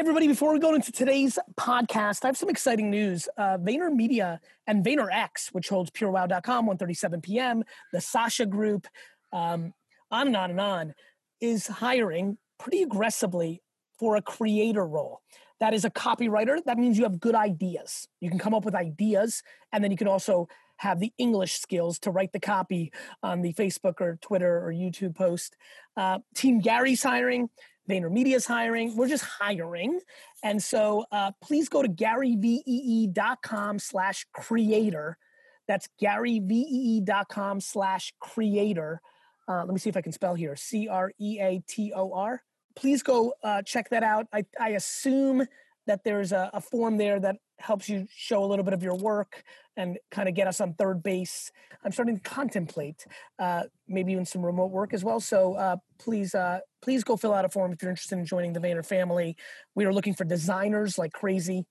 everybody, 0.00 0.26
before 0.26 0.50
we 0.54 0.58
go 0.58 0.74
into 0.74 0.90
today's 0.90 1.38
podcast, 1.58 2.24
I 2.24 2.28
have 2.28 2.36
some 2.38 2.48
exciting 2.48 2.90
news. 2.90 3.28
Uh, 3.36 3.58
VaynerMedia 3.58 4.38
and 4.66 4.82
VaynerX, 4.82 5.48
which 5.52 5.68
holds 5.68 5.90
purewow.com, 5.90 6.66
One37pm, 6.66 7.64
the 7.92 8.00
Sasha 8.00 8.46
Group, 8.46 8.86
um, 9.30 9.74
on 10.10 10.28
and 10.28 10.36
on 10.38 10.50
and 10.52 10.58
on, 10.58 10.94
is 11.42 11.66
hiring 11.66 12.38
pretty 12.58 12.82
aggressively 12.82 13.60
for 13.98 14.16
a 14.16 14.22
creator 14.22 14.86
role. 14.86 15.20
That 15.60 15.74
is 15.74 15.84
a 15.84 15.90
copywriter. 15.90 16.64
That 16.64 16.78
means 16.78 16.96
you 16.96 17.04
have 17.04 17.20
good 17.20 17.34
ideas. 17.34 18.08
You 18.22 18.30
can 18.30 18.38
come 18.38 18.54
up 18.54 18.64
with 18.64 18.74
ideas, 18.74 19.42
and 19.70 19.84
then 19.84 19.90
you 19.90 19.98
can 19.98 20.08
also 20.08 20.48
have 20.78 20.98
the 20.98 21.12
English 21.18 21.58
skills 21.58 21.98
to 21.98 22.10
write 22.10 22.32
the 22.32 22.40
copy 22.40 22.90
on 23.22 23.42
the 23.42 23.52
Facebook 23.52 24.00
or 24.00 24.18
Twitter 24.22 24.66
or 24.66 24.72
YouTube 24.72 25.14
post. 25.14 25.56
Uh, 25.94 26.20
Team 26.34 26.60
Gary's 26.60 27.02
hiring. 27.02 27.50
VaynerMedia's 27.90 28.46
hiring. 28.46 28.96
We're 28.96 29.08
just 29.08 29.24
hiring. 29.24 30.00
And 30.42 30.62
so 30.62 31.04
uh, 31.10 31.32
please 31.42 31.68
go 31.68 31.82
to 31.82 31.88
garyvee.com 31.88 33.78
slash 33.78 34.26
creator. 34.32 35.18
That's 35.66 35.88
garyvee.com 36.02 37.60
slash 37.60 38.14
creator. 38.20 39.00
Uh, 39.48 39.64
let 39.64 39.72
me 39.72 39.78
see 39.78 39.90
if 39.90 39.96
I 39.96 40.00
can 40.00 40.12
spell 40.12 40.34
here. 40.34 40.56
C 40.56 40.88
R 40.88 41.12
E 41.20 41.38
A 41.40 41.62
T 41.66 41.92
O 41.94 42.12
R. 42.12 42.42
Please 42.76 43.02
go 43.02 43.34
uh, 43.42 43.62
check 43.62 43.90
that 43.90 44.02
out. 44.02 44.26
I, 44.32 44.44
I 44.60 44.70
assume 44.70 45.44
that 45.86 46.04
there's 46.04 46.32
a, 46.32 46.50
a, 46.52 46.60
form 46.60 46.98
there 46.98 47.18
that 47.18 47.36
helps 47.60 47.88
you 47.88 48.06
show 48.14 48.42
a 48.42 48.46
little 48.46 48.64
bit 48.64 48.74
of 48.74 48.82
your 48.82 48.96
work 48.96 49.42
and 49.76 49.98
kind 50.10 50.28
of 50.28 50.34
get 50.34 50.46
us 50.46 50.60
on 50.60 50.74
third 50.74 51.02
base. 51.02 51.50
I'm 51.84 51.92
starting 51.92 52.16
to 52.16 52.22
contemplate 52.22 53.06
uh, 53.38 53.64
maybe 53.88 54.12
even 54.12 54.24
some 54.24 54.44
remote 54.44 54.70
work 54.70 54.92
as 54.92 55.04
well. 55.04 55.20
So 55.20 55.54
uh, 55.54 55.76
please, 55.98 56.34
uh, 56.34 56.60
please 56.82 57.04
go 57.04 57.16
fill 57.16 57.32
out 57.32 57.44
a 57.44 57.48
form 57.48 57.72
if 57.72 57.82
you're 57.82 57.90
interested 57.90 58.18
in 58.18 58.24
joining 58.24 58.52
the 58.52 58.60
Vayner 58.60 58.84
family. 58.84 59.36
We 59.74 59.84
are 59.84 59.92
looking 59.92 60.14
for 60.14 60.24
designers 60.24 60.98
like 60.98 61.12
crazy, 61.12 61.64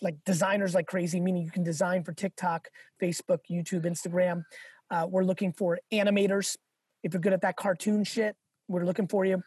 like 0.00 0.16
designers 0.24 0.74
like 0.74 0.86
crazy, 0.86 1.20
meaning 1.20 1.44
you 1.44 1.50
can 1.50 1.64
design 1.64 2.04
for 2.04 2.12
TikTok, 2.12 2.68
Facebook, 3.02 3.40
YouTube, 3.50 3.84
Instagram. 3.84 4.44
Uh, 4.90 5.06
we're 5.08 5.24
looking 5.24 5.52
for 5.52 5.78
animators. 5.92 6.56
If 7.02 7.12
you're 7.12 7.20
good 7.20 7.32
at 7.32 7.42
that 7.42 7.56
cartoon 7.56 8.04
shit, 8.04 8.36
we're 8.68 8.84
looking 8.84 9.08
for 9.08 9.24
you. 9.24 9.42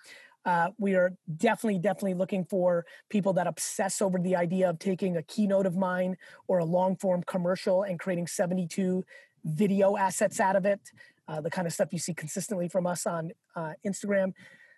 Uh, 0.47 0.69
we 0.77 0.95
are 0.95 1.11
definitely, 1.35 1.77
definitely 1.77 2.13
looking 2.13 2.45
for 2.45 2.85
people 3.09 3.33
that 3.33 3.47
obsess 3.47 4.01
over 4.01 4.17
the 4.17 4.33
idea 4.33 4.69
of 4.69 4.79
taking 4.79 5.17
a 5.17 5.23
keynote 5.23 5.65
of 5.65 5.75
mine 5.75 6.15
or 6.47 6.59
a 6.59 6.65
long 6.65 6.95
form 6.95 7.21
commercial 7.23 7.83
and 7.83 7.99
creating 7.99 8.25
72 8.25 9.03
video 9.43 9.97
assets 9.97 10.39
out 10.39 10.55
of 10.55 10.65
it, 10.65 10.79
uh, 11.27 11.41
the 11.41 11.49
kind 11.49 11.67
of 11.67 11.73
stuff 11.73 11.89
you 11.91 11.99
see 11.99 12.13
consistently 12.13 12.69
from 12.69 12.87
us 12.87 13.05
on 13.05 13.31
uh, 13.57 13.73
Instagram. 13.85 14.31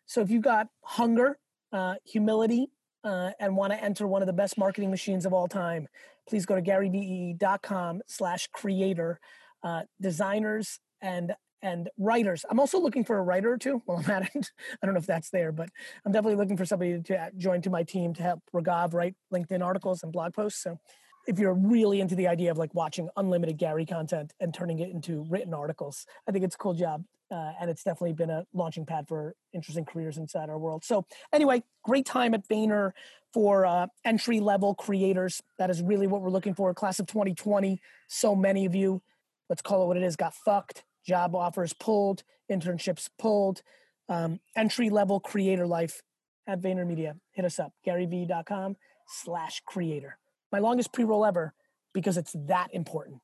So 0.08 0.22
if 0.22 0.32
you've 0.32 0.42
got 0.42 0.68
hunger, 0.84 1.38
uh, 1.72 1.96
humility, 2.04 2.72
uh, 3.04 3.30
and 3.40 3.56
want 3.56 3.72
to 3.72 3.82
enter 3.82 4.08
one 4.08 4.24
of 4.24 4.26
the 4.26 4.34
best 4.34 4.58
marketing 4.58 4.90
machines 4.90 5.24
of 5.24 5.34
all 5.34 5.48
time, 5.48 5.88
please 6.28 6.48
go 6.48 6.56
to 6.56 6.62
garyvee.com 6.64 8.02
slash 8.08 8.48
creator. 8.52 9.20
Uh, 9.62 9.82
designers 10.02 10.80
and 11.02 11.34
and 11.62 11.90
writers. 11.98 12.46
I'm 12.50 12.60
also 12.60 12.80
looking 12.80 13.04
for 13.04 13.18
a 13.18 13.22
writer 13.22 13.52
or 13.52 13.58
two. 13.58 13.82
Well, 13.86 14.02
I'm 14.04 14.10
at 14.10 14.30
it. 14.34 14.52
I 14.82 14.86
don't 14.86 14.94
know 14.94 15.00
if 15.00 15.06
that's 15.06 15.30
there, 15.30 15.52
but 15.52 15.70
I'm 16.06 16.12
definitely 16.12 16.38
looking 16.38 16.58
for 16.58 16.66
somebody 16.66 17.02
to 17.02 17.32
join 17.38 17.62
to 17.64 17.70
my 17.70 17.84
team 17.84 18.14
to 18.16 18.24
help 18.24 18.42
Ragav 18.54 18.94
write 18.94 19.16
LinkedIn 19.34 19.64
articles 19.64 20.04
and 20.04 20.12
blog 20.12 20.34
posts. 20.34 20.64
So 20.64 20.80
if 21.28 21.38
you're 21.38 21.54
really 21.54 22.02
into 22.02 22.16
the 22.16 22.28
idea 22.28 22.52
of 22.52 22.58
like 22.58 22.74
watching 22.74 23.10
unlimited 23.16 23.58
Gary 23.58 23.86
content 23.86 24.34
and 24.40 24.54
turning 24.54 24.80
it 24.80 24.90
into 24.90 25.26
written 25.30 25.54
articles, 25.54 26.06
I 26.28 26.32
think 26.32 26.46
it's 26.46 26.56
a 26.56 26.58
cool 26.58 26.74
job. 26.74 27.04
Uh, 27.32 27.52
and 27.62 27.70
it's 27.70 27.84
definitely 27.84 28.14
been 28.14 28.32
a 28.32 28.44
launching 28.54 28.88
pad 28.88 29.08
for 29.08 29.36
interesting 29.54 29.86
careers 29.86 30.18
inside 30.18 30.50
our 30.50 30.58
world. 30.58 30.84
So 30.84 31.06
anyway, 31.32 31.62
great 31.84 32.08
time 32.08 32.34
at 32.34 32.48
Vayner 32.48 32.94
for 33.32 33.68
uh, 33.68 33.86
entry 34.04 34.40
level 34.40 34.74
creators. 34.74 35.40
That 35.60 35.70
is 35.70 35.84
really 35.84 36.08
what 36.08 36.24
we're 36.24 36.32
looking 36.32 36.56
for. 36.56 36.74
Class 36.74 37.00
of 37.00 37.06
2020. 37.06 37.80
So 38.08 38.36
many 38.36 38.66
of 38.66 38.74
you, 38.74 39.04
let's 39.48 39.62
call 39.62 39.84
it 39.84 39.86
what 39.86 39.98
it 39.98 40.02
is, 40.02 40.16
got 40.16 40.34
fucked 40.34 40.84
job 41.10 41.36
offers 41.36 41.74
pulled, 41.74 42.24
internships 42.50 43.10
pulled, 43.18 43.62
um, 44.08 44.40
entry 44.56 44.90
level 44.90 45.20
creator 45.20 45.68
life 45.68 46.02
at 46.48 46.62
VaynerMedia. 46.62 47.20
Hit 47.32 47.46
us 47.46 47.60
up, 47.60 47.74
garyvee.com 47.86 48.78
slash 49.08 49.62
creator. 49.66 50.18
My 50.52 50.60
longest 50.60 50.94
pre 50.94 51.04
roll 51.04 51.26
ever 51.26 51.54
because 51.94 52.18
it's 52.18 52.34
that 52.48 52.70
important. 52.72 53.22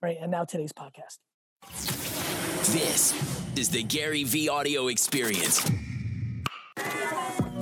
Right. 0.00 0.18
And 0.20 0.30
now 0.30 0.44
today's 0.44 0.72
podcast. 0.72 1.18
This 2.72 3.12
is 3.56 3.70
the 3.70 3.82
Gary 3.82 4.24
V 4.24 4.48
audio 4.48 4.88
experience. 4.88 5.68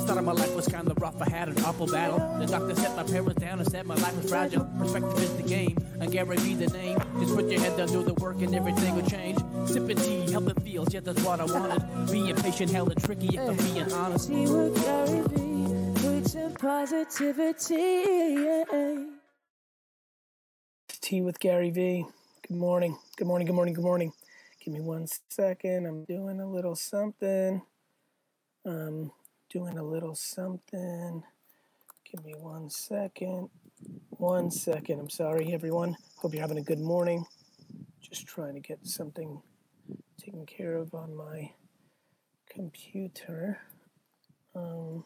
Started 0.00 0.22
my 0.22 0.32
life 0.32 0.54
was 0.54 0.66
kinda 0.66 0.92
rough, 0.98 1.20
I 1.20 1.28
had 1.30 1.48
an 1.48 1.64
awful 1.64 1.86
battle. 1.86 2.18
The 2.38 2.46
doctor 2.46 2.74
set 2.74 2.96
my 2.96 3.04
parents 3.04 3.40
down 3.40 3.60
and 3.60 3.70
said 3.70 3.86
my 3.86 3.94
life 3.96 4.16
was 4.16 4.28
fragile. 4.28 4.64
Perspective 4.78 5.22
is 5.22 5.36
the 5.36 5.42
game, 5.42 5.76
and 6.00 6.10
Gary 6.10 6.36
V 6.36 6.54
the 6.54 6.66
name. 6.68 6.98
Just 7.20 7.34
put 7.34 7.46
your 7.46 7.60
head 7.60 7.76
down, 7.76 7.88
do 7.88 8.02
the 8.02 8.14
work, 8.14 8.40
and 8.42 8.54
everything 8.54 8.96
will 8.96 9.08
change. 9.08 9.38
Sipping 9.66 9.96
tea, 9.96 10.30
helping 10.30 10.54
feels, 10.64 10.92
yeah, 10.92 11.00
that's 11.00 11.22
what 11.22 11.40
I 11.40 11.44
wanted. 11.44 12.10
Being 12.10 12.34
patient, 12.36 12.70
hella 12.72 12.94
tricky, 12.96 13.36
if 13.36 13.40
I'm 13.40 13.56
being 13.56 13.92
honest. 13.92 14.28
Tea 14.28 14.46
with 14.46 14.82
Gary 14.82 15.20
V, 15.28 16.08
with 16.08 16.28
some 16.28 16.54
positivity. 16.54 17.74
Yeah. 17.74 19.04
Tea 21.00 21.22
with 21.22 21.38
Gary 21.40 21.70
V. 21.70 22.04
Good 22.46 22.56
morning. 22.56 22.96
Good 23.16 23.26
morning. 23.26 23.46
Good 23.46 23.54
morning. 23.54 23.74
Good 23.74 23.84
morning. 23.84 24.12
Give 24.64 24.74
me 24.74 24.80
one 24.80 25.06
second. 25.30 25.86
I'm 25.86 26.04
doing 26.04 26.40
a 26.40 26.46
little 26.46 26.74
something. 26.74 27.62
Um, 28.66 29.10
doing 29.50 29.78
a 29.78 29.82
little 29.82 30.14
something. 30.14 31.24
Give 32.04 32.24
me 32.24 32.34
one 32.38 32.70
second. 32.70 33.50
One 34.10 34.48
second. 34.48 35.00
I'm 35.00 35.10
sorry, 35.10 35.52
everyone. 35.52 35.96
Hope 36.18 36.34
you're 36.34 36.40
having 36.40 36.58
a 36.58 36.62
good 36.62 36.78
morning. 36.78 37.26
Just 38.00 38.28
trying 38.28 38.54
to 38.54 38.60
get 38.60 38.86
something 38.86 39.42
taken 40.22 40.46
care 40.46 40.76
of 40.76 40.94
on 40.94 41.16
my 41.16 41.50
computer. 42.48 43.58
Um, 44.54 45.04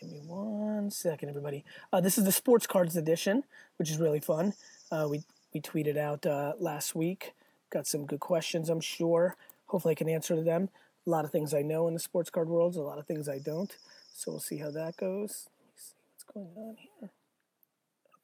give 0.00 0.10
me 0.10 0.20
one 0.24 0.88
second, 0.92 1.30
everybody. 1.30 1.64
Uh, 1.92 2.00
this 2.00 2.16
is 2.16 2.24
the 2.24 2.32
sports 2.32 2.68
cards 2.68 2.96
edition, 2.96 3.42
which 3.76 3.90
is 3.90 3.98
really 3.98 4.20
fun. 4.20 4.54
Uh, 4.90 5.08
we 5.10 5.24
we 5.52 5.60
tweeted 5.60 5.96
out 5.96 6.24
uh, 6.26 6.52
last 6.60 6.94
week. 6.94 7.32
Got 7.70 7.88
some 7.88 8.06
good 8.06 8.20
questions, 8.20 8.68
I'm 8.70 8.80
sure. 8.80 9.36
Hopefully, 9.66 9.92
I 9.92 9.96
can 9.96 10.08
answer 10.08 10.40
them 10.40 10.68
a 11.06 11.10
lot 11.10 11.24
of 11.24 11.30
things 11.30 11.52
I 11.52 11.62
know 11.62 11.88
in 11.88 11.94
the 11.94 12.00
sports 12.00 12.30
card 12.30 12.48
world, 12.48 12.76
a 12.76 12.80
lot 12.80 12.98
of 12.98 13.06
things 13.06 13.28
I 13.28 13.38
don't. 13.38 13.76
So 14.14 14.30
we'll 14.30 14.40
see 14.40 14.58
how 14.58 14.70
that 14.70 14.96
goes. 14.96 15.48
Let 15.58 15.66
me 15.66 15.72
see 15.76 15.94
what's 16.12 16.24
going 16.24 16.52
on 16.56 16.76
here. 16.78 17.10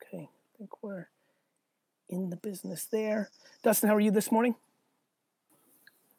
Okay, 0.03 0.25
I 0.25 0.59
think 0.59 0.83
we're 0.83 1.09
in 2.09 2.31
the 2.31 2.37
business 2.37 2.87
there. 2.91 3.31
Dustin, 3.63 3.89
how 3.89 3.97
are 3.97 4.01
you 4.01 4.11
this 4.11 4.31
morning? 4.31 4.55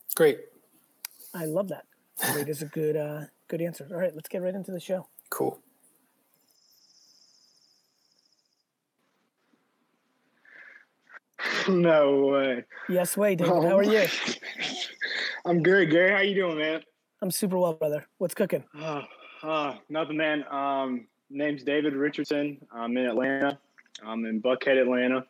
It's 0.06 0.16
great. 0.16 0.40
I 1.34 1.46
love 1.46 1.70
that. 1.70 1.86
Great 2.34 2.50
is 2.50 2.62
a 2.62 2.66
good 2.66 2.98
uh, 2.98 3.22
good 3.48 3.62
answer. 3.62 3.88
All 3.90 3.98
right, 3.98 4.14
let's 4.14 4.28
get 4.28 4.42
right 4.42 4.54
into 4.54 4.72
the 4.72 4.80
show. 4.80 5.08
Cool. 5.30 5.60
No 11.70 12.26
way. 12.26 12.66
Yes 12.90 13.16
way, 13.16 13.36
David. 13.36 13.54
How 13.54 13.78
are 13.78 13.84
you? 13.84 14.06
I'm 15.50 15.64
good, 15.64 15.90
Gary. 15.90 16.12
How 16.12 16.20
you 16.20 16.36
doing, 16.36 16.60
man? 16.60 16.84
I'm 17.24 17.32
super 17.32 17.58
well, 17.58 17.74
brother. 17.74 18.06
What's 18.20 18.36
cooking? 18.36 18.64
Uh, 18.80 19.02
uh, 19.42 19.78
nothing, 19.90 20.16
man. 20.16 20.46
Um, 20.52 21.08
name's 21.32 21.64
David 21.64 21.96
Richardson. 21.96 22.60
I'm 22.72 22.96
in 22.98 23.08
Atlanta. 23.08 23.58
I'm 24.06 24.26
in 24.26 24.44
Buckhead, 24.44 24.80
Atlanta. 24.80 25.26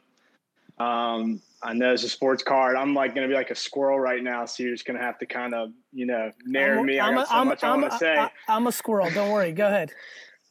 Um, 0.77 1.41
I 1.63 1.71
know 1.71 1.93
it's 1.93 2.03
a 2.03 2.09
sports 2.09 2.43
card. 2.43 2.75
I'm 2.75 2.93
like 2.93 3.15
going 3.15 3.25
to 3.25 3.31
be 3.31 3.33
like 3.37 3.49
a 3.49 3.55
squirrel 3.55 3.97
right 3.97 4.21
now, 4.21 4.43
so 4.43 4.61
you're 4.63 4.73
just 4.73 4.83
going 4.83 4.99
to 4.99 5.05
have 5.05 5.17
to 5.19 5.25
kind 5.25 5.53
of, 5.53 5.69
you 5.93 6.05
know, 6.05 6.33
narrow 6.45 6.81
I'm, 6.81 6.85
me. 6.85 6.99
I 6.99 7.07
I'm 7.07 7.15
got 7.15 7.23
a, 7.23 7.27
so 7.29 7.35
I'm, 7.35 7.47
much 7.47 7.63
I 7.63 7.69
I'm, 7.69 7.81
want 7.81 7.93
to 7.93 7.97
say. 7.97 8.17
I, 8.17 8.29
I'm 8.49 8.67
a 8.67 8.73
squirrel. 8.73 9.09
Don't 9.11 9.31
worry. 9.31 9.53
Go 9.53 9.67
ahead. 9.67 9.93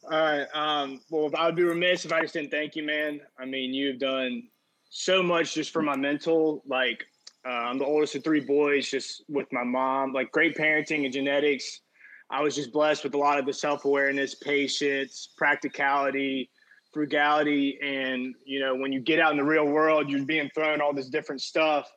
All 0.05 0.19
right. 0.19 0.47
Um, 0.55 0.99
well, 1.11 1.29
I 1.37 1.45
would 1.45 1.55
be 1.55 1.61
remiss 1.61 2.05
if 2.05 2.11
I 2.11 2.21
just 2.21 2.33
didn't 2.33 2.49
thank 2.49 2.75
you, 2.75 2.81
man. 2.81 3.21
I 3.37 3.45
mean, 3.45 3.75
you've 3.75 3.99
done 3.99 4.47
so 4.89 5.21
much 5.21 5.53
just 5.53 5.71
for 5.71 5.83
my 5.83 5.95
mental. 5.95 6.63
Like, 6.65 7.05
uh, 7.45 7.49
I'm 7.49 7.77
the 7.77 7.85
oldest 7.85 8.15
of 8.15 8.23
three 8.23 8.41
boys, 8.41 8.89
just 8.89 9.23
with 9.29 9.47
my 9.51 9.63
mom. 9.63 10.13
Like, 10.13 10.31
great 10.31 10.57
parenting 10.57 11.05
and 11.05 11.13
genetics. 11.13 11.81
I 12.29 12.41
was 12.41 12.55
just 12.55 12.71
blessed 12.71 13.03
with 13.03 13.13
a 13.15 13.17
lot 13.17 13.39
of 13.39 13.45
the 13.45 13.53
self 13.53 13.85
awareness, 13.85 14.35
patience, 14.35 15.29
practicality, 15.37 16.49
frugality. 16.93 17.79
And, 17.81 18.35
you 18.45 18.59
know, 18.59 18.75
when 18.75 18.91
you 18.91 18.99
get 18.99 19.19
out 19.19 19.31
in 19.31 19.37
the 19.37 19.43
real 19.43 19.65
world, 19.65 20.09
you're 20.09 20.23
being 20.25 20.49
thrown 20.53 20.81
all 20.81 20.93
this 20.93 21.09
different 21.09 21.41
stuff. 21.41 21.89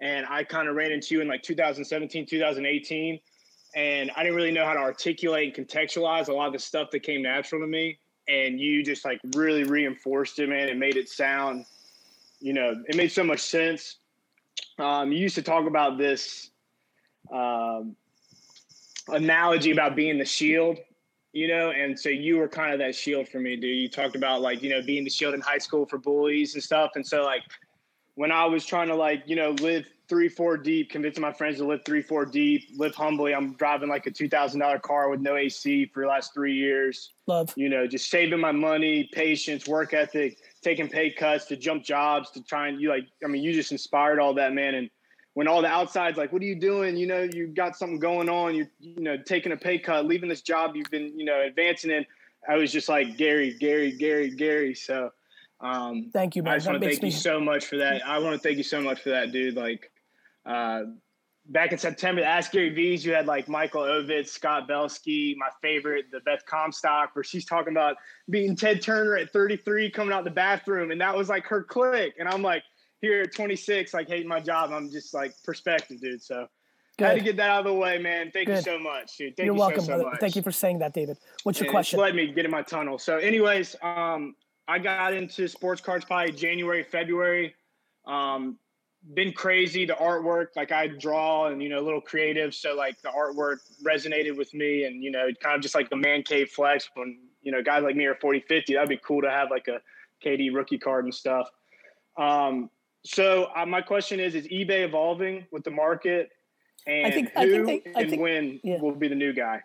And 0.00 0.26
I 0.28 0.44
kind 0.44 0.68
of 0.68 0.76
ran 0.76 0.92
into 0.92 1.14
you 1.14 1.20
in 1.20 1.28
like 1.28 1.42
2017, 1.42 2.26
2018. 2.26 3.20
And 3.74 4.10
I 4.16 4.22
didn't 4.22 4.36
really 4.36 4.52
know 4.52 4.64
how 4.64 4.72
to 4.72 4.80
articulate 4.80 5.56
and 5.56 5.68
contextualize 5.68 6.28
a 6.28 6.32
lot 6.32 6.46
of 6.46 6.52
the 6.52 6.58
stuff 6.58 6.90
that 6.92 7.00
came 7.00 7.22
natural 7.22 7.60
to 7.60 7.66
me. 7.66 7.98
And 8.28 8.58
you 8.58 8.82
just 8.82 9.04
like 9.04 9.20
really 9.34 9.64
reinforced 9.64 10.38
it, 10.38 10.48
man. 10.48 10.68
It 10.68 10.76
made 10.76 10.96
it 10.96 11.08
sound, 11.08 11.66
you 12.40 12.52
know, 12.52 12.74
it 12.88 12.96
made 12.96 13.12
so 13.12 13.22
much 13.22 13.40
sense. 13.40 13.98
Um, 14.78 15.12
you 15.12 15.18
used 15.18 15.36
to 15.36 15.42
talk 15.42 15.66
about 15.66 15.98
this 15.98 16.50
um, 17.32 17.96
analogy 19.08 19.70
about 19.70 19.96
being 19.96 20.18
the 20.18 20.24
shield 20.24 20.78
you 21.36 21.48
know, 21.48 21.70
and 21.70 22.00
so 22.00 22.08
you 22.08 22.38
were 22.38 22.48
kind 22.48 22.72
of 22.72 22.78
that 22.78 22.94
shield 22.94 23.28
for 23.28 23.38
me, 23.38 23.56
dude. 23.56 23.76
You 23.76 23.90
talked 23.90 24.16
about 24.16 24.40
like, 24.40 24.62
you 24.62 24.70
know, 24.70 24.80
being 24.80 25.04
the 25.04 25.10
shield 25.10 25.34
in 25.34 25.42
high 25.42 25.58
school 25.58 25.84
for 25.84 25.98
bullies 25.98 26.54
and 26.54 26.62
stuff. 26.62 26.92
And 26.94 27.06
so 27.06 27.24
like 27.24 27.42
when 28.14 28.32
I 28.32 28.46
was 28.46 28.64
trying 28.64 28.88
to 28.88 28.94
like, 28.94 29.22
you 29.26 29.36
know, 29.36 29.50
live 29.50 29.86
three, 30.08 30.30
four 30.30 30.56
deep, 30.56 30.88
convincing 30.88 31.20
my 31.20 31.34
friends 31.34 31.58
to 31.58 31.66
live 31.66 31.80
three, 31.84 32.00
four 32.00 32.24
deep, 32.24 32.70
live 32.76 32.94
humbly. 32.94 33.34
I'm 33.34 33.52
driving 33.56 33.90
like 33.90 34.06
a 34.06 34.10
two 34.10 34.30
thousand 34.30 34.60
dollar 34.60 34.78
car 34.78 35.10
with 35.10 35.20
no 35.20 35.36
AC 35.36 35.90
for 35.92 36.04
the 36.04 36.08
last 36.08 36.32
three 36.32 36.54
years. 36.54 37.12
Love. 37.26 37.52
You 37.54 37.68
know, 37.68 37.86
just 37.86 38.08
saving 38.08 38.40
my 38.40 38.52
money, 38.52 39.10
patience, 39.12 39.68
work 39.68 39.92
ethic, 39.92 40.38
taking 40.62 40.88
pay 40.88 41.10
cuts 41.10 41.46
to 41.46 41.56
jump 41.56 41.84
jobs 41.84 42.30
to 42.32 42.42
try 42.42 42.68
and 42.68 42.80
you 42.80 42.88
like 42.88 43.06
I 43.24 43.28
mean, 43.28 43.42
you 43.42 43.52
just 43.52 43.72
inspired 43.72 44.18
all 44.18 44.34
that, 44.34 44.52
man. 44.52 44.74
And 44.74 44.90
when 45.34 45.48
all 45.48 45.60
the 45.60 45.68
outside's 45.68 46.16
like, 46.16 46.32
what 46.32 46.40
are 46.40 46.46
you 46.46 46.58
doing? 46.58 46.96
You 46.96 47.06
know, 47.06 47.28
you 47.30 47.48
got 47.48 47.76
something 47.76 47.98
going 47.98 48.30
on. 48.30 48.54
You're, 48.54 48.70
you 48.80 49.02
know, 49.02 49.18
taking 49.18 49.52
a 49.52 49.56
pay 49.56 49.78
cut, 49.78 50.06
leaving 50.06 50.30
this 50.30 50.40
job 50.40 50.74
you've 50.74 50.90
been, 50.90 51.18
you 51.18 51.26
know, 51.26 51.42
advancing 51.42 51.90
in. 51.90 52.06
I 52.48 52.56
was 52.56 52.72
just 52.72 52.88
like, 52.88 53.18
Gary, 53.18 53.54
Gary, 53.58 53.92
Gary, 53.92 54.30
Gary. 54.30 54.74
So, 54.74 55.10
um, 55.60 56.10
thank 56.12 56.36
you, 56.36 56.42
man. 56.42 56.54
I 56.54 56.56
just 56.56 56.66
want 56.68 56.80
to 56.80 56.88
thank 56.88 57.02
me 57.02 57.08
you 57.08 57.14
so 57.14 57.38
much 57.38 57.66
for 57.66 57.76
that. 57.76 58.06
I 58.06 58.18
want 58.18 58.34
to 58.34 58.38
thank 58.38 58.56
you 58.56 58.62
so 58.62 58.80
much 58.80 59.02
for 59.02 59.10
that, 59.10 59.30
dude. 59.30 59.56
Like, 59.56 59.90
uh, 60.46 60.84
back 61.48 61.72
in 61.72 61.78
September, 61.78 62.20
the 62.20 62.26
Ask 62.26 62.52
Gary 62.52 62.70
V's, 62.70 63.04
you 63.04 63.12
had 63.12 63.26
like 63.26 63.48
Michael 63.48 63.82
Ovitz, 63.82 64.28
Scott 64.28 64.66
Belsky, 64.68 65.36
my 65.38 65.48
favorite, 65.62 66.06
the 66.10 66.20
Beth 66.20 66.44
Comstock, 66.46 67.14
where 67.14 67.22
she's 67.22 67.44
talking 67.44 67.72
about 67.72 67.96
beating 68.30 68.56
Ted 68.56 68.82
Turner 68.82 69.16
at 69.16 69.32
33, 69.32 69.90
coming 69.90 70.12
out 70.12 70.24
the 70.24 70.30
bathroom. 70.30 70.90
And 70.90 71.00
that 71.00 71.16
was 71.16 71.28
like 71.28 71.46
her 71.46 71.62
click. 71.62 72.14
And 72.18 72.28
I'm 72.28 72.42
like, 72.42 72.62
here 73.00 73.22
at 73.22 73.34
26, 73.34 73.94
like 73.94 74.08
hating 74.08 74.28
my 74.28 74.40
job. 74.40 74.72
I'm 74.72 74.90
just 74.90 75.14
like 75.14 75.32
perspective, 75.44 76.00
dude. 76.00 76.22
So 76.22 76.46
I 76.98 77.04
had 77.04 77.18
to 77.18 77.20
get 77.20 77.36
that 77.36 77.50
out 77.50 77.60
of 77.60 77.66
the 77.66 77.74
way, 77.74 77.98
man. 77.98 78.30
Thank 78.32 78.48
you 78.48 78.60
so 78.60 78.78
much, 78.78 79.16
dude. 79.16 79.36
Thank 79.36 79.46
You're 79.46 79.54
you 79.54 79.60
welcome, 79.60 79.84
so, 79.84 80.00
so. 80.00 80.12
Thank 80.18 80.34
you 80.36 80.42
for 80.42 80.52
saying 80.52 80.78
that, 80.78 80.94
David. 80.94 81.18
What's 81.42 81.58
your 81.58 81.66
And 81.66 81.72
question? 81.72 82.00
Let 82.00 82.14
me 82.14 82.32
get 82.32 82.44
in 82.44 82.50
my 82.50 82.62
tunnel. 82.62 82.98
So, 82.98 83.18
anyways, 83.18 83.76
um, 83.82 84.34
I 84.66 84.78
got 84.78 85.12
into 85.12 85.46
sports 85.46 85.80
cards 85.80 86.04
probably 86.04 86.32
January, 86.32 86.82
February. 86.82 87.54
Um, 88.06 88.58
been 89.14 89.32
crazy. 89.32 89.84
The 89.86 89.94
artwork, 89.94 90.48
like 90.56 90.72
I 90.72 90.88
draw 90.88 91.46
and 91.48 91.62
you 91.62 91.68
know, 91.68 91.80
a 91.80 91.84
little 91.84 92.00
creative. 92.00 92.54
So 92.54 92.74
like 92.74 93.00
the 93.02 93.08
artwork 93.08 93.58
resonated 93.86 94.36
with 94.36 94.52
me, 94.54 94.84
and 94.84 95.02
you 95.02 95.10
know, 95.10 95.28
kind 95.40 95.56
of 95.56 95.62
just 95.62 95.74
like 95.74 95.90
the 95.90 95.96
man 95.96 96.22
cave 96.22 96.50
flex. 96.50 96.88
When 96.94 97.18
you 97.42 97.52
know, 97.52 97.62
guys 97.62 97.82
like 97.82 97.96
me 97.96 98.06
are 98.06 98.16
40, 98.16 98.40
50, 98.40 98.74
that'd 98.74 98.88
be 98.88 98.98
cool 99.04 99.22
to 99.22 99.30
have 99.30 99.50
like 99.50 99.68
a 99.68 99.80
KD 100.24 100.54
rookie 100.54 100.78
card 100.78 101.04
and 101.04 101.14
stuff. 101.14 101.48
Um, 102.16 102.70
so 103.04 103.48
uh, 103.54 103.66
my 103.66 103.80
question 103.82 104.18
is: 104.20 104.34
Is 104.34 104.46
eBay 104.48 104.84
evolving 104.84 105.46
with 105.52 105.64
the 105.64 105.70
market? 105.70 106.30
And 106.86 107.12
think- 107.12 107.32
who 107.32 107.40
I 107.40 107.48
think 107.48 107.66
they- 107.84 107.90
I 107.96 108.00
and 108.02 108.10
think- 108.10 108.22
when 108.22 108.60
yeah. 108.62 108.80
will 108.80 108.94
be 108.94 109.08
the 109.08 109.14
new 109.16 109.32
guy? 109.32 109.62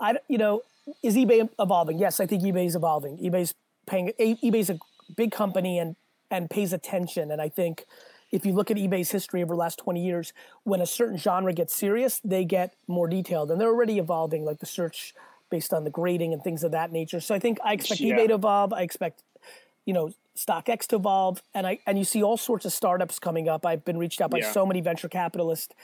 I, 0.00 0.16
you 0.28 0.38
know, 0.38 0.62
is 1.02 1.16
eBay 1.16 1.48
evolving? 1.58 1.98
Yes, 1.98 2.20
I 2.20 2.26
think 2.26 2.42
eBay's 2.42 2.74
evolving. 2.76 3.18
eBay's 3.18 3.54
paying. 3.86 4.12
eBay's 4.18 4.70
a 4.70 4.78
big 5.16 5.32
company 5.32 5.78
and 5.78 5.96
and 6.30 6.48
pays 6.50 6.72
attention. 6.72 7.30
And 7.30 7.40
I 7.40 7.48
think 7.48 7.84
if 8.30 8.44
you 8.44 8.52
look 8.52 8.70
at 8.70 8.76
eBay's 8.76 9.10
history 9.10 9.42
over 9.42 9.54
the 9.54 9.58
last 9.58 9.78
twenty 9.78 10.04
years, 10.04 10.32
when 10.64 10.80
a 10.80 10.86
certain 10.86 11.16
genre 11.16 11.52
gets 11.52 11.74
serious, 11.74 12.20
they 12.24 12.44
get 12.44 12.74
more 12.86 13.08
detailed, 13.08 13.50
and 13.50 13.60
they're 13.60 13.68
already 13.68 13.98
evolving, 13.98 14.44
like 14.44 14.58
the 14.58 14.66
search 14.66 15.14
based 15.50 15.72
on 15.72 15.84
the 15.84 15.90
grading 15.90 16.32
and 16.34 16.42
things 16.44 16.62
of 16.62 16.72
that 16.72 16.92
nature. 16.92 17.20
So 17.20 17.34
I 17.34 17.38
think 17.38 17.58
I 17.64 17.72
expect 17.72 18.00
Yeah. 18.00 18.16
eBay 18.16 18.28
to 18.28 18.34
evolve. 18.34 18.72
I 18.72 18.82
expect, 18.82 19.22
you 19.86 19.94
know, 19.94 20.10
StockX 20.36 20.86
to 20.88 20.96
evolve, 20.96 21.42
and 21.54 21.66
I 21.66 21.78
and 21.86 21.98
you 21.98 22.04
see 22.04 22.22
all 22.22 22.36
sorts 22.36 22.64
of 22.66 22.72
startups 22.72 23.18
coming 23.18 23.48
up. 23.48 23.64
I've 23.64 23.84
been 23.84 23.96
reached 23.98 24.20
out 24.20 24.30
by 24.30 24.38
Yeah. 24.38 24.52
so 24.52 24.66
many 24.66 24.80
venture 24.80 25.08
capitalists 25.08 25.74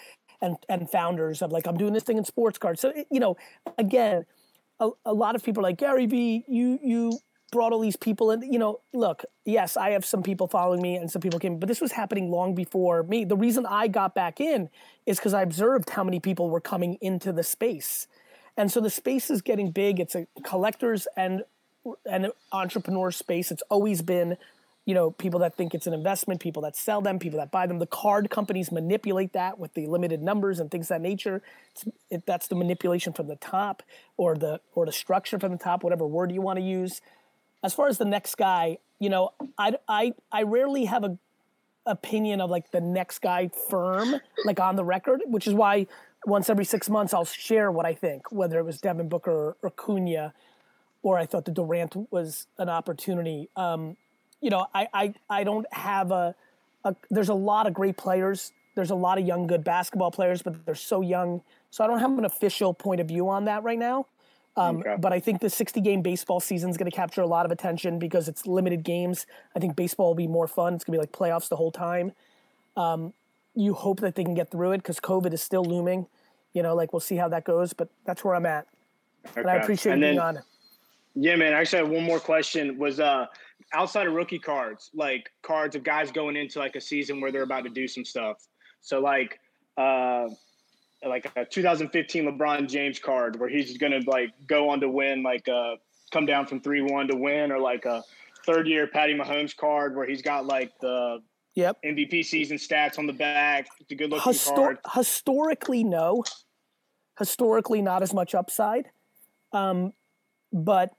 and 0.41 0.56
and 0.69 0.91
founders 0.91 1.41
of 1.43 1.50
like 1.50 1.67
I'm 1.67 1.76
doing 1.79 1.93
this 1.94 2.02
thing 2.02 2.19
in 2.19 2.25
sports 2.25 2.58
cards. 2.58 2.81
So 2.81 2.93
you 3.11 3.20
know, 3.20 3.37
again, 3.79 4.26
a, 4.81 4.91
a 5.06 5.14
lot 5.14 5.35
of 5.35 5.43
people 5.43 5.61
are 5.62 5.69
like 5.70 5.79
Gary 5.79 6.06
V. 6.06 6.44
You 6.46 6.79
you 6.82 7.19
brought 7.54 7.72
all 7.72 7.78
these 7.78 7.96
people 7.96 8.32
in. 8.32 8.42
You 8.52 8.58
know, 8.58 8.80
look, 8.92 9.24
yes, 9.44 9.76
I 9.76 9.90
have 9.90 10.04
some 10.04 10.24
people 10.24 10.48
following 10.48 10.82
me 10.82 10.96
and 10.96 11.08
some 11.08 11.22
people 11.22 11.38
came, 11.38 11.58
but 11.58 11.68
this 11.68 11.80
was 11.80 11.92
happening 11.92 12.28
long 12.28 12.54
before 12.54 13.04
me. 13.04 13.24
The 13.24 13.36
reason 13.36 13.64
I 13.64 13.86
got 13.86 14.12
back 14.12 14.40
in 14.40 14.68
is 15.06 15.18
because 15.18 15.32
I 15.32 15.42
observed 15.42 15.90
how 15.90 16.02
many 16.02 16.18
people 16.18 16.50
were 16.50 16.60
coming 16.60 16.98
into 17.00 17.32
the 17.32 17.44
space, 17.44 18.08
and 18.56 18.72
so 18.72 18.80
the 18.80 18.90
space 18.90 19.30
is 19.30 19.40
getting 19.40 19.70
big. 19.70 20.00
It's 20.00 20.16
a 20.16 20.26
collectors 20.42 21.06
and 21.16 21.44
and 22.04 22.32
entrepreneur 22.50 23.12
space. 23.12 23.52
It's 23.52 23.62
always 23.70 24.02
been, 24.02 24.36
you 24.84 24.94
know, 24.94 25.10
people 25.12 25.40
that 25.40 25.54
think 25.54 25.74
it's 25.74 25.86
an 25.86 25.92
investment, 25.92 26.40
people 26.40 26.62
that 26.62 26.76
sell 26.76 27.00
them, 27.02 27.18
people 27.18 27.38
that 27.38 27.50
buy 27.52 27.66
them. 27.66 27.78
The 27.78 27.86
card 27.86 28.30
companies 28.30 28.72
manipulate 28.72 29.32
that 29.34 29.58
with 29.58 29.74
the 29.74 29.86
limited 29.86 30.22
numbers 30.22 30.58
and 30.60 30.70
things 30.70 30.86
of 30.86 30.96
that 30.96 31.02
nature. 31.02 31.42
It, 32.10 32.26
that's 32.26 32.48
the 32.48 32.56
manipulation 32.56 33.12
from 33.12 33.28
the 33.28 33.36
top, 33.36 33.82
or 34.16 34.34
the 34.34 34.60
or 34.74 34.86
the 34.86 34.92
structure 34.92 35.38
from 35.38 35.52
the 35.52 35.58
top, 35.58 35.84
whatever 35.84 36.06
word 36.06 36.32
you 36.32 36.42
want 36.42 36.58
to 36.58 36.64
use. 36.64 37.00
As 37.64 37.72
far 37.75 37.88
as 37.88 37.96
the 37.99 38.05
next 38.05 38.37
guy, 38.37 38.78
you 39.00 39.08
know, 39.08 39.31
I 39.58 39.72
I 39.88 40.12
I 40.31 40.43
rarely 40.43 40.84
have 40.84 41.02
a 41.02 41.19
opinion 41.87 42.40
of 42.40 42.50
like 42.50 42.70
the 42.70 42.81
next 42.81 43.20
guy 43.20 43.50
firm, 43.70 44.16
like 44.44 44.61
on 44.61 44.76
the 44.76 44.84
record, 44.84 45.22
which 45.26 45.46
is 45.46 45.55
why 45.55 45.87
once 46.26 46.49
every 46.49 46.64
six 46.64 46.88
months 46.88 47.12
I'll 47.12 47.25
share 47.25 47.70
what 47.70 47.87
I 47.87 47.94
think, 47.94 48.31
whether 48.31 48.58
it 48.58 48.64
was 48.64 48.81
Devin 48.81 49.08
Booker 49.08 49.56
or, 49.62 49.70
Cunha, 49.70 50.32
or 51.02 51.19
I 51.19 51.26
thought 51.26 51.44
the 51.44 51.50
Durant 51.52 52.11
was 52.11 52.46
an 52.58 52.69
opportunity. 52.69 53.49
Um, 53.56 53.96
you 54.40 54.50
know, 54.50 54.67
I, 54.75 54.88
I 54.93 55.14
I 55.31 55.44
don't 55.44 55.67
have 55.72 56.10
a, 56.10 56.34
a 56.84 56.94
there's 57.10 57.31
a 57.31 57.34
lot 57.34 57.67
of 57.67 57.75
great 57.75 57.96
players. 57.96 58.52
There's 58.75 58.90
a 58.90 58.96
lot 58.96 59.19
of 59.19 59.26
young 59.26 59.46
good 59.46 59.64
basketball 59.64 60.10
players, 60.10 60.43
but 60.43 60.67
they're 60.67 60.75
so 60.75 61.00
young. 61.00 61.43
So 61.70 61.82
I 61.84 61.87
don't 61.87 62.00
have 62.00 62.19
an 62.19 62.25
official 62.25 62.75
point 62.75 63.00
of 63.00 63.08
view 63.08 63.28
on 63.28 63.46
that 63.46 63.62
right 63.62 63.78
now. 63.78 64.06
Um, 64.56 64.78
Okay. 64.78 64.96
But 64.98 65.12
I 65.12 65.20
think 65.20 65.40
the 65.40 65.50
60 65.50 65.80
game 65.80 66.02
baseball 66.02 66.40
season 66.40 66.70
is 66.70 66.76
going 66.76 66.90
to 66.90 66.96
capture 66.96 67.22
a 67.22 67.26
lot 67.26 67.44
of 67.44 67.52
attention 67.52 67.98
because 67.98 68.28
it's 68.28 68.46
limited 68.46 68.84
games. 68.84 69.26
I 69.56 69.58
think 69.58 69.76
baseball 69.76 70.08
will 70.08 70.14
be 70.14 70.28
more 70.28 70.46
fun. 70.46 70.74
It's 70.74 70.84
going 70.84 70.98
to 70.98 70.98
be 70.98 71.02
like 71.02 71.12
playoffs 71.12 71.48
the 71.48 71.56
whole 71.56 71.72
time. 71.72 72.12
Um, 72.76 73.12
you 73.54 73.74
hope 73.74 74.00
that 74.00 74.14
they 74.14 74.24
can 74.24 74.34
get 74.34 74.50
through 74.50 74.72
it 74.72 74.78
because 74.78 75.00
COVID 75.00 75.32
is 75.32 75.42
still 75.42 75.64
looming. 75.64 76.06
You 76.52 76.62
know, 76.62 76.74
like 76.74 76.92
we'll 76.92 77.00
see 77.00 77.16
how 77.16 77.28
that 77.28 77.44
goes, 77.44 77.72
but 77.72 77.88
that's 78.04 78.24
where 78.24 78.34
I'm 78.34 78.46
at. 78.46 78.66
And 79.36 79.48
I 79.48 79.56
appreciate 79.56 79.92
And 79.92 80.02
you 80.02 80.08
being 80.08 80.18
on. 80.18 80.38
Yeah, 81.14 81.36
man. 81.36 81.54
I 81.54 81.60
actually 81.60 81.80
have 81.80 81.90
one 81.90 82.04
more 82.04 82.20
question. 82.20 82.78
Was 82.78 83.00
uh 83.00 83.26
outside 83.72 84.06
of 84.06 84.12
rookie 84.14 84.38
cards, 84.38 84.90
like 84.94 85.30
cards 85.42 85.74
of 85.76 85.82
guys 85.82 86.10
going 86.10 86.36
into 86.36 86.58
like 86.58 86.76
a 86.76 86.80
season 86.80 87.20
where 87.20 87.32
they're 87.32 87.42
about 87.42 87.64
to 87.64 87.70
do 87.70 87.88
some 87.88 88.04
stuff. 88.04 88.46
So 88.80 89.00
like 89.00 89.40
uh 89.76 90.28
like 91.06 91.30
a 91.36 91.44
2015 91.44 92.24
LeBron 92.24 92.68
James 92.68 92.98
card 92.98 93.38
where 93.38 93.48
he's 93.48 93.76
gonna 93.78 94.00
like 94.06 94.30
go 94.46 94.68
on 94.70 94.80
to 94.80 94.88
win 94.88 95.22
like 95.22 95.48
uh 95.48 95.76
come 96.12 96.26
down 96.26 96.46
from 96.46 96.60
three 96.60 96.82
one 96.82 97.08
to 97.08 97.16
win, 97.16 97.50
or 97.52 97.58
like 97.58 97.84
a 97.84 98.02
third 98.46 98.67
year 98.69 98.86
Patty 98.86 99.14
Mahomes 99.14 99.56
card 99.56 99.96
where 99.96 100.06
he's 100.06 100.22
got 100.22 100.46
like 100.46 100.72
the 100.81 101.20
Yep. 101.56 101.79
MVP 101.84 102.24
season 102.24 102.56
stats 102.56 102.98
on 102.98 103.06
the 103.06 103.12
back. 103.12 103.69
It's 103.79 103.93
a 103.93 103.94
good 103.94 104.10
looking 104.10 104.32
Histor- 104.32 104.55
card. 104.56 104.79
historically, 104.93 105.84
no. 105.84 106.24
Historically, 107.17 107.81
not 107.81 108.02
as 108.02 108.12
much 108.12 108.34
upside. 108.34 108.90
Um, 109.52 109.93
but 110.52 110.90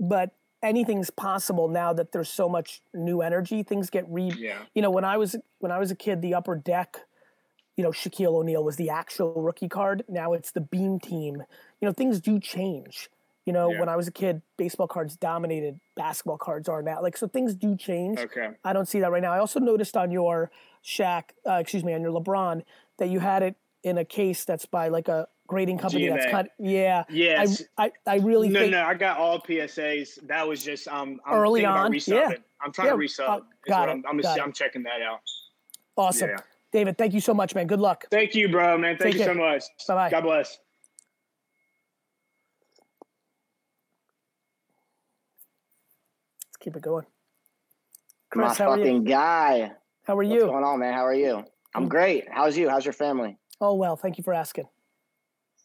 but 0.00 0.30
anything's 0.64 1.10
possible 1.10 1.68
now 1.68 1.92
that 1.92 2.10
there's 2.10 2.28
so 2.28 2.48
much 2.48 2.82
new 2.92 3.20
energy. 3.22 3.62
Things 3.62 3.88
get 3.88 4.04
re. 4.08 4.32
Yeah. 4.36 4.58
You 4.74 4.82
know, 4.82 4.90
when 4.90 5.04
I 5.04 5.16
was 5.16 5.36
when 5.60 5.70
I 5.70 5.78
was 5.78 5.92
a 5.92 5.94
kid, 5.96 6.22
the 6.22 6.34
upper 6.34 6.56
deck, 6.56 6.96
you 7.76 7.82
know, 7.84 7.90
Shaquille 7.90 8.34
O'Neal 8.34 8.62
was 8.62 8.76
the 8.76 8.90
actual 8.90 9.34
rookie 9.40 9.68
card. 9.68 10.04
Now 10.08 10.32
it's 10.32 10.50
the 10.52 10.60
beam 10.60 11.00
team. 11.00 11.42
You 11.80 11.88
know, 11.88 11.92
things 11.92 12.20
do 12.20 12.38
change. 12.38 13.10
You 13.46 13.52
know, 13.52 13.70
Yeah. 13.72 13.80
when 13.80 13.88
I 13.88 13.96
was 13.96 14.08
a 14.08 14.12
kid, 14.12 14.40
baseball 14.56 14.86
cards 14.88 15.16
dominated. 15.16 15.78
Basketball 15.96 16.38
cards 16.38 16.68
are 16.68 16.82
now. 16.82 17.02
Like 17.02 17.16
so, 17.16 17.26
things 17.28 17.54
do 17.54 17.76
change. 17.76 18.18
Okay. 18.18 18.50
I 18.64 18.72
don't 18.72 18.86
see 18.86 19.00
that 19.00 19.10
right 19.10 19.20
now. 19.22 19.32
I 19.32 19.38
also 19.38 19.60
noticed 19.60 19.96
on 19.96 20.10
your 20.10 20.50
Shaq, 20.84 21.24
uh, 21.46 21.54
excuse 21.54 21.84
me, 21.84 21.92
on 21.94 22.00
your 22.02 22.12
LeBron, 22.12 22.62
that 22.98 23.08
you 23.10 23.18
had 23.20 23.42
it 23.42 23.56
in 23.82 23.98
a 23.98 24.04
case 24.04 24.44
that's 24.44 24.64
by 24.66 24.88
like 24.88 25.08
a 25.08 25.28
grading 25.46 25.76
company. 25.76 26.08
That's 26.08 26.24
kind 26.30 26.48
yeah. 26.58 27.04
Yes. 27.10 27.62
I, 27.76 27.92
I, 28.06 28.14
I 28.14 28.16
really 28.18 28.48
No, 28.48 28.60
think 28.60 28.72
no, 28.72 28.82
I 28.82 28.94
got 28.94 29.18
all 29.18 29.38
PSAs. 29.40 30.26
That 30.26 30.48
was 30.48 30.62
just 30.64 30.88
um, 30.88 31.20
I'm 31.26 31.34
Early 31.34 31.66
on, 31.66 31.88
about 31.92 32.08
yeah. 32.08 32.30
I'm 32.62 32.72
trying 32.72 32.86
Yeah, 32.88 32.92
to 32.92 32.98
resub. 32.98 33.28
uh, 33.28 33.40
got 33.66 33.80
what 33.80 33.88
it, 33.88 33.92
I'm, 33.92 34.04
I'm, 34.08 34.18
got 34.20 34.38
it. 34.38 34.42
I'm 34.42 34.52
checking 34.52 34.82
that 34.84 35.02
out. 35.02 35.20
awesome. 35.98 36.30
Yeah. 36.30 36.36
David, 36.74 36.98
thank 36.98 37.14
you 37.14 37.20
so 37.20 37.32
much, 37.32 37.54
man. 37.54 37.68
Good 37.68 37.78
luck. 37.78 38.04
Thank 38.10 38.34
you, 38.34 38.48
bro, 38.48 38.76
man. 38.76 38.96
Thank 38.96 39.12
Take 39.12 39.20
you 39.20 39.26
care. 39.26 39.28
so 39.32 39.40
much. 39.40 39.62
Bye-bye. 39.86 40.10
God 40.10 40.22
bless. 40.22 40.58
Let's 46.48 46.56
keep 46.58 46.74
it 46.74 46.82
going. 46.82 47.06
My 48.34 48.46
Chris, 48.46 48.58
how 48.58 48.72
are 48.72 48.78
you? 48.78 48.84
fucking 48.86 49.04
guy. 49.04 49.70
How 50.02 50.18
are 50.18 50.24
you? 50.24 50.30
What's 50.30 50.42
you? 50.42 50.46
going 50.48 50.64
on, 50.64 50.80
man? 50.80 50.94
How 50.94 51.06
are 51.06 51.14
you? 51.14 51.44
I'm 51.76 51.88
great. 51.88 52.24
How's 52.28 52.58
you? 52.58 52.68
How's 52.68 52.84
your 52.84 52.92
family? 52.92 53.38
Oh 53.60 53.74
well, 53.74 53.94
thank 53.94 54.18
you 54.18 54.24
for 54.24 54.34
asking. 54.34 54.64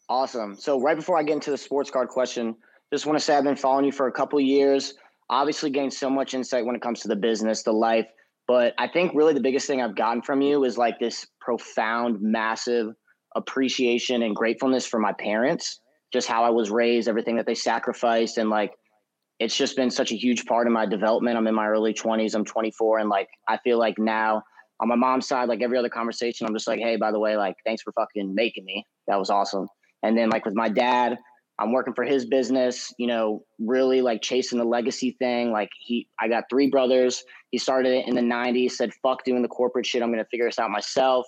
Awesome. 0.09 0.57
So 0.57 0.79
right 0.79 0.95
before 0.95 1.17
I 1.17 1.23
get 1.23 1.33
into 1.33 1.49
the 1.49 1.57
sports 1.57 1.89
card 1.89 2.09
question, 2.09 2.55
just 2.93 3.07
want 3.07 3.17
to 3.17 3.25
say 3.25 3.35
I've 3.35 3.43
been 3.43 3.55
following 3.55 3.85
you 3.85 3.91
for 3.91 4.05
a 4.05 4.11
couple 4.11 4.39
years. 4.39 4.93
Obviously, 5.31 5.71
gained 5.71 5.91
so 5.91 6.07
much 6.07 6.35
insight 6.35 6.67
when 6.67 6.75
it 6.75 6.83
comes 6.83 6.99
to 6.99 7.07
the 7.07 7.15
business, 7.15 7.63
the 7.63 7.73
life. 7.73 8.05
But 8.49 8.73
I 8.79 8.87
think 8.87 9.11
really 9.13 9.33
the 9.33 9.41
biggest 9.41 9.67
thing 9.67 9.79
I've 9.79 9.95
gotten 9.95 10.23
from 10.23 10.41
you 10.41 10.63
is 10.63 10.75
like 10.75 10.97
this 10.97 11.27
profound, 11.39 12.17
massive 12.19 12.87
appreciation 13.35 14.23
and 14.23 14.35
gratefulness 14.35 14.87
for 14.87 14.99
my 14.99 15.13
parents. 15.13 15.79
just 16.11 16.27
how 16.27 16.43
I 16.43 16.49
was 16.49 16.71
raised, 16.71 17.07
everything 17.07 17.35
that 17.35 17.45
they 17.45 17.53
sacrificed, 17.53 18.39
and 18.39 18.49
like 18.49 18.71
it's 19.37 19.55
just 19.55 19.75
been 19.75 19.91
such 19.91 20.11
a 20.11 20.15
huge 20.15 20.47
part 20.47 20.65
of 20.65 20.73
my 20.73 20.87
development. 20.87 21.37
I'm 21.37 21.45
in 21.45 21.53
my 21.53 21.67
early 21.67 21.93
20s. 21.93 22.33
I'm 22.33 22.43
24, 22.43 22.97
and 22.97 23.09
like 23.09 23.29
I 23.47 23.57
feel 23.57 23.77
like 23.77 23.99
now 23.99 24.41
on 24.79 24.87
my 24.87 24.95
mom's 24.95 25.27
side, 25.27 25.47
like 25.47 25.61
every 25.61 25.77
other 25.77 25.87
conversation, 25.87 26.47
I'm 26.47 26.55
just 26.55 26.67
like, 26.67 26.79
hey, 26.79 26.95
by 26.95 27.11
the 27.11 27.19
way, 27.19 27.37
like 27.37 27.55
thanks 27.67 27.83
for 27.83 27.91
fucking 27.91 28.33
making 28.33 28.65
me. 28.65 28.83
That 29.07 29.19
was 29.19 29.29
awesome. 29.29 29.67
And 30.01 30.17
then 30.17 30.31
like 30.31 30.45
with 30.45 30.55
my 30.55 30.69
dad, 30.69 31.19
I'm 31.59 31.73
working 31.73 31.93
for 31.93 32.05
his 32.05 32.25
business, 32.25 32.93
you 32.97 33.05
know, 33.05 33.43
really 33.59 34.01
like 34.01 34.21
chasing 34.21 34.57
the 34.57 34.65
legacy 34.65 35.15
thing. 35.19 35.51
Like 35.51 35.69
he, 35.77 36.07
I 36.19 36.29
got 36.29 36.45
three 36.49 36.69
brothers. 36.69 37.23
He 37.51 37.57
started 37.57 37.93
it 37.93 38.07
in 38.07 38.15
the 38.15 38.21
90s, 38.21 38.71
said, 38.71 38.91
fuck 39.03 39.25
doing 39.25 39.41
the 39.41 39.49
corporate 39.49 39.85
shit. 39.85 40.01
I'm 40.01 40.09
going 40.09 40.23
to 40.23 40.29
figure 40.29 40.47
this 40.47 40.57
out 40.57 40.71
myself. 40.71 41.25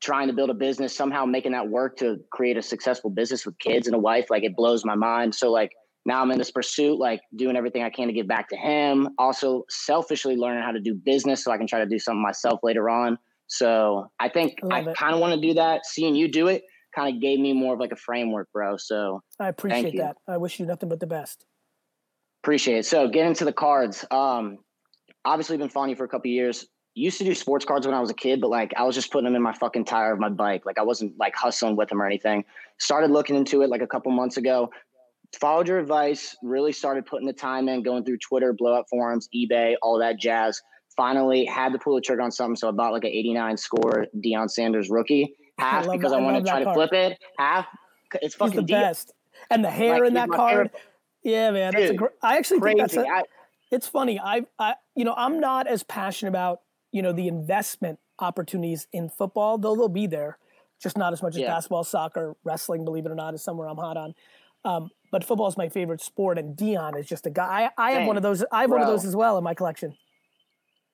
Trying 0.00 0.28
to 0.28 0.32
build 0.32 0.50
a 0.50 0.54
business, 0.54 0.96
somehow 0.96 1.26
making 1.26 1.52
that 1.52 1.68
work 1.68 1.98
to 1.98 2.18
create 2.32 2.56
a 2.56 2.62
successful 2.62 3.10
business 3.10 3.44
with 3.44 3.58
kids 3.58 3.86
and 3.86 3.94
a 3.94 3.98
wife. 3.98 4.26
Like 4.30 4.42
it 4.42 4.56
blows 4.56 4.84
my 4.84 4.96
mind. 4.96 5.34
So, 5.34 5.52
like, 5.52 5.70
now 6.04 6.20
I'm 6.20 6.30
in 6.32 6.38
this 6.38 6.50
pursuit, 6.50 6.98
like 6.98 7.20
doing 7.36 7.54
everything 7.54 7.84
I 7.84 7.90
can 7.90 8.08
to 8.08 8.12
give 8.12 8.26
back 8.26 8.48
to 8.48 8.56
him. 8.56 9.10
Also, 9.18 9.64
selfishly 9.68 10.34
learning 10.34 10.64
how 10.64 10.72
to 10.72 10.80
do 10.80 10.94
business 10.94 11.44
so 11.44 11.52
I 11.52 11.58
can 11.58 11.68
try 11.68 11.78
to 11.78 11.86
do 11.86 12.00
something 12.00 12.20
myself 12.20 12.60
later 12.64 12.90
on. 12.90 13.16
So, 13.46 14.10
I 14.18 14.28
think 14.28 14.54
I, 14.70 14.80
I 14.80 14.92
kind 14.94 15.14
of 15.14 15.20
want 15.20 15.40
to 15.40 15.46
do 15.46 15.54
that. 15.54 15.86
Seeing 15.86 16.16
you 16.16 16.26
do 16.26 16.48
it 16.48 16.64
kind 16.94 17.14
of 17.14 17.20
gave 17.20 17.38
me 17.38 17.52
more 17.52 17.74
of 17.74 17.80
like 17.80 17.92
a 17.92 17.96
framework, 17.96 18.48
bro. 18.52 18.76
So 18.76 19.22
I 19.38 19.48
appreciate 19.48 19.96
that. 19.98 20.16
I 20.28 20.36
wish 20.36 20.58
you 20.60 20.66
nothing 20.66 20.88
but 20.88 21.00
the 21.00 21.06
best. 21.06 21.44
Appreciate 22.42 22.78
it. 22.78 22.86
So 22.86 23.08
get 23.08 23.26
into 23.26 23.44
the 23.44 23.52
cards. 23.52 24.04
Um, 24.10 24.58
obviously 25.24 25.56
been 25.56 25.68
following 25.68 25.90
you 25.90 25.96
for 25.96 26.04
a 26.04 26.08
couple 26.08 26.30
years. 26.30 26.66
Used 26.94 27.18
to 27.18 27.24
do 27.24 27.34
sports 27.34 27.64
cards 27.64 27.86
when 27.86 27.94
I 27.94 28.00
was 28.00 28.10
a 28.10 28.14
kid, 28.14 28.40
but 28.40 28.50
like 28.50 28.72
I 28.76 28.82
was 28.82 28.94
just 28.94 29.10
putting 29.10 29.24
them 29.24 29.34
in 29.34 29.42
my 29.42 29.54
fucking 29.54 29.86
tire 29.86 30.12
of 30.12 30.18
my 30.18 30.28
bike. 30.28 30.66
Like 30.66 30.78
I 30.78 30.82
wasn't 30.82 31.18
like 31.18 31.34
hustling 31.34 31.76
with 31.76 31.88
them 31.88 32.02
or 32.02 32.06
anything. 32.06 32.44
Started 32.78 33.10
looking 33.10 33.36
into 33.36 33.62
it 33.62 33.70
like 33.70 33.80
a 33.80 33.86
couple 33.86 34.12
months 34.12 34.36
ago. 34.36 34.70
Followed 35.40 35.68
your 35.68 35.78
advice. 35.78 36.36
Really 36.42 36.72
started 36.72 37.06
putting 37.06 37.26
the 37.26 37.32
time 37.32 37.68
in, 37.68 37.82
going 37.82 38.04
through 38.04 38.18
Twitter, 38.18 38.52
blowout 38.52 38.86
forums, 38.90 39.28
eBay, 39.34 39.76
all 39.80 39.98
that 40.00 40.18
jazz. 40.18 40.60
Finally 40.94 41.46
had 41.46 41.72
to 41.72 41.78
pull 41.78 41.94
the 41.94 42.02
trigger 42.02 42.20
on 42.20 42.30
something, 42.30 42.56
so 42.56 42.68
I 42.68 42.72
bought 42.72 42.92
like 42.92 43.04
an 43.04 43.10
89 43.10 43.56
score 43.56 44.06
Deion 44.22 44.50
Sanders 44.50 44.90
rookie 44.90 45.34
half 45.62 45.88
I 45.88 45.96
because 45.96 46.12
that. 46.12 46.20
I 46.20 46.22
want 46.22 46.44
to 46.44 46.50
try 46.50 46.62
to 46.62 46.72
flip 46.74 46.92
it. 46.92 47.18
Half 47.38 47.66
it's 48.20 48.34
fucking 48.34 48.52
He's 48.52 48.60
the 48.60 48.72
best. 48.72 49.12
And 49.50 49.64
the 49.64 49.70
hair 49.70 50.00
like, 50.00 50.08
in 50.08 50.14
that 50.14 50.30
card. 50.30 50.70
Yeah, 51.22 51.50
man, 51.52 51.72
that's 51.72 51.86
Dude, 51.86 51.94
a 51.94 51.98
great. 51.98 52.10
I 52.22 52.36
actually 52.36 52.60
crazy. 52.60 52.78
think 52.78 52.92
that's. 52.92 53.08
A, 53.08 53.08
I, 53.08 53.22
it's 53.70 53.86
funny. 53.86 54.20
I, 54.20 54.42
I, 54.58 54.74
you 54.94 55.04
know, 55.04 55.14
I'm 55.16 55.40
not 55.40 55.66
as 55.66 55.82
passionate 55.82 56.30
about 56.30 56.60
you 56.90 57.02
know 57.02 57.12
the 57.12 57.28
investment 57.28 57.98
opportunities 58.18 58.86
in 58.92 59.08
football, 59.08 59.58
though 59.58 59.74
they'll 59.74 59.88
be 59.88 60.06
there, 60.06 60.38
just 60.82 60.98
not 60.98 61.12
as 61.12 61.22
much 61.22 61.34
as 61.34 61.42
yeah. 61.42 61.48
basketball, 61.48 61.84
soccer, 61.84 62.36
wrestling. 62.44 62.84
Believe 62.84 63.06
it 63.06 63.12
or 63.12 63.14
not, 63.14 63.34
is 63.34 63.42
somewhere 63.42 63.68
I'm 63.68 63.76
hot 63.76 63.96
on. 63.96 64.14
Um, 64.64 64.90
but 65.10 65.24
football 65.24 65.48
is 65.48 65.56
my 65.56 65.68
favorite 65.68 66.00
sport, 66.00 66.38
and 66.38 66.56
Deion 66.56 66.98
is 66.98 67.06
just 67.06 67.26
a 67.26 67.30
guy. 67.30 67.70
I, 67.76 67.88
I 67.88 67.92
have 67.92 68.06
one 68.06 68.16
of 68.16 68.22
those. 68.22 68.44
I 68.52 68.62
have 68.62 68.70
Bro. 68.70 68.78
one 68.78 68.88
of 68.88 68.92
those 68.92 69.04
as 69.04 69.16
well 69.16 69.38
in 69.38 69.44
my 69.44 69.54
collection 69.54 69.96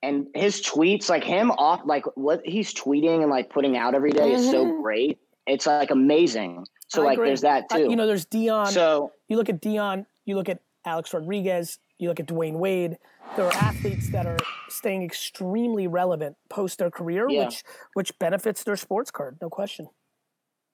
and 0.02 0.28
his 0.34 0.62
tweets, 0.62 1.08
like 1.08 1.24
him 1.24 1.50
off, 1.52 1.80
like 1.84 2.04
what 2.16 2.40
he's 2.44 2.72
tweeting 2.72 3.22
and 3.22 3.30
like 3.30 3.50
putting 3.50 3.76
out 3.76 3.94
every 3.94 4.10
day 4.10 4.20
mm-hmm. 4.20 4.36
is 4.36 4.50
so 4.50 4.64
mm-hmm. 4.64 4.82
great. 4.82 5.18
It's 5.46 5.66
like 5.66 5.90
amazing. 5.90 6.66
So 6.88 7.02
I 7.02 7.06
like, 7.06 7.14
agree. 7.14 7.28
there's 7.28 7.40
that 7.42 7.68
too. 7.70 7.90
you 7.90 7.96
know, 7.96 8.06
there's 8.06 8.26
Deion. 8.26 8.68
So 8.68 9.12
you 9.28 9.36
look 9.36 9.48
at 9.48 9.60
Deion. 9.60 10.06
you 10.24 10.36
look 10.36 10.48
at 10.48 10.60
Alex 10.84 11.12
Rodriguez, 11.12 11.78
you 11.98 12.08
look 12.08 12.20
at 12.20 12.26
Dwyane 12.26 12.58
Wade. 12.58 12.98
There 13.36 13.44
are 13.44 13.52
athletes 13.52 14.10
that 14.10 14.26
are 14.26 14.38
staying 14.68 15.02
extremely 15.02 15.86
relevant 15.86 16.36
post 16.48 16.78
their 16.78 16.90
career, 16.90 17.28
yeah. 17.28 17.44
which 17.44 17.62
which 17.94 18.18
benefits 18.18 18.64
their 18.64 18.76
sports 18.76 19.10
card, 19.10 19.36
no 19.42 19.50
question. 19.50 19.88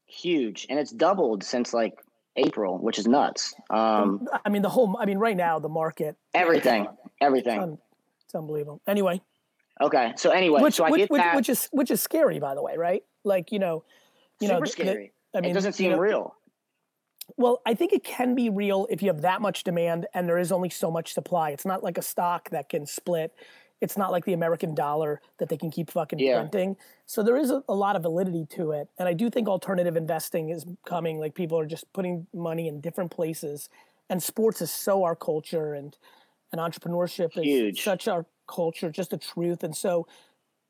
Huge, 0.07 0.67
and 0.69 0.79
it's 0.79 0.93
doubled 0.93 1.43
since 1.43 1.73
like 1.73 1.95
April, 2.37 2.79
which 2.79 2.99
is 2.99 3.07
nuts. 3.07 3.55
Um, 3.71 4.29
I 4.45 4.51
mean, 4.51 4.63
the 4.63 4.69
whole. 4.69 4.97
I 4.99 5.07
mean, 5.07 5.19
right 5.19 5.37
now 5.37 5.59
the 5.59 5.69
market, 5.69 6.17
everything, 6.35 6.87
everything. 7.21 7.79
It's 8.35 8.41
unbelievable. 8.41 8.83
Anyway. 8.89 9.23
Okay. 9.81 10.13
So 10.17 10.31
anyway, 10.31 10.61
which, 10.61 10.75
so 10.75 10.85
I 10.85 10.91
which, 10.91 11.03
get 11.03 11.11
which, 11.11 11.23
that. 11.23 11.37
Which 11.37 11.49
is 11.49 11.69
which 11.71 11.91
is 11.91 12.01
scary, 12.01 12.41
by 12.41 12.55
the 12.55 12.63
way, 12.63 12.77
right? 12.77 13.03
Like 13.23 13.53
you 13.53 13.61
know, 13.61 13.85
you 14.41 14.49
Super 14.49 14.61
know, 14.61 14.67
scary. 14.67 15.13
The, 15.33 15.39
I 15.39 15.41
mean, 15.43 15.51
it 15.53 15.55
doesn't 15.55 15.75
seem 15.75 15.91
you 15.91 15.97
know, 15.97 16.03
real. 16.03 16.35
Well, 17.37 17.63
I 17.65 17.75
think 17.75 17.93
it 17.93 18.03
can 18.03 18.35
be 18.35 18.51
real 18.51 18.87
if 18.91 19.03
you 19.03 19.09
have 19.09 19.23
that 19.23 19.41
much 19.41 19.63
demand 19.63 20.07
and 20.15 20.29
there 20.29 20.39
is 20.39 20.53
only 20.53 20.69
so 20.69 20.91
much 20.91 21.15
supply. 21.15 21.51
It's 21.51 21.65
not 21.65 21.83
like 21.83 21.97
a 21.97 22.03
stock 22.03 22.51
that 22.51 22.69
can 22.69 22.87
split. 22.87 23.33
It's 23.81 23.97
not 23.97 24.11
like 24.11 24.25
the 24.25 24.35
American 24.35 24.75
dollar 24.75 25.21
that 25.39 25.49
they 25.49 25.57
can 25.57 25.71
keep 25.71 25.91
fucking 25.91 26.19
yeah. 26.19 26.41
printing. 26.41 26.77
So 27.07 27.23
there 27.23 27.37
is 27.37 27.51
a, 27.51 27.63
a, 27.69 27.75
lot 27.75 27.97
of 27.97 28.03
validity 28.03 28.47
to 28.51 28.73
it. 28.73 28.89
And 28.99 29.09
I 29.09 29.15
do 29.15 29.31
think 29.31 29.49
alternative 29.49 29.97
investing 29.97 30.51
is 30.51 30.67
coming. 30.87 31.19
Like 31.19 31.35
people 31.35 31.59
are 31.59 31.67
just 31.67 31.91
putting 31.93 32.27
money 32.35 32.69
in 32.69 32.81
different 32.81 33.11
places. 33.11 33.69
And 34.11 34.23
sports 34.23 34.61
is 34.61 34.71
so 34.71 35.03
our 35.05 35.17
culture 35.17 35.73
and 35.73 35.97
and 36.53 36.61
entrepreneurship 36.61 37.37
is 37.37 37.45
Huge. 37.45 37.83
such 37.83 38.09
our 38.09 38.27
culture, 38.47 38.91
just 38.91 39.11
the 39.11 39.19
truth. 39.19 39.63
And 39.65 39.77
so 39.77 40.07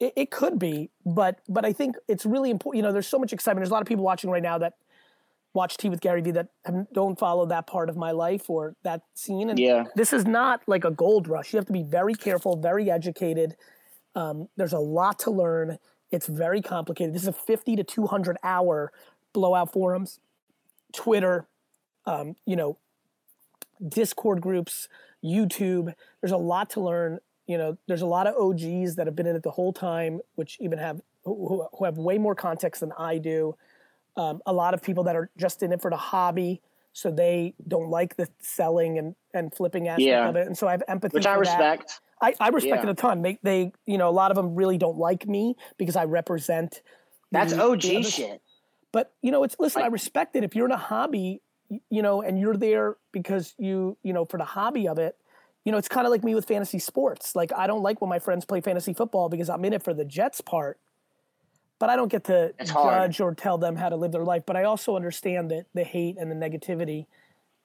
it, 0.01 0.13
it, 0.17 0.31
could 0.31 0.59
be, 0.59 0.91
but 1.05 1.41
but 1.49 1.65
I 1.65 1.73
think 1.73 1.97
it's 2.09 2.27
really 2.27 2.51
important. 2.51 2.79
You 2.79 2.83
know, 2.83 2.93
there's 2.93 3.07
so 3.07 3.19
much 3.19 3.33
excitement. 3.33 3.63
There's 3.63 3.71
a 3.71 3.75
lot 3.75 3.83
of 3.83 3.89
people 3.89 4.05
watching 4.05 4.31
right 4.31 4.43
now 4.43 4.59
that 4.59 4.75
watch 5.55 5.77
Tea 5.77 5.89
with 5.89 6.01
Gary 6.01 6.21
Vee 6.21 6.33
that 6.33 6.49
don't 6.93 7.19
follow 7.19 7.47
that 7.47 7.67
part 7.67 7.89
of 7.89 7.97
my 7.97 8.11
life 8.11 8.51
or 8.51 8.75
that 8.83 9.03
scene. 9.15 9.51
And 9.51 9.59
yeah. 9.59 9.85
this 9.95 10.13
is 10.13 10.27
not 10.27 10.63
like 10.67 10.85
a 10.85 10.91
gold 10.91 11.29
rush. 11.29 11.53
You 11.53 11.59
have 11.59 11.67
to 11.67 11.73
be 11.73 11.85
very 11.85 12.15
careful, 12.15 12.57
very 12.57 12.91
educated. 12.91 13.57
Um, 14.17 14.49
there's 14.57 14.73
a 14.73 14.81
lot 14.81 15.21
to 15.21 15.31
learn. 15.31 15.79
It's 16.11 16.27
very 16.27 16.61
complicated. 16.61 17.15
This 17.15 17.23
is 17.23 17.29
a 17.29 17.33
50 17.33 17.77
to 17.77 17.85
200 17.85 18.37
hour 18.43 18.93
blowout 19.33 19.73
forums, 19.73 20.19
Twitter, 20.93 21.47
um, 22.07 22.35
you 22.45 22.57
know, 22.57 22.79
Discord 23.87 24.41
groups, 24.41 24.89
YouTube. 25.25 25.95
There's 26.21 26.33
a 26.33 26.37
lot 26.37 26.71
to 26.71 26.81
learn 26.81 27.21
you 27.47 27.59
know, 27.59 27.77
there's 27.87 28.03
a 28.03 28.07
lot 28.07 28.27
of 28.27 28.35
OGs 28.37 28.97
that 28.97 29.07
have 29.07 29.15
been 29.15 29.27
in 29.27 29.37
it 29.37 29.43
the 29.43 29.51
whole 29.51 29.73
time, 29.73 30.21
which 30.35 30.57
even 30.61 30.79
have 30.79 31.01
who, 31.25 31.67
who 31.77 31.85
have 31.85 31.99
way 31.99 32.19
more 32.19 32.35
context 32.35 32.81
than 32.81 32.93
I 32.99 33.19
do. 33.19 33.57
Um, 34.17 34.41
a 34.47 34.53
lot 34.53 34.75
of 34.75 34.83
people 34.83 35.05
that 35.05 35.17
are 35.17 35.31
just 35.37 35.63
in 35.63 35.73
it 35.73 35.83
for 35.83 35.91
the 35.91 35.97
hobby, 35.97 36.63
so 36.93 37.11
they 37.11 37.55
don't 37.67 37.91
like 37.91 38.17
the 38.17 38.29
selling 38.39 38.99
and, 38.99 39.15
and 39.33 39.53
flipping 39.53 39.89
aspect 39.89 40.07
yeah. 40.07 40.29
of 40.29 40.37
it. 40.37 40.47
And 40.47 40.57
so 40.57 40.69
I 40.69 40.73
have 40.73 40.83
empathy, 40.87 41.17
which 41.17 41.27
I 41.27 41.35
respect. 41.35 42.01
I, 42.23 42.35
I, 42.39 42.49
respect 42.49 42.85
yeah. 42.85 42.91
it 42.91 42.93
a 42.93 42.95
ton. 42.95 43.23
They, 43.23 43.39
they, 43.43 43.73
you 43.87 43.99
know, 43.99 44.09
a 44.09 44.13
lot 44.13 44.31
of 44.31 44.37
them 44.37 44.55
really 44.55 44.79
don't 44.79 44.97
like 44.97 45.27
me 45.27 45.57
because 45.77 45.97
I 45.97 46.05
represent. 46.05 46.81
That's 47.33 47.53
the, 47.53 47.63
OG 47.63 47.81
the 47.81 48.03
shit. 48.05 48.41
But 48.93 49.13
you 49.21 49.33
know, 49.33 49.43
it's 49.43 49.57
listen. 49.59 49.83
I, 49.83 49.87
I 49.87 49.89
respect 49.89 50.37
it. 50.37 50.45
If 50.45 50.55
you're 50.55 50.67
in 50.67 50.73
a 50.73 50.77
hobby, 50.77 51.43
you 51.91 52.03
know, 52.03 52.23
and 52.23 52.39
you're 52.39 52.57
there 52.57 52.97
because 53.13 53.55
you, 53.59 53.97
you 54.03 54.13
know, 54.13 54.25
for 54.25 54.39
the 54.39 54.45
hobby 54.45 54.89
of 54.89 54.99
it, 54.99 55.17
you 55.65 55.73
know, 55.73 55.79
it's 55.79 55.89
kind 55.89 56.07
of 56.07 56.11
like 56.11 56.23
me 56.23 56.35
with 56.35 56.47
fantasy 56.47 56.79
sports. 56.79 57.35
Like 57.35 57.53
I 57.57 57.67
don't 57.67 57.83
like 57.83 58.01
when 58.01 58.11
my 58.11 58.19
friends 58.19 58.45
play 58.45 58.61
fantasy 58.61 58.93
football 58.93 59.29
because 59.29 59.49
I'm 59.49 59.65
in 59.65 59.73
it 59.73 59.83
for 59.83 59.95
the 59.95 60.05
Jets 60.05 60.41
part, 60.41 60.79
but 61.79 61.91
I 61.91 61.97
don't 61.97 62.11
get 62.11 62.25
to 62.25 62.53
it's 62.59 62.71
judge 62.71 63.19
hard. 63.19 63.21
or 63.21 63.35
tell 63.35 63.59
them 63.59 63.77
how 63.77 63.89
to 63.89 63.97
live 63.97 64.13
their 64.13 64.25
life. 64.25 64.43
But 64.47 64.57
I 64.57 64.65
also 64.65 64.97
understand 64.97 65.51
that 65.51 65.67
the 65.75 65.85
hate 65.85 66.17
and 66.19 66.31
the 66.31 66.37
negativity. 66.37 67.07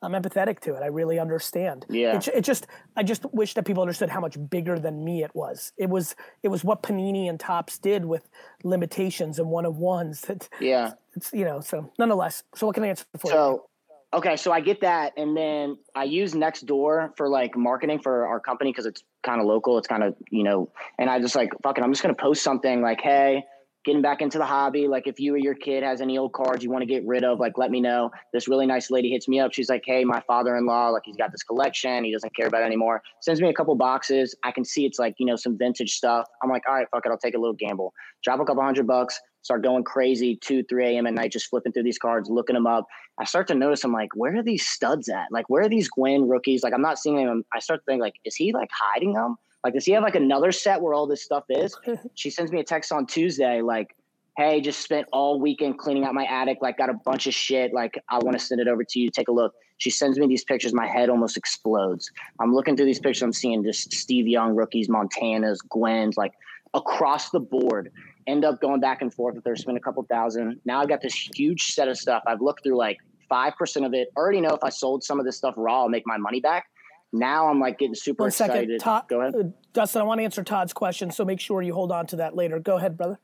I'm 0.01 0.13
empathetic 0.13 0.61
to 0.61 0.75
it. 0.75 0.81
I 0.81 0.85
really 0.85 1.19
understand. 1.19 1.85
Yeah. 1.89 2.15
It, 2.15 2.27
it 2.29 2.41
just, 2.45 2.67
I 2.95 3.03
just 3.03 3.25
wish 3.33 3.53
that 3.55 3.65
people 3.65 3.81
understood 3.81 4.09
how 4.09 4.21
much 4.21 4.37
bigger 4.49 4.79
than 4.79 5.03
me 5.03 5.23
it 5.23 5.31
was. 5.33 5.73
It 5.75 5.89
was, 5.89 6.15
it 6.41 6.47
was 6.47 6.63
what 6.63 6.83
Panini 6.83 7.27
and 7.27 7.37
Topps 7.37 7.77
did 7.77 8.05
with 8.05 8.29
limitations 8.63 9.39
and 9.39 9.49
one 9.49 9.65
of 9.65 9.77
ones. 9.77 10.21
That, 10.21 10.47
yeah. 10.61 10.93
It's 11.17 11.33
you 11.33 11.43
know. 11.43 11.59
So 11.59 11.91
nonetheless, 11.99 12.43
so 12.55 12.65
what 12.65 12.75
can 12.75 12.85
I 12.85 12.87
answer 12.87 13.03
for 13.17 13.29
so, 13.29 13.51
you? 13.51 13.63
Okay, 14.11 14.37
so 14.37 14.51
I 14.51 14.59
get 14.59 14.81
that, 14.81 15.13
and 15.17 15.37
then 15.37 15.77
I 15.95 16.05
use 16.05 16.33
Nextdoor 16.33 17.15
for 17.15 17.29
like 17.29 17.55
marketing 17.55 17.99
for 17.99 18.25
our 18.25 18.39
company 18.39 18.71
because 18.71 18.87
it's 18.87 19.03
kind 19.21 19.39
of 19.39 19.45
local. 19.45 19.77
It's 19.77 19.87
kind 19.87 20.03
of 20.03 20.15
you 20.31 20.43
know, 20.43 20.71
and 20.97 21.11
I 21.11 21.19
just 21.19 21.35
like 21.35 21.51
fucking. 21.61 21.83
I'm 21.83 21.91
just 21.91 22.01
gonna 22.01 22.15
post 22.15 22.41
something 22.41 22.81
like, 22.81 23.01
"Hey, 23.01 23.43
getting 23.85 24.01
back 24.01 24.21
into 24.21 24.39
the 24.39 24.45
hobby. 24.45 24.87
Like, 24.87 25.05
if 25.05 25.19
you 25.19 25.35
or 25.35 25.37
your 25.37 25.53
kid 25.53 25.83
has 25.83 26.01
any 26.01 26.17
old 26.17 26.33
cards 26.33 26.63
you 26.63 26.71
want 26.71 26.81
to 26.81 26.87
get 26.87 27.05
rid 27.05 27.23
of, 27.23 27.39
like, 27.39 27.59
let 27.59 27.69
me 27.69 27.81
know." 27.81 28.09
This 28.33 28.47
really 28.47 28.65
nice 28.65 28.89
lady 28.89 29.11
hits 29.11 29.27
me 29.27 29.39
up. 29.39 29.53
She's 29.53 29.69
like, 29.69 29.83
"Hey, 29.85 30.03
my 30.03 30.21
father-in-law, 30.21 30.89
like, 30.89 31.03
he's 31.05 31.17
got 31.17 31.31
this 31.31 31.43
collection. 31.43 32.03
He 32.03 32.11
doesn't 32.11 32.35
care 32.35 32.47
about 32.47 32.63
it 32.63 32.65
anymore. 32.65 33.03
Sends 33.21 33.39
me 33.39 33.49
a 33.49 33.53
couple 33.53 33.75
boxes. 33.75 34.35
I 34.43 34.51
can 34.51 34.65
see 34.65 34.87
it's 34.87 34.97
like 34.97 35.13
you 35.19 35.27
know 35.27 35.35
some 35.35 35.55
vintage 35.55 35.91
stuff. 35.91 36.25
I'm 36.41 36.49
like, 36.49 36.63
all 36.67 36.73
right, 36.73 36.87
fuck 36.89 37.05
it. 37.05 37.09
I'll 37.09 37.19
take 37.19 37.35
a 37.35 37.39
little 37.39 37.53
gamble. 37.53 37.93
Drop 38.23 38.39
a 38.39 38.45
couple 38.45 38.63
hundred 38.63 38.87
bucks 38.87 39.19
start 39.41 39.63
going 39.63 39.83
crazy 39.83 40.35
2 40.35 40.63
3 40.63 40.85
a.m 40.85 41.07
at 41.07 41.13
night 41.13 41.31
just 41.31 41.47
flipping 41.49 41.71
through 41.71 41.83
these 41.83 41.97
cards 41.97 42.29
looking 42.29 42.53
them 42.53 42.67
up. 42.67 42.85
I 43.19 43.25
start 43.25 43.47
to 43.47 43.55
notice 43.55 43.83
i'm 43.83 43.93
like 43.93 44.09
where 44.15 44.35
are 44.37 44.43
these 44.43 44.65
studs 44.65 45.09
at? 45.09 45.27
Like 45.31 45.49
where 45.49 45.63
are 45.63 45.69
these 45.69 45.89
Gwynn 45.89 46.27
rookies? 46.27 46.63
Like 46.63 46.73
i'm 46.73 46.81
not 46.81 46.99
seeing 46.99 47.25
them. 47.25 47.43
I 47.53 47.59
start 47.59 47.81
to 47.81 47.85
think 47.85 48.01
like 48.01 48.15
is 48.25 48.35
he 48.35 48.53
like 48.53 48.69
hiding 48.73 49.13
them? 49.13 49.35
Like 49.63 49.73
does 49.73 49.85
he 49.85 49.91
have 49.93 50.03
like 50.03 50.15
another 50.15 50.51
set 50.51 50.81
where 50.81 50.93
all 50.93 51.07
this 51.07 51.23
stuff 51.23 51.43
is? 51.49 51.77
She 52.15 52.29
sends 52.29 52.51
me 52.51 52.59
a 52.59 52.63
text 52.63 52.91
on 52.91 53.05
tuesday 53.05 53.61
like 53.61 53.95
hey 54.37 54.61
just 54.61 54.81
spent 54.81 55.07
all 55.11 55.39
weekend 55.39 55.77
cleaning 55.79 56.05
out 56.05 56.13
my 56.13 56.25
attic 56.25 56.59
like 56.61 56.77
got 56.77 56.89
a 56.89 56.93
bunch 57.05 57.27
of 57.27 57.33
shit. 57.33 57.73
Like 57.73 58.01
i 58.09 58.17
want 58.19 58.37
to 58.37 58.43
send 58.43 58.61
it 58.61 58.67
over 58.67 58.83
to 58.83 58.99
you. 58.99 59.09
Take 59.09 59.27
a 59.27 59.33
look. 59.33 59.53
She 59.77 59.89
sends 59.89 60.19
me 60.19 60.27
these 60.27 60.43
pictures. 60.43 60.73
My 60.73 60.87
head 60.87 61.09
almost 61.09 61.37
explodes. 61.37 62.11
I'm 62.41 62.53
looking 62.53 62.75
through 62.75 62.85
these 62.85 62.99
pictures. 62.99 63.21
I'm 63.21 63.33
seeing 63.33 63.63
just 63.63 63.93
steve 63.93 64.27
young 64.27 64.55
rookies 64.55 64.89
montanas 64.89 65.57
Gwynns 65.69 66.17
like 66.17 66.33
across 66.73 67.31
the 67.31 67.39
board 67.39 67.91
end 68.27 68.45
up 68.45 68.61
going 68.61 68.79
back 68.79 69.01
and 69.01 69.13
forth 69.13 69.35
with 69.35 69.45
her, 69.45 69.55
spend 69.55 69.77
a 69.77 69.81
couple 69.81 70.03
thousand. 70.03 70.59
Now 70.65 70.81
I've 70.81 70.89
got 70.89 71.01
this 71.01 71.13
huge 71.35 71.73
set 71.73 71.87
of 71.87 71.97
stuff. 71.97 72.23
I've 72.27 72.41
looked 72.41 72.63
through 72.63 72.77
like 72.77 72.97
five 73.27 73.55
percent 73.57 73.85
of 73.85 73.93
it. 73.93 74.09
Already 74.15 74.41
know 74.41 74.49
if 74.49 74.63
I 74.63 74.69
sold 74.69 75.03
some 75.03 75.19
of 75.19 75.25
this 75.25 75.37
stuff 75.37 75.53
raw, 75.57 75.81
I'll 75.81 75.89
make 75.89 76.03
my 76.05 76.17
money 76.17 76.39
back. 76.39 76.65
Now 77.11 77.47
I'm 77.47 77.59
like 77.59 77.79
getting 77.79 77.95
super 77.95 78.23
One 78.23 78.31
second, 78.31 78.55
excited. 78.57 78.79
Todd, 78.81 79.05
Go 79.07 79.21
ahead. 79.21 79.35
uh, 79.35 79.43
Dustin. 79.73 80.01
I 80.01 80.05
want 80.05 80.19
to 80.19 80.23
answer 80.23 80.43
Todd's 80.43 80.73
question, 80.73 81.09
so 81.09 81.25
make 81.25 81.39
sure 81.39 81.61
you 81.61 81.73
hold 81.73 81.91
on 81.91 82.05
to 82.07 82.17
that 82.17 82.35
later. 82.35 82.59
Go 82.59 82.77
ahead, 82.77 82.97
brother. 82.97 83.19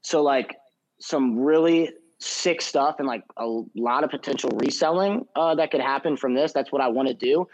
So 0.00 0.22
like 0.22 0.56
some 0.98 1.38
really 1.38 1.90
sick 2.18 2.60
stuff 2.62 2.96
and 2.98 3.08
like 3.08 3.22
a 3.36 3.46
lot 3.74 4.04
of 4.04 4.10
potential 4.10 4.50
reselling 4.54 5.26
uh, 5.36 5.54
that 5.54 5.70
could 5.70 5.80
happen 5.80 6.16
from 6.16 6.34
this. 6.34 6.52
That's 6.52 6.72
what 6.72 6.80
I 6.80 6.88
want 6.88 7.08
to 7.08 7.14
do. 7.14 7.46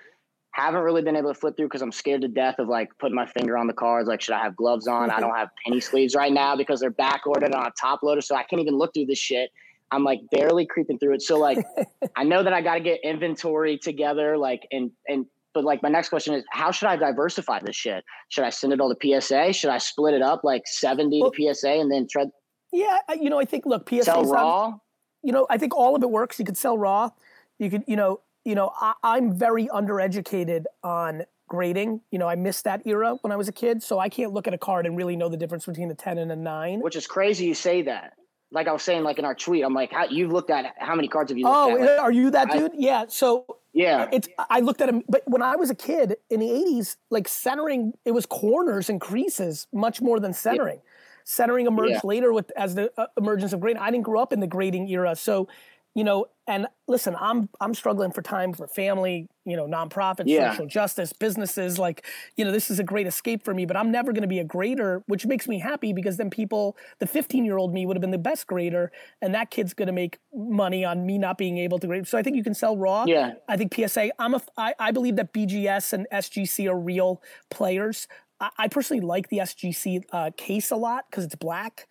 Haven't 0.57 0.81
really 0.81 1.03
been 1.03 1.17
able 1.17 1.35
to 1.35 1.39
flip 1.39 1.55
through 1.55 1.67
because 1.67 1.83
I'm 1.83 1.93
scared 1.93 2.23
to 2.23 2.29
death 2.29 2.59
of 2.59 2.67
like 2.67 2.89
putting 2.99 3.15
my 3.15 3.27
finger 3.27 3.59
on 3.59 3.67
the 3.67 3.75
cards. 3.75 4.09
Like, 4.09 4.23
should 4.23 4.35
I 4.35 4.43
have 4.43 4.57
gloves 4.57 4.89
on? 4.89 5.11
I 5.11 5.15
mm-hmm. 5.15 5.23
don't 5.23 5.37
have 5.37 5.51
penny 5.65 5.81
sleeves 5.81 6.15
right 6.15 6.33
now 6.33 6.57
because 6.57 6.81
they're 6.81 6.91
back 6.91 7.27
ordered 7.27 7.53
on 7.53 7.67
a 7.67 7.73
top 7.79 8.03
loader, 8.03 8.23
so 8.23 8.35
I 8.35 8.43
can't 8.43 8.63
even 8.63 8.75
look 8.79 8.95
through 8.95 9.05
this 9.05 9.19
shit. 9.19 9.51
I'm 9.91 10.03
like 10.03 10.21
barely 10.31 10.67
creeping 10.67 10.99
through 10.99 11.15
it. 11.15 11.23
So 11.23 11.39
like, 11.39 11.59
I 12.17 12.25
know 12.25 12.43
that 12.43 12.55
I 12.55 12.63
got 12.63 12.75
to 12.75 12.81
get 12.81 13.01
inventory 13.05 13.77
together. 13.79 14.39
Like, 14.39 14.63
and 14.73 14.91
and 15.07 15.27
but 15.53 15.63
like 15.63 15.83
my 15.83 15.91
next 15.91 16.09
question 16.09 16.33
is, 16.35 16.43
how 16.51 16.71
should 16.71 16.89
I 16.89 16.97
diversify 16.97 17.61
this 17.61 17.77
shit? 17.77 18.03
Should 18.31 18.45
I 18.45 18.51
send 18.51 18.73
it 18.73 18.81
all 18.81 18.95
to 18.95 19.21
PSA? 19.21 19.53
Should 19.53 19.71
I 19.71 19.79
split 19.79 20.15
it 20.15 20.23
up 20.23 20.43
like 20.43 20.63
70 20.67 21.21
Well- 21.21 21.31
to 21.33 21.55
PSA 21.55 21.71
and 21.71 21.93
then 21.93 22.07
try 22.11 22.25
Yeah, 22.73 22.99
you 23.21 23.29
know, 23.29 23.39
I 23.39 23.45
think 23.45 23.67
look, 23.67 23.89
PSA 23.89 24.05
sell 24.05 24.25
raw? 24.25 24.75
you 25.23 25.33
know, 25.33 25.47
I 25.51 25.59
think 25.59 25.75
all 25.75 25.97
of 25.97 26.03
it 26.03 26.11
works. 26.11 26.39
You 26.39 26.45
could 26.45 26.57
sell 26.57 26.79
raw. 26.79 27.11
You 27.59 27.69
could, 27.69 27.85
you 27.89 27.97
know, 27.97 28.21
you 28.47 28.55
know, 28.55 28.73
I, 28.81 28.95
I'm 29.03 29.33
very 29.35 29.67
undereducated 29.67 30.65
on 30.85 31.25
grading. 31.49 32.01
You 32.11 32.19
know, 32.19 32.29
I 32.29 32.37
missed 32.37 32.65
that 32.65 32.87
era 32.87 33.17
when 33.23 33.33
I 33.33 33.37
was 33.37 33.49
a 33.49 33.53
kid, 33.53 33.83
so 33.83 33.99
I 33.99 34.09
can't 34.09 34.33
look 34.33 34.47
at 34.47 34.55
a 34.55 34.59
card 34.59 34.87
and 34.87 34.97
really 34.97 35.17
know 35.17 35.29
the 35.29 35.37
difference 35.37 35.67
between 35.67 35.91
a 35.91 35.95
ten 35.95 36.17
and 36.19 36.31
a 36.31 36.37
nine. 36.37 36.81
Which 36.81 36.97
is 36.97 37.07
crazy 37.07 37.47
you 37.47 37.55
say 37.55 37.83
that. 37.83 38.15
Like 38.53 38.69
I 38.69 38.73
was 38.73 38.85
saying, 38.85 39.03
like 39.03 39.19
in 39.19 39.25
our 39.25 39.35
tweet, 39.35 39.65
I'm 39.65 39.75
like, 39.75 39.91
how 39.93 40.05
you've 40.09 40.31
looked 40.33 40.51
at 40.51 40.75
how 40.79 40.95
many 40.95 41.09
cards 41.09 41.33
have 41.33 41.39
you 41.39 41.45
looked 41.45 41.57
Oh, 41.57 41.75
at? 41.75 41.81
Like, 41.81 42.01
are 42.01 42.13
you 42.13 42.31
that 42.31 42.51
I- 42.51 42.59
dude? 42.59 42.73
yeah. 42.77 43.05
So 43.09 43.45
yeah. 43.73 44.09
it's 44.13 44.29
I 44.39 44.61
looked 44.61 44.81
at 44.81 44.89
him, 44.89 45.03
but 45.09 45.23
when 45.27 45.43
I 45.43 45.57
was 45.57 45.69
a 45.69 45.75
kid 45.75 46.17
in 46.31 46.39
the 46.39 46.47
'80s, 46.49 46.97
like 47.11 47.27
centering, 47.27 47.95
it 48.05 48.13
was 48.13 48.25
corners 48.27 48.89
and 48.89 49.01
creases 49.01 49.67
much 49.73 50.01
more 50.01 50.21
than 50.21 50.33
centering. 50.33 50.81
Centering 51.25 51.67
emerged 51.67 51.95
Yeah. 51.95 52.01
later 52.05 52.33
with 52.33 52.53
as 52.57 52.77
the 52.77 52.93
uh, 52.97 53.07
emergence 53.17 53.53
of 53.53 53.59
grading. 53.61 53.83
I 53.83 53.91
didn't 53.91 54.05
grow 54.05 54.23
up 54.23 54.33
in 54.33 54.39
the 54.39 54.47
grading 54.47 54.89
era, 54.89 55.17
so 55.17 55.49
you 55.95 56.05
know. 56.05 56.27
And 56.49 56.69
listen, 56.87 57.17
I'm 57.21 57.49
I'm 57.61 57.75
struggling 57.75 58.13
for 58.13 58.23
time 58.23 58.53
for 58.53 58.69
family, 58.69 59.29
you 59.45 59.57
know, 59.57 59.67
nonprofits, 59.67 60.25
Yeah. 60.27 60.53
social 60.53 60.67
justice, 60.67 61.13
businesses. 61.13 61.77
Like, 61.79 62.07
you 62.37 62.45
know, 62.45 62.53
this 62.53 62.71
is 62.71 62.79
a 62.79 62.85
great 62.85 63.07
escape 63.09 63.45
for 63.45 63.53
me. 63.53 63.67
But 63.67 63.77
I'm 63.77 63.91
never 63.91 64.13
going 64.13 64.23
to 64.23 64.29
be 64.29 64.39
a 64.39 64.45
grader, 64.45 65.03
which 65.07 65.27
makes 65.27 65.49
me 65.49 65.59
happy 65.59 65.93
because 65.93 66.19
then 66.19 66.31
people, 66.31 66.77
the 67.01 67.07
15 67.07 67.45
year 67.45 67.57
old 67.57 67.75
me 67.75 67.85
would 67.85 67.97
have 67.97 68.01
been 68.01 68.13
the 68.13 68.19
best 68.19 68.47
grader, 68.47 68.93
and 69.21 69.35
that 69.35 69.51
kid's 69.51 69.75
going 69.75 69.89
to 69.89 69.93
make 69.93 70.19
money 70.33 70.85
on 70.85 71.05
me 71.05 71.19
not 71.19 71.37
being 71.37 71.59
able 71.59 71.79
to 71.81 71.87
grade. 71.89 72.07
So 72.07 72.17
I 72.17 72.23
think 72.23 72.37
you 72.37 72.45
can 72.45 72.55
sell 72.55 72.77
raw. 72.77 73.05
Yeah. 73.07 73.33
I 73.49 73.57
think 73.57 73.75
PSA. 73.75 74.11
I'm 74.21 74.35
a. 74.35 74.41
I, 74.57 74.75
I 74.79 74.93
believe 74.93 75.17
that 75.17 75.33
BGS 75.33 75.93
and 75.95 76.07
SGC 76.13 76.71
are 76.71 76.79
real 76.79 77.21
players. 77.51 78.07
I, 78.41 78.51
I 78.57 78.69
personally 78.69 79.01
like 79.01 79.31
the 79.31 79.39
SGC 79.39 80.03
uh, 80.13 80.31
case 80.37 80.71
a 80.71 80.77
lot 80.77 81.07
because 81.11 81.25
it's 81.25 81.35
black. 81.35 81.89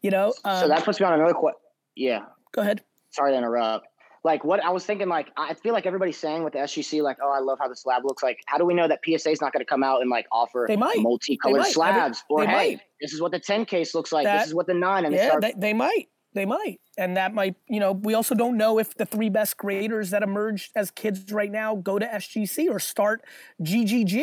You 0.00 0.10
know. 0.10 0.34
Um, 0.44 0.62
so 0.62 0.68
that 0.68 0.84
puts 0.84 0.98
me 0.98 1.06
on 1.06 1.12
another 1.14 1.34
question. 1.34 1.60
Yeah. 1.94 2.24
go 2.50 2.62
ahead. 2.62 2.82
Sorry 3.10 3.32
to 3.32 3.36
interrupt. 3.36 3.86
Like 4.24 4.44
what 4.44 4.62
I 4.64 4.70
was 4.70 4.84
thinking, 4.86 5.08
like 5.08 5.28
I 5.36 5.54
feel 5.54 5.72
like 5.72 5.84
everybody's 5.84 6.16
saying 6.16 6.44
with 6.44 6.52
the 6.52 6.60
SGC, 6.60 7.02
like, 7.02 7.16
oh, 7.22 7.30
I 7.32 7.40
love 7.40 7.58
how 7.60 7.68
the 7.68 7.74
slab 7.76 8.04
looks. 8.04 8.22
Like, 8.22 8.38
how 8.46 8.56
do 8.56 8.64
we 8.64 8.72
know 8.74 8.86
that 8.86 9.00
PSA 9.04 9.30
is 9.30 9.40
not 9.40 9.52
going 9.52 9.60
to 9.64 9.68
come 9.68 9.82
out 9.82 10.00
and 10.00 10.08
like 10.10 10.26
offer 10.30 10.66
They 10.68 10.76
might. 10.76 10.98
multicolored 11.00 11.56
They 11.56 11.62
might. 11.64 11.72
slabs? 11.72 12.22
Or 12.30 12.44
hey, 12.44 12.52
might. 12.52 12.80
this 13.00 13.12
is 13.12 13.20
what 13.20 13.32
the 13.32 13.40
10 13.40 13.64
case 13.64 13.94
looks 13.94 14.12
like. 14.12 14.24
That- 14.24 14.38
this 14.40 14.48
is 14.48 14.54
what 14.54 14.66
the 14.68 14.74
nine 14.74 15.04
and 15.04 15.12
they 15.14 15.18
yeah, 15.18 15.26
start 15.28 15.42
they, 15.42 15.54
they 15.56 15.72
might. 15.72 16.08
They 16.34 16.46
might. 16.46 16.80
And 16.96 17.16
that 17.18 17.34
might, 17.34 17.56
you 17.68 17.78
know, 17.80 17.92
we 17.92 18.14
also 18.14 18.34
don't 18.34 18.56
know 18.56 18.78
if 18.78 18.94
the 18.94 19.04
three 19.04 19.28
best 19.28 19.56
graders 19.58 20.10
that 20.10 20.22
emerged 20.22 20.70
as 20.74 20.90
kids 20.90 21.30
right 21.32 21.50
now 21.50 21.74
go 21.76 21.98
to 21.98 22.06
SGC 22.06 22.70
or 22.70 22.78
start 22.78 23.22
GGG. 23.62 24.22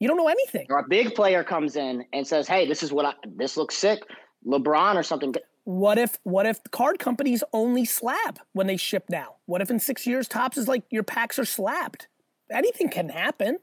You 0.00 0.08
don't 0.08 0.16
know 0.16 0.28
anything. 0.28 0.66
or 0.70 0.78
a 0.78 0.88
big 0.88 1.14
player 1.14 1.42
comes 1.44 1.76
in 1.76 2.04
and 2.12 2.26
says, 2.26 2.46
"Hey, 2.48 2.66
this 2.66 2.82
is 2.82 2.92
what 2.92 3.04
I 3.04 3.12
this 3.36 3.56
looks 3.56 3.76
sick." 3.76 4.00
LeBron 4.46 4.94
or 4.94 5.02
something. 5.02 5.34
What 5.68 5.98
if 5.98 6.18
what 6.22 6.46
if 6.46 6.60
card 6.70 6.98
companies 6.98 7.44
only 7.52 7.84
slab 7.84 8.40
when 8.54 8.66
they 8.66 8.78
ship 8.78 9.04
now? 9.10 9.34
What 9.44 9.60
if 9.60 9.70
in 9.70 9.78
six 9.78 10.06
years 10.06 10.26
Topps 10.26 10.56
is 10.56 10.66
like 10.66 10.84
your 10.88 11.02
packs 11.02 11.38
are 11.38 11.44
slapped? 11.44 12.08
Anything 12.50 12.88
can 12.88 13.10
happen. 13.10 13.58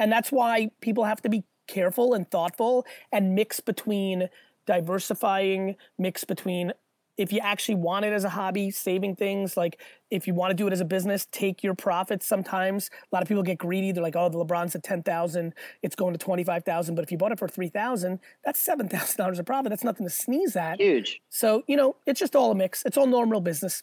And 0.00 0.10
that's 0.10 0.32
why 0.32 0.70
people 0.80 1.04
have 1.04 1.22
to 1.22 1.28
be 1.28 1.44
careful 1.68 2.12
and 2.12 2.28
thoughtful 2.28 2.84
and 3.12 3.36
mix 3.36 3.60
between 3.60 4.30
diversifying, 4.66 5.76
mix 5.96 6.24
between 6.24 6.72
if 7.18 7.32
you 7.32 7.40
actually 7.40 7.74
want 7.74 8.04
it 8.04 8.12
as 8.12 8.22
a 8.22 8.28
hobby, 8.30 8.70
saving 8.70 9.16
things, 9.16 9.56
like 9.56 9.80
if 10.10 10.26
you 10.26 10.34
want 10.34 10.50
to 10.50 10.54
do 10.54 10.68
it 10.68 10.72
as 10.72 10.80
a 10.80 10.84
business, 10.84 11.26
take 11.32 11.64
your 11.64 11.74
profits 11.74 12.24
sometimes. 12.24 12.90
A 13.12 13.14
lot 13.14 13.22
of 13.22 13.28
people 13.28 13.42
get 13.42 13.58
greedy. 13.58 13.90
They're 13.90 14.02
like, 14.02 14.16
oh, 14.16 14.28
the 14.28 14.38
LeBron's 14.38 14.74
at 14.76 14.84
10,000, 14.84 15.52
it's 15.82 15.96
going 15.96 16.14
to 16.14 16.18
25,000. 16.18 16.94
But 16.94 17.02
if 17.02 17.10
you 17.10 17.18
bought 17.18 17.32
it 17.32 17.38
for 17.38 17.48
3,000, 17.48 18.20
that's 18.44 18.64
$7,000 18.64 19.38
of 19.38 19.44
profit. 19.44 19.70
That's 19.70 19.84
nothing 19.84 20.06
to 20.06 20.10
sneeze 20.10 20.54
at. 20.54 20.80
Huge. 20.80 21.20
So, 21.28 21.64
you 21.66 21.76
know, 21.76 21.96
it's 22.06 22.20
just 22.20 22.36
all 22.36 22.52
a 22.52 22.54
mix. 22.54 22.84
It's 22.86 22.96
all 22.96 23.06
normal 23.06 23.40
business. 23.40 23.82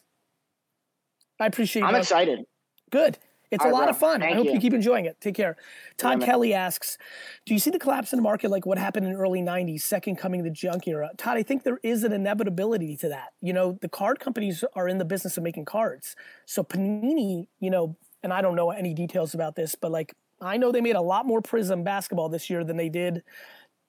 I 1.38 1.46
appreciate 1.46 1.82
you. 1.82 1.88
I'm 1.88 1.94
excited. 1.94 2.46
Good. 2.90 3.18
It's 3.56 3.64
All 3.64 3.70
a 3.70 3.72
lot 3.72 3.84
bro. 3.84 3.90
of 3.90 3.98
fun. 3.98 4.22
I 4.22 4.34
hope 4.34 4.44
you. 4.44 4.52
you. 4.52 4.60
keep 4.60 4.74
enjoying 4.74 5.06
it. 5.06 5.18
Take 5.20 5.34
care. 5.34 5.56
Todd. 5.96 6.20
Kelly 6.22 6.52
asks, 6.52 6.98
"Do 7.46 7.54
you 7.54 7.58
see 7.58 7.70
the 7.70 7.78
collapse 7.78 8.12
in 8.12 8.18
the 8.18 8.22
market 8.22 8.50
like 8.50 8.66
what 8.66 8.76
happened 8.76 9.06
in 9.06 9.14
early 9.14 9.40
'90s, 9.40 9.82
second 9.82 10.16
coming 10.16 10.40
of 10.40 10.44
the 10.44 10.50
junk 10.50 10.86
era?" 10.86 11.10
Todd, 11.16 11.38
I 11.38 11.42
think 11.42 11.62
there 11.62 11.80
is 11.82 12.04
an 12.04 12.12
inevitability 12.12 12.96
to 12.98 13.08
that. 13.08 13.32
You 13.40 13.54
know, 13.54 13.78
the 13.80 13.88
card 13.88 14.20
companies 14.20 14.62
are 14.74 14.88
in 14.88 14.98
the 14.98 15.06
business 15.06 15.38
of 15.38 15.42
making 15.42 15.64
cards. 15.64 16.14
So 16.44 16.62
Panini, 16.62 17.48
you 17.58 17.70
know, 17.70 17.96
and 18.22 18.32
I 18.32 18.42
don't 18.42 18.56
know 18.56 18.70
any 18.70 18.92
details 18.92 19.32
about 19.32 19.56
this, 19.56 19.74
but 19.74 19.90
like 19.90 20.12
I 20.40 20.58
know 20.58 20.70
they 20.70 20.82
made 20.82 20.96
a 20.96 21.00
lot 21.00 21.24
more 21.26 21.40
Prizm 21.40 21.82
basketball 21.82 22.28
this 22.28 22.50
year 22.50 22.62
than 22.62 22.76
they 22.76 22.90
did 22.90 23.22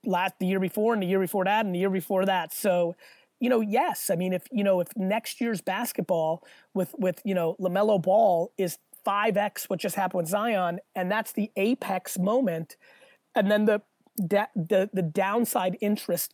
last 0.05 0.35
the 0.39 0.45
year 0.45 0.61
before, 0.61 0.93
and 0.93 1.03
the 1.03 1.07
year 1.07 1.19
before 1.19 1.43
that, 1.43 1.65
and 1.65 1.75
the 1.75 1.79
year 1.79 1.89
before 1.89 2.25
that. 2.25 2.53
So 2.53 2.95
you 3.39 3.49
know, 3.49 3.61
yes. 3.61 4.09
I 4.09 4.15
mean, 4.15 4.33
if 4.33 4.47
you 4.51 4.63
know, 4.63 4.79
if 4.79 4.87
next 4.95 5.39
year's 5.41 5.61
basketball 5.61 6.43
with 6.73 6.95
with 6.97 7.21
you 7.23 7.35
know 7.35 7.55
Lamelo 7.59 8.01
Ball 8.01 8.51
is 8.57 8.77
five 9.07 9.37
x 9.37 9.69
what 9.69 9.79
just 9.79 9.95
happened 9.95 10.17
with 10.17 10.29
Zion, 10.29 10.81
and 10.93 11.09
that's 11.09 11.31
the 11.31 11.49
apex 11.55 12.19
moment, 12.19 12.75
and 13.33 13.49
then 13.49 13.63
the 13.63 13.81
the 14.17 14.89
the 14.91 15.01
downside 15.01 15.77
interest 15.79 16.33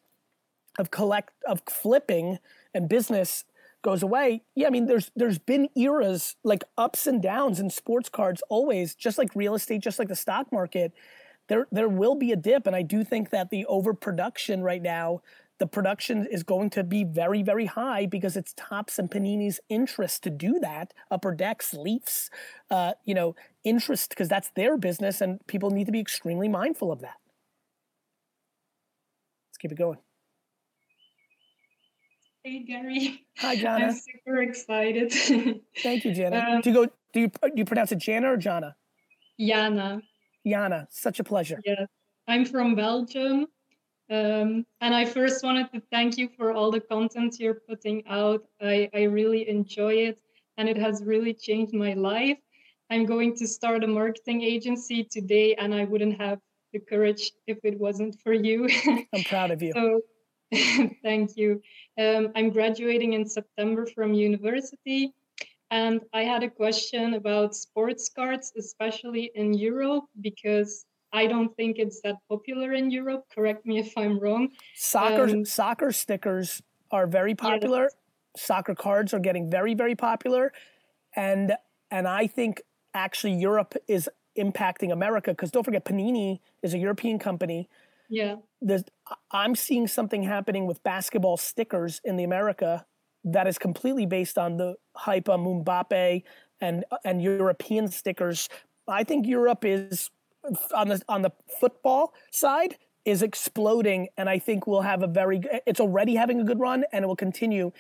of 0.80 0.90
collect 0.90 1.34
of 1.48 1.62
flipping 1.70 2.40
and 2.74 2.90
business 2.90 3.46
goes 3.84 4.02
away. 4.02 4.42
Yeah, 4.56 4.66
I 4.66 4.70
mean, 4.72 4.88
there's 4.88 5.12
there's 5.16 5.38
been 5.38 5.70
eras 5.76 6.36
like 6.44 6.64
ups 6.76 7.06
and 7.06 7.22
downs 7.22 7.60
in 7.60 7.70
sports 7.70 8.10
cards 8.10 8.42
always, 8.50 8.96
just 8.96 9.20
like 9.20 9.36
real 9.36 9.54
estate, 9.54 9.82
just 9.82 10.00
like 10.00 10.08
the 10.08 10.16
stock 10.16 10.52
market. 10.52 10.94
There 11.50 11.68
there 11.72 11.90
will 11.90 12.16
be 12.16 12.32
a 12.32 12.36
dip, 12.36 12.66
and 12.66 12.76
I 12.76 12.82
do 12.82 13.04
think 13.04 13.30
that 13.30 13.52
the 13.52 13.68
overproduction 13.68 14.64
right 14.64 14.82
now 14.82 15.22
the 15.60 15.68
production 15.68 16.28
is 16.30 16.44
going 16.44 16.70
to 16.72 16.84
be 16.84 17.04
very, 17.04 17.44
very 17.44 17.66
high 17.66 18.06
because 18.06 18.36
it's 18.36 18.54
Topps 18.58 18.98
and 18.98 19.10
Panini's 19.10 19.60
interest 19.70 20.24
to 20.24 20.30
do 20.30 20.60
that. 20.60 20.94
Upper 21.12 21.34
Decks, 21.34 21.74
Leafs, 21.74 22.30
uh, 22.72 22.94
you 23.06 23.14
know, 23.14 23.36
interest 23.64 24.10
because 24.10 24.28
that's 24.28 24.50
their 24.56 24.78
business, 24.78 25.22
and 25.22 25.46
people 25.48 25.70
need 25.70 25.86
to 25.86 25.92
be 25.92 26.00
extremely 26.00 26.48
mindful 26.48 26.92
of 26.92 27.02
that. 27.02 27.18
Let's 29.50 29.58
keep 29.60 29.72
it 29.72 29.78
going. 29.78 30.00
Hey 32.44 32.64
Gary, 32.64 33.26
Hi, 33.38 33.56
Jana. 33.56 33.86
I'm 33.86 33.94
super 33.94 34.42
excited. 34.42 35.14
Thank 35.82 36.04
you, 36.04 36.14
Jana. 36.14 36.56
Um, 36.56 36.62
do 36.62 36.70
you 36.72 36.76
go? 36.76 36.86
Do 37.14 37.20
you 37.22 37.28
do 37.30 37.52
you 37.56 37.64
pronounce 37.64 37.94
it 37.94 38.00
Jana 38.00 38.34
or 38.34 38.38
Jana? 38.38 38.76
Jana, 39.40 40.02
Jana, 40.46 40.88
such 40.92 41.22
a 41.22 41.24
pleasure. 41.24 41.62
yes, 41.64 41.88
I'm 42.28 42.44
from 42.44 42.76
Belgium. 42.76 43.48
Um, 44.14 44.64
and 44.80 44.94
I 44.94 45.06
first 45.06 45.44
wanted 45.44 45.72
to 45.74 45.82
thank 45.92 46.20
you 46.20 46.30
for 46.38 46.52
all 46.52 46.70
the 46.70 46.80
content 46.80 47.40
you're 47.40 47.62
putting 47.68 48.04
out. 48.06 48.44
I, 48.62 48.88
I 48.94 49.04
really 49.04 49.50
enjoy 49.50 49.94
it 50.10 50.20
and 50.58 50.70
it 50.70 50.78
has 50.78 51.02
really 51.04 51.34
changed 51.34 51.74
my 51.74 51.94
life. 51.94 52.38
I'm 52.92 53.08
going 53.08 53.36
to 53.38 53.48
start 53.48 53.84
a 53.84 53.88
marketing 53.88 54.44
agency 54.44 55.04
today 55.04 55.56
and 55.56 55.74
I 55.74 55.86
wouldn't 55.86 56.22
have 56.22 56.38
the 56.74 56.80
courage 56.80 57.32
if 57.48 57.58
it 57.64 57.80
wasn't 57.80 58.16
for 58.22 58.34
you. 58.34 58.70
I'm 59.16 59.24
proud 59.24 59.50
of 59.50 59.64
you. 59.64 59.74
So 59.80 60.02
thank 61.02 61.36
you. 61.36 61.60
Um, 61.98 62.32
I'm 62.36 62.52
graduating 62.52 63.14
in 63.14 63.26
September 63.26 63.88
from 63.88 64.14
university. 64.14 65.12
And 65.72 66.02
I 66.14 66.22
had 66.22 66.44
a 66.44 66.50
question 66.52 67.16
about 67.16 67.56
sports 67.56 68.12
cards, 68.16 68.54
especially 68.56 69.32
in 69.34 69.56
Europe, 69.56 70.06
because 70.22 70.86
I 71.14 71.28
don't 71.28 71.56
think 71.56 71.78
it's 71.78 72.02
that 72.02 72.16
popular 72.28 72.74
in 72.74 72.90
Europe. 72.90 73.26
Correct 73.34 73.66
me 73.66 73.80
if 73.80 73.96
I'm 73.96 74.20
wrong. 74.20 74.50
Soccer 74.76 75.30
um, 75.30 75.46
soccer 75.46 75.92
stickers 75.92 76.62
are 76.92 77.08
very 77.08 77.36
popular. 77.36 77.90
Soccer 78.36 78.74
cards 78.74 79.14
are 79.14 79.20
getting 79.20 79.50
very 79.50 79.76
very 79.76 79.96
popular, 79.96 80.52
and 81.16 81.54
and 81.92 82.08
I 82.08 82.28
think 82.28 82.62
actually 82.94 83.34
Europe 83.34 83.76
is 83.88 84.10
impacting 84.38 84.92
America 84.92 85.32
because 85.32 85.52
don't 85.52 85.64
forget 85.64 85.86
Panini 85.86 86.40
is 86.64 86.74
a 86.74 86.80
European 86.80 87.20
company. 87.20 87.70
Yeah. 88.10 88.38
There's, 88.62 88.84
I'm 89.32 89.56
seeing 89.56 89.88
something 89.88 90.24
happening 90.24 90.66
with 90.66 90.82
basketball 90.84 91.38
stickers 91.38 92.02
in 92.04 92.18
the 92.18 92.24
America 92.24 92.86
that 93.24 93.48
is 93.48 93.58
completely 93.58 94.06
based 94.06 94.38
on 94.38 94.58
the 94.58 94.76
hype 94.96 95.30
on 95.30 95.40
Mbappe 95.64 96.24
and 96.60 96.86
and 97.06 97.22
European 97.22 97.88
stickers. 97.88 98.50
I 98.88 99.04
think 99.04 99.28
Europe 99.28 99.64
is 99.64 100.10
on 100.74 100.90
the 100.90 101.02
on 101.08 101.22
the 101.22 101.32
football 101.60 102.14
side 102.32 102.78
is 103.06 103.22
exploding, 103.22 104.08
and 104.18 104.30
I 104.30 104.40
think 104.40 104.68
we'll 104.68 104.82
have 104.82 105.04
a 105.04 105.08
very. 105.08 105.42
It's 105.66 105.80
already 105.80 106.16
having 106.16 106.40
a 106.40 106.44
good 106.44 106.60
run, 106.60 106.86
and 106.92 107.04
it 107.04 107.08
will 107.08 107.16
continue. 107.16 107.72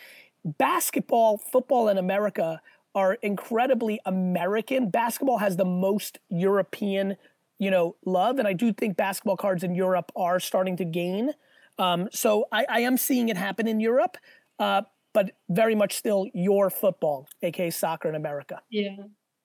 Basketball, 0.45 1.37
football 1.37 1.87
in 1.87 1.97
America 1.97 2.61
are 2.95 3.13
incredibly 3.21 3.99
American. 4.05 4.89
Basketball 4.89 5.37
has 5.37 5.55
the 5.57 5.65
most 5.65 6.19
European, 6.29 7.15
you 7.57 7.71
know, 7.71 7.95
love, 8.05 8.39
and 8.39 8.47
I 8.47 8.53
do 8.53 8.73
think 8.73 8.97
basketball 8.97 9.37
cards 9.37 9.63
in 9.63 9.73
Europe 9.73 10.11
are 10.15 10.39
starting 10.39 10.77
to 10.77 10.85
gain. 10.85 11.31
Um, 11.79 12.09
so 12.11 12.47
I, 12.51 12.65
I, 12.69 12.79
am 12.81 12.97
seeing 12.97 13.29
it 13.29 13.37
happen 13.37 13.67
in 13.67 13.79
Europe, 13.79 14.17
uh, 14.59 14.83
but 15.11 15.31
very 15.49 15.73
much 15.73 15.95
still 15.95 16.27
your 16.31 16.69
football, 16.69 17.27
aka 17.41 17.71
soccer 17.71 18.09
in 18.09 18.13
America. 18.13 18.61
Yeah. 18.69 18.95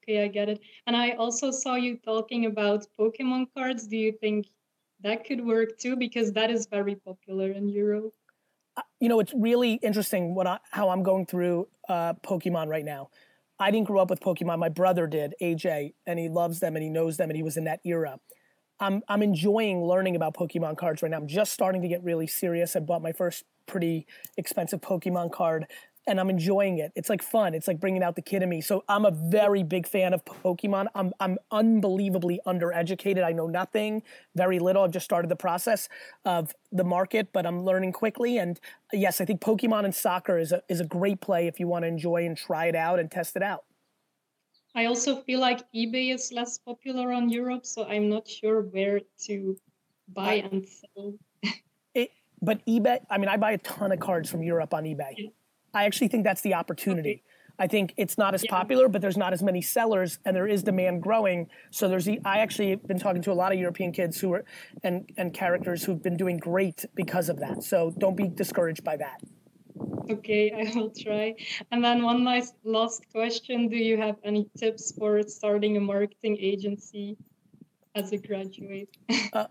Okay, 0.09 0.25
I 0.25 0.29
get 0.29 0.49
it. 0.49 0.61
And 0.87 0.97
I 0.97 1.11
also 1.13 1.51
saw 1.51 1.75
you 1.75 1.99
talking 1.99 2.47
about 2.47 2.87
Pokemon 2.99 3.49
cards. 3.55 3.87
Do 3.87 3.99
you 3.99 4.13
think 4.13 4.47
that 5.03 5.27
could 5.27 5.45
work 5.45 5.79
too? 5.79 5.97
Because 5.97 6.33
that 6.33 6.51
is 6.51 6.67
very 6.67 6.95
popular 6.95 7.51
in 7.51 7.69
Europe. 7.69 8.15
Uh, 8.79 8.83
you 9.01 9.11
know, 9.11 9.21
it's 9.21 9.35
really 9.35 9.75
interesting 9.75 10.35
what 10.35 10.47
I, 10.47 10.59
how 10.71 10.89
I'm 10.89 11.03
going 11.03 11.27
through 11.27 11.69
uh, 11.91 12.15
Pokemon 12.15 12.69
right 12.69 12.87
now. 12.87 13.11
I 13.59 13.71
didn't 13.71 13.87
grow 13.87 14.01
up 14.01 14.09
with 14.09 14.21
Pokemon. 14.21 14.59
My 14.59 14.71
brother 14.71 15.07
did, 15.07 15.35
AJ, 15.43 15.93
and 16.07 16.19
he 16.19 16.31
loves 16.31 16.61
them 16.61 16.75
and 16.75 16.83
he 16.83 16.89
knows 16.89 17.19
them 17.19 17.29
and 17.29 17.37
he 17.37 17.43
was 17.43 17.59
in 17.59 17.65
that 17.65 17.81
era. 17.85 18.19
I'm 18.81 19.03
I'm 19.09 19.23
enjoying 19.23 19.85
learning 19.85 20.17
about 20.17 20.35
Pokemon 20.35 20.79
cards 20.79 21.03
right 21.03 21.11
now. 21.11 21.19
I'm 21.19 21.27
just 21.27 21.53
starting 21.53 21.83
to 21.83 21.89
get 21.89 22.03
really 22.03 22.29
serious. 22.29 22.77
I 22.77 22.81
bought 22.81 23.03
my 23.03 23.13
first 23.13 23.45
pretty 23.67 24.07
expensive 24.39 24.81
Pokemon 24.81 25.33
card 25.33 25.67
and 26.09 26.19
I'm 26.19 26.31
enjoying 26.31 26.79
it. 26.79 26.91
It's 26.97 27.11
like 27.11 27.23
fun. 27.23 27.55
It's 27.55 27.69
like 27.69 27.79
bringing 27.79 28.03
out 28.03 28.17
the 28.17 28.23
kid 28.23 28.43
in 28.43 28.49
me. 28.49 28.61
So 28.61 28.83
I'm 28.89 29.05
a 29.05 29.11
very 29.11 29.63
big 29.63 29.87
fan 29.87 30.15
of 30.15 30.25
Pokemon. 30.25 30.87
I'm 30.95 31.13
I'm 31.21 31.39
unbelievably 31.51 32.41
undereducated. 32.47 33.23
I 33.23 33.33
know 33.33 33.47
nothing, 33.47 34.03
very 34.35 34.59
little. 34.59 34.83
I've 34.83 34.91
just 34.91 35.05
started 35.05 35.29
the 35.29 35.37
process 35.37 35.89
of 36.25 36.55
the 36.73 36.85
market, 36.85 37.29
but 37.33 37.47
I'm 37.47 37.63
learning 37.63 37.93
quickly. 37.93 38.39
And 38.39 38.59
yes, 38.93 39.21
I 39.21 39.27
think 39.27 39.41
Pokemon 39.41 39.85
and 39.85 39.95
soccer 39.95 40.39
is 40.39 40.51
a 40.51 40.63
is 40.69 40.81
a 40.81 40.85
great 40.85 41.21
play 41.21 41.47
if 41.47 41.61
you 41.61 41.69
want 41.69 41.85
to 41.85 41.89
enjoy 41.89 42.25
and 42.25 42.37
try 42.37 42.67
it 42.67 42.75
out 42.75 42.99
and 42.99 43.11
test 43.11 43.37
it 43.37 43.43
out. 43.43 43.65
I 44.75 44.87
also 44.87 45.23
feel 45.23 45.41
like 45.41 45.61
eBay 45.75 46.15
is 46.15 46.33
less 46.33 46.59
popular 46.59 47.13
on 47.13 47.29
Europe, 47.29 47.67
so 47.67 47.85
I'm 47.85 48.09
not 48.09 48.29
sure 48.29 48.63
where 48.63 49.01
to 49.27 49.57
buy 50.09 50.35
and 50.35 50.67
sell. 50.67 51.15
it, 51.95 52.11
but 52.41 52.65
eBay, 52.67 53.01
I 53.11 53.19
mean, 53.19 53.29
I 53.29 53.37
buy 53.37 53.53
a 53.53 53.59
ton 53.59 53.93
of 53.93 53.99
cards 53.99 54.31
from 54.31 54.43
Europe 54.43 54.73
on 54.75 54.85
eBay. 54.85 55.15
Yeah 55.17 55.31
I 55.75 55.85
actually 55.85 56.09
think 56.09 56.25
that's 56.25 56.41
the 56.43 56.55
opportunity. 56.55 57.23
I 57.59 57.67
think 57.67 57.95
it's 57.97 58.17
not 58.17 58.35
as 58.35 58.45
yeah. 58.45 58.51
popular, 58.51 58.89
but 58.89 59.03
there's 59.03 59.17
not 59.17 59.33
as 59.33 59.43
many 59.43 59.61
sellers, 59.61 60.19
and 60.25 60.35
there 60.35 60.47
is 60.47 60.63
demand 60.63 61.03
growing. 61.03 61.49
So 61.71 61.89
there's 61.89 62.05
the. 62.05 62.21
I 62.25 62.39
actually 62.39 62.71
have 62.71 62.87
been 62.87 63.01
talking 63.01 63.21
to 63.23 63.33
a 63.33 63.35
lot 63.35 63.53
of 63.53 63.59
European 63.59 63.91
kids 63.91 64.21
who 64.21 64.33
are 64.35 64.45
and 64.85 65.11
and 65.17 65.35
characters 65.35 65.85
who've 65.85 66.03
been 66.03 66.17
doing 66.17 66.37
great 66.37 66.85
because 66.95 67.29
of 67.29 67.41
that. 67.41 67.65
So 67.65 67.93
don't 67.99 68.17
be 68.17 68.29
discouraged 68.29 68.85
by 68.85 68.97
that. 68.99 69.21
Okay, 70.09 70.53
I 70.57 70.79
will 70.79 70.91
try. 70.91 71.35
And 71.73 71.83
then 71.83 72.03
one 72.03 72.23
nice 72.23 72.53
last 72.63 73.03
question: 73.11 73.69
Do 73.69 73.77
you 73.77 73.97
have 73.97 74.17
any 74.23 74.49
tips 74.57 74.93
for 74.97 75.21
starting 75.23 75.77
a 75.77 75.81
marketing 75.81 76.37
agency 76.41 77.17
as 77.97 78.13
a 78.13 78.19
graduate? 78.19 78.97
uh, 79.33 79.47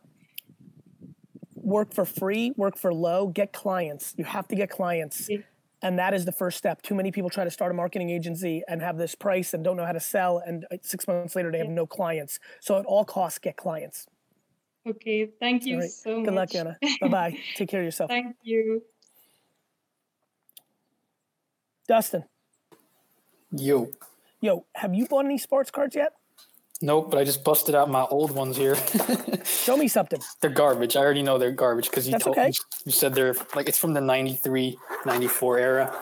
work 1.56 1.94
for 1.94 2.06
free, 2.06 2.54
work 2.56 2.78
for 2.78 2.94
low, 2.94 3.28
get 3.28 3.52
clients. 3.52 4.14
You 4.18 4.24
have 4.24 4.48
to 4.48 4.56
get 4.56 4.70
clients. 4.70 5.30
Okay 5.30 5.44
and 5.82 6.00
that 6.00 6.14
is 6.14 6.26
the 6.26 6.32
first 6.32 6.58
step. 6.58 6.82
Too 6.82 6.96
many 6.96 7.12
people 7.12 7.30
try 7.30 7.44
to 7.44 7.52
start 7.52 7.72
a 7.72 7.74
marketing 7.74 8.10
agency 8.10 8.64
and 8.68 8.82
have 8.82 8.98
this 8.98 9.16
price 9.16 9.54
and 9.54 9.64
don't 9.64 9.78
know 9.78 9.86
how 9.86 9.92
to 9.92 10.00
sell 10.00 10.42
and 10.46 10.66
uh, 10.72 10.78
six 10.82 11.08
months 11.08 11.36
later 11.36 11.52
they 11.52 11.60
have 11.60 11.70
no 11.70 11.86
clients. 11.86 12.40
So 12.62 12.78
at 12.78 12.86
all 12.86 13.06
costs 13.06 13.40
get 13.40 13.58
clients. 13.58 14.08
Okay 14.88 15.30
thank 15.40 15.66
you 15.66 15.80
right. 15.80 15.90
so 15.90 16.24
good 16.24 16.34
much. 16.34 16.52
Good 16.52 16.66
luck 16.66 16.78
anna 16.82 16.98
bye-bye. 17.02 17.38
Take 17.56 17.70
care 17.70 17.82
of 17.82 17.86
yourself. 17.86 18.10
Thank 18.10 18.36
you. 18.44 18.82
Dustin. 21.88 22.24
Yo. 23.52 23.90
Yo 24.42 24.66
have 24.76 24.94
you 24.94 25.06
bought 25.08 25.26
any 25.26 25.38
sports 25.38 25.72
cards 25.72 25.96
yet? 25.96 26.14
Nope, 26.82 27.10
but 27.10 27.18
I 27.18 27.24
just 27.24 27.44
busted 27.44 27.74
out 27.74 27.90
my 27.90 28.04
old 28.04 28.32
ones 28.32 28.56
here. 28.56 28.76
Show 29.46 29.78
me 29.78 29.88
something. 29.88 30.20
They're 30.42 30.50
garbage. 30.50 30.96
I 30.96 31.02
already 31.02 31.24
know 31.24 31.38
they're 31.38 31.52
garbage 31.52 31.90
because 31.90 32.08
you 32.08 32.14
That's 32.14 32.24
told 32.24 32.38
okay. 32.38 32.52
you 32.86 32.92
said 32.92 33.14
they're 33.14 33.36
like 33.56 33.68
it's 33.68 33.78
from 33.78 33.94
the 33.94 34.02
93, 34.02 34.78
94 35.06 35.60
era. 35.60 35.94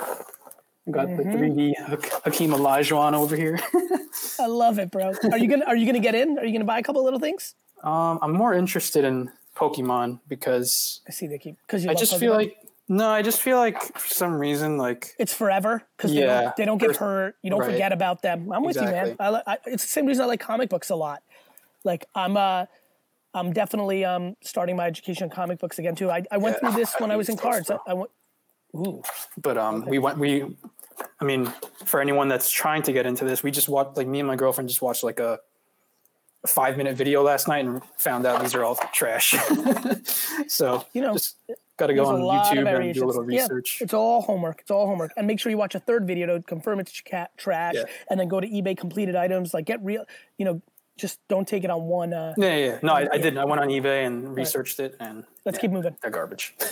I 0.87 0.91
got 0.91 1.07
mm-hmm. 1.07 1.17
the 1.17 1.37
3D 1.37 2.21
Hakeem 2.23 2.51
Olajuwon 2.51 3.13
over 3.13 3.35
here. 3.35 3.59
I 4.39 4.45
love 4.45 4.77
it, 4.77 4.91
bro. 4.91 5.13
Are 5.31 5.37
you 5.37 5.47
gonna 5.47 5.65
Are 5.65 5.75
you 5.75 5.85
gonna 5.85 5.99
get 5.99 6.15
in? 6.15 6.37
Are 6.37 6.45
you 6.45 6.53
gonna 6.53 6.65
buy 6.65 6.79
a 6.79 6.83
couple 6.83 7.03
little 7.03 7.19
things? 7.19 7.55
Um, 7.83 8.19
I'm 8.21 8.33
more 8.33 8.53
interested 8.53 9.03
in 9.03 9.31
Pokemon 9.55 10.19
because 10.27 11.01
I 11.07 11.11
see 11.11 11.27
they 11.27 11.37
keep 11.37 11.57
because 11.65 11.85
I 11.87 11.93
just 11.93 12.13
Pokemon. 12.13 12.19
feel 12.19 12.33
like 12.33 12.57
no, 12.87 13.09
I 13.09 13.23
just 13.23 13.41
feel 13.41 13.57
like 13.57 13.81
for 13.97 14.07
some 14.07 14.35
reason, 14.35 14.77
like 14.77 15.15
it's 15.17 15.33
forever 15.33 15.81
because 15.97 16.13
yeah, 16.13 16.21
they 16.25 16.43
don't, 16.43 16.57
they 16.57 16.65
don't 16.65 16.77
get 16.77 16.95
hurt. 16.97 17.35
You 17.41 17.49
don't 17.49 17.61
right. 17.61 17.71
forget 17.71 17.91
about 17.91 18.21
them. 18.21 18.51
I'm 18.51 18.63
with 18.63 18.77
exactly. 18.77 19.11
you, 19.11 19.15
man. 19.19 19.41
I, 19.47 19.53
I, 19.53 19.57
it's 19.65 19.83
the 19.83 19.89
same 19.89 20.05
reason 20.05 20.23
I 20.23 20.27
like 20.27 20.39
comic 20.39 20.69
books 20.69 20.91
a 20.91 20.95
lot. 20.95 21.23
Like 21.83 22.05
I'm, 22.13 22.37
uh, 22.37 22.65
I'm 23.35 23.51
definitely 23.51 24.05
um, 24.05 24.35
starting 24.41 24.77
my 24.77 24.87
education 24.87 25.25
on 25.25 25.29
comic 25.29 25.59
books 25.59 25.77
again 25.77 25.93
too. 25.93 26.09
I, 26.09 26.23
I 26.31 26.37
went 26.37 26.57
yeah, 26.61 26.71
through 26.71 26.79
this 26.79 26.95
when 26.99 27.11
I 27.11 27.17
was 27.17 27.27
in 27.27 27.37
cards. 27.47 27.69
I, 27.69 27.77
I, 27.85 27.93
went. 27.93 28.09
Ooh. 28.75 29.03
But 29.37 29.57
um, 29.57 29.81
okay. 29.81 29.91
we 29.91 29.99
went. 29.99 30.17
We, 30.17 30.55
I 31.19 31.25
mean, 31.25 31.53
for 31.85 31.99
anyone 31.99 32.29
that's 32.29 32.49
trying 32.49 32.81
to 32.83 32.93
get 32.93 33.05
into 33.05 33.25
this, 33.25 33.43
we 33.43 33.51
just 33.51 33.67
watched. 33.67 33.97
Like 33.97 34.07
me 34.07 34.19
and 34.19 34.27
my 34.27 34.37
girlfriend 34.37 34.69
just 34.69 34.81
watched 34.81 35.03
like 35.03 35.19
a 35.19 35.39
five 36.47 36.77
minute 36.77 36.95
video 36.95 37.23
last 37.23 37.47
night 37.47 37.65
and 37.65 37.81
found 37.97 38.25
out 38.25 38.41
these 38.41 38.55
are 38.55 38.63
all 38.63 38.75
trash. 38.93 39.35
so 40.47 40.85
you 40.93 41.01
know, 41.01 41.13
just 41.13 41.35
got 41.75 41.87
to 41.87 41.93
go 41.93 42.05
on 42.05 42.21
YouTube 42.21 42.73
and 42.73 42.93
do 42.93 43.03
a 43.03 43.07
little 43.07 43.23
research. 43.23 43.79
Yeah, 43.79 43.83
it's 43.83 43.93
all 43.93 44.21
homework. 44.21 44.61
It's 44.61 44.71
all 44.71 44.87
homework, 44.87 45.11
and 45.17 45.27
make 45.27 45.41
sure 45.41 45.49
you 45.49 45.57
watch 45.57 45.75
a 45.75 45.79
third 45.79 46.07
video 46.07 46.37
to 46.37 46.41
confirm 46.41 46.79
it's 46.79 46.91
trash, 47.35 47.73
yeah. 47.75 47.83
and 48.09 48.17
then 48.17 48.29
go 48.29 48.39
to 48.39 48.47
eBay 48.47 48.77
completed 48.77 49.17
items. 49.17 49.53
Like 49.53 49.65
get 49.65 49.83
real, 49.83 50.05
you 50.37 50.45
know, 50.45 50.61
just 50.97 51.19
don't 51.27 51.47
take 51.47 51.63
it 51.63 51.69
on 51.69 51.83
one. 51.83 52.13
Uh, 52.13 52.33
yeah, 52.37 52.55
yeah. 52.55 52.79
No, 52.81 52.93
I, 52.93 53.07
I 53.11 53.17
did. 53.17 53.37
I 53.37 53.45
went 53.45 53.61
on 53.61 53.69
eBay 53.69 54.05
and 54.05 54.35
researched 54.35 54.79
right. 54.79 54.91
it, 54.91 54.97
and 54.99 55.23
let's 55.45 55.57
yeah, 55.57 55.61
keep 55.61 55.71
moving. 55.71 55.95
They're 56.01 56.11
garbage. 56.11 56.55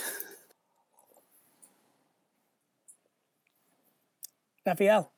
Raphael. 4.66 5.12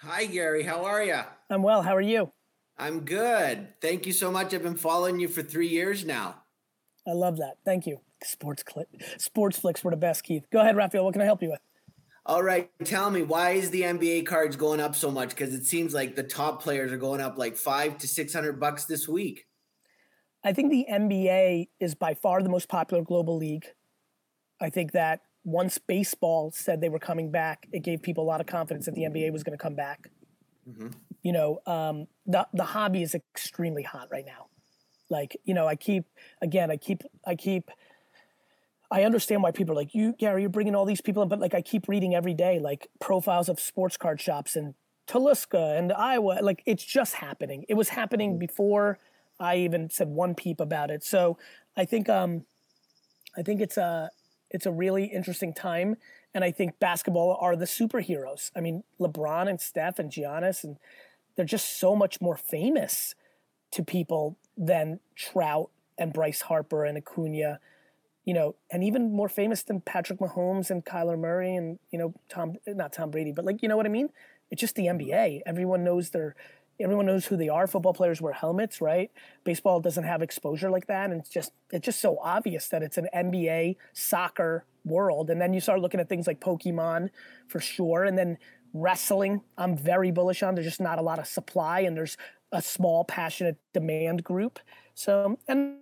Hi, 0.00 0.24
Gary. 0.26 0.62
How 0.62 0.84
are 0.84 1.02
you? 1.02 1.20
I'm 1.50 1.62
well. 1.62 1.82
How 1.82 1.94
are 1.94 2.00
you? 2.00 2.32
I'm 2.78 3.00
good. 3.00 3.68
Thank 3.80 4.06
you 4.06 4.12
so 4.12 4.30
much. 4.30 4.54
I've 4.54 4.62
been 4.62 4.76
following 4.76 5.18
you 5.18 5.28
for 5.28 5.42
three 5.42 5.66
years 5.66 6.04
now. 6.04 6.42
I 7.06 7.12
love 7.12 7.38
that. 7.38 7.56
Thank 7.64 7.86
you. 7.86 8.00
Sports 8.22 8.62
clip, 8.62 8.88
sports 9.16 9.58
flicks 9.58 9.84
were 9.84 9.90
the 9.90 9.96
best. 9.96 10.24
Keith, 10.24 10.44
go 10.50 10.60
ahead, 10.60 10.76
Raphael. 10.76 11.04
What 11.04 11.12
can 11.12 11.22
I 11.22 11.24
help 11.24 11.42
you 11.42 11.50
with? 11.50 11.60
All 12.28 12.42
right, 12.42 12.70
tell 12.84 13.10
me 13.10 13.22
why 13.22 13.52
is 13.52 13.70
the 13.70 13.80
NBA 13.80 14.26
cards 14.26 14.54
going 14.54 14.80
up 14.80 14.94
so 14.94 15.10
much? 15.10 15.30
Because 15.30 15.54
it 15.54 15.64
seems 15.64 15.94
like 15.94 16.14
the 16.14 16.22
top 16.22 16.62
players 16.62 16.92
are 16.92 16.98
going 16.98 17.22
up 17.22 17.38
like 17.38 17.56
five 17.56 17.96
to 17.98 18.06
six 18.06 18.34
hundred 18.34 18.60
bucks 18.60 18.84
this 18.84 19.08
week. 19.08 19.46
I 20.44 20.52
think 20.52 20.70
the 20.70 20.84
NBA 20.92 21.68
is 21.80 21.94
by 21.94 22.12
far 22.12 22.42
the 22.42 22.50
most 22.50 22.68
popular 22.68 23.02
global 23.02 23.38
league. 23.38 23.64
I 24.60 24.68
think 24.68 24.92
that 24.92 25.20
once 25.42 25.78
baseball 25.78 26.50
said 26.50 26.82
they 26.82 26.90
were 26.90 26.98
coming 26.98 27.30
back, 27.30 27.66
it 27.72 27.82
gave 27.82 28.02
people 28.02 28.24
a 28.24 28.28
lot 28.28 28.42
of 28.42 28.46
confidence 28.46 28.84
that 28.84 28.94
the 28.94 29.04
NBA 29.04 29.32
was 29.32 29.42
going 29.42 29.56
to 29.56 29.62
come 29.62 29.74
back. 29.74 30.10
Mm-hmm. 30.68 30.88
You 31.22 31.32
know, 31.32 31.60
um, 31.64 32.08
the 32.26 32.46
the 32.52 32.64
hobby 32.64 33.02
is 33.02 33.14
extremely 33.14 33.82
hot 33.82 34.08
right 34.12 34.26
now. 34.26 34.48
Like, 35.08 35.34
you 35.44 35.54
know, 35.54 35.66
I 35.66 35.76
keep 35.76 36.04
again, 36.42 36.70
I 36.70 36.76
keep, 36.76 37.04
I 37.26 37.36
keep. 37.36 37.70
I 38.90 39.04
understand 39.04 39.42
why 39.42 39.50
people 39.50 39.74
are 39.74 39.76
like 39.76 39.94
you, 39.94 40.14
Gary. 40.18 40.42
You're 40.42 40.50
bringing 40.50 40.74
all 40.74 40.86
these 40.86 41.00
people 41.00 41.22
in, 41.22 41.28
but 41.28 41.40
like 41.40 41.54
I 41.54 41.60
keep 41.60 41.88
reading 41.88 42.14
every 42.14 42.34
day, 42.34 42.58
like 42.58 42.88
profiles 43.00 43.48
of 43.48 43.60
sports 43.60 43.96
card 43.96 44.20
shops 44.20 44.56
in 44.56 44.74
Toluca 45.06 45.74
and 45.76 45.92
Iowa. 45.92 46.38
Like 46.40 46.62
it's 46.64 46.84
just 46.84 47.14
happening. 47.14 47.64
It 47.68 47.74
was 47.74 47.90
happening 47.90 48.34
mm. 48.34 48.38
before 48.38 48.98
I 49.38 49.56
even 49.56 49.90
said 49.90 50.08
one 50.08 50.34
peep 50.34 50.58
about 50.60 50.90
it. 50.90 51.04
So 51.04 51.38
I 51.76 51.84
think, 51.84 52.08
um, 52.08 52.44
I 53.36 53.42
think 53.42 53.60
it's 53.60 53.76
a, 53.76 54.10
it's 54.50 54.66
a 54.66 54.72
really 54.72 55.04
interesting 55.04 55.52
time, 55.52 55.96
and 56.34 56.42
I 56.42 56.50
think 56.50 56.78
basketball 56.78 57.36
are 57.40 57.54
the 57.54 57.66
superheroes. 57.66 58.50
I 58.56 58.60
mean, 58.60 58.82
LeBron 58.98 59.48
and 59.48 59.60
Steph 59.60 59.98
and 59.98 60.10
Giannis, 60.10 60.64
and 60.64 60.78
they're 61.36 61.44
just 61.44 61.78
so 61.78 61.94
much 61.94 62.20
more 62.20 62.36
famous 62.36 63.14
to 63.72 63.84
people 63.84 64.38
than 64.56 65.00
Trout 65.14 65.70
and 65.98 66.12
Bryce 66.12 66.42
Harper 66.42 66.84
and 66.84 66.96
Acuna, 66.96 67.60
you 68.28 68.34
know, 68.34 68.54
and 68.70 68.84
even 68.84 69.10
more 69.10 69.30
famous 69.30 69.62
than 69.62 69.80
Patrick 69.80 70.18
Mahomes 70.18 70.68
and 70.68 70.84
Kyler 70.84 71.18
Murray 71.18 71.56
and, 71.56 71.78
you 71.90 71.98
know, 71.98 72.12
Tom, 72.28 72.56
not 72.66 72.92
Tom 72.92 73.10
Brady, 73.10 73.32
but 73.32 73.46
like, 73.46 73.62
you 73.62 73.70
know 73.70 73.76
what 73.78 73.86
I 73.86 73.88
mean? 73.88 74.10
It's 74.50 74.60
just 74.60 74.74
the 74.74 74.84
NBA. 74.84 75.40
Everyone 75.46 75.82
knows 75.82 76.10
their, 76.10 76.36
everyone 76.78 77.06
knows 77.06 77.24
who 77.24 77.38
they 77.38 77.48
are. 77.48 77.66
Football 77.66 77.94
players 77.94 78.20
wear 78.20 78.34
helmets, 78.34 78.82
right? 78.82 79.10
Baseball 79.44 79.80
doesn't 79.80 80.04
have 80.04 80.20
exposure 80.20 80.68
like 80.68 80.88
that, 80.88 81.10
and 81.10 81.20
it's 81.20 81.30
just 81.30 81.52
it's 81.72 81.86
just 81.86 82.00
so 82.00 82.18
obvious 82.20 82.68
that 82.68 82.82
it's 82.82 82.98
an 82.98 83.08
NBA 83.16 83.76
soccer 83.94 84.66
world. 84.84 85.30
And 85.30 85.40
then 85.40 85.54
you 85.54 85.60
start 85.60 85.80
looking 85.80 85.98
at 85.98 86.10
things 86.10 86.26
like 86.26 86.38
Pokemon, 86.38 87.08
for 87.46 87.60
sure, 87.60 88.04
and 88.04 88.18
then 88.18 88.36
wrestling. 88.74 89.40
I'm 89.56 89.74
very 89.74 90.10
bullish 90.10 90.42
on. 90.42 90.54
There's 90.54 90.66
just 90.66 90.82
not 90.82 90.98
a 90.98 91.02
lot 91.02 91.18
of 91.18 91.26
supply, 91.26 91.80
and 91.80 91.96
there's 91.96 92.18
a 92.52 92.60
small, 92.60 93.06
passionate 93.06 93.56
demand 93.72 94.22
group. 94.22 94.58
So 94.92 95.38
and 95.48 95.78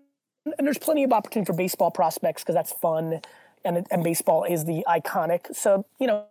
and 0.59 0.67
there's 0.67 0.79
plenty 0.79 1.05
of 1.05 1.13
opportunity 1.13 1.47
for 1.47 1.57
baseball 1.57 1.91
prospects 1.91 2.43
because 2.43 2.55
that's 2.55 2.73
fun, 2.73 3.21
and 3.65 3.87
and 3.91 4.05
baseball 4.05 4.45
is 4.45 4.65
the 4.65 4.85
iconic. 4.89 5.55
So 5.55 5.85
you 5.99 6.07
know. 6.07 6.25